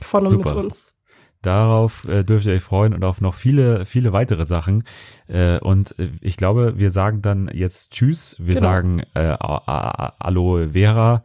von 0.00 0.22
und 0.22 0.30
Super. 0.30 0.54
mit 0.54 0.64
uns. 0.64 0.94
Darauf 1.42 2.04
äh, 2.04 2.22
dürft 2.22 2.44
ihr 2.46 2.52
euch 2.52 2.62
freuen 2.62 2.92
und 2.92 3.02
auf 3.02 3.22
noch 3.22 3.34
viele, 3.34 3.86
viele 3.86 4.12
weitere 4.12 4.44
Sachen. 4.44 4.84
Äh, 5.26 5.58
und 5.58 5.98
äh, 5.98 6.10
ich 6.20 6.36
glaube, 6.36 6.78
wir 6.78 6.90
sagen 6.90 7.22
dann 7.22 7.50
jetzt 7.52 7.92
Tschüss. 7.92 8.36
Wir 8.38 8.56
genau. 8.56 8.60
sagen 8.60 9.02
äh, 9.14 9.36
Aloe 9.38 10.70
Vera, 10.70 11.22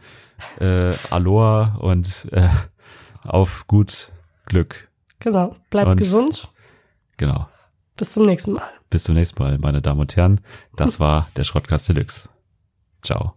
äh, 0.59 0.93
Aloha 1.09 1.75
und 1.79 2.29
äh, 2.31 2.47
auf 3.23 3.67
gut 3.67 4.13
Glück. 4.45 4.89
Genau, 5.19 5.55
bleibt 5.69 5.89
und, 5.89 5.97
gesund. 5.97 6.49
Genau. 7.17 7.47
Bis 7.97 8.11
zum 8.11 8.25
nächsten 8.25 8.53
Mal. 8.53 8.69
Bis 8.89 9.03
zum 9.03 9.15
nächsten 9.15 9.41
Mal, 9.41 9.57
meine 9.57 9.81
Damen 9.81 10.01
und 10.01 10.15
Herren. 10.15 10.41
Das 10.75 10.99
war 10.99 11.29
der 11.35 11.43
Schrottkast 11.43 11.87
Deluxe. 11.89 12.29
Ciao. 13.01 13.35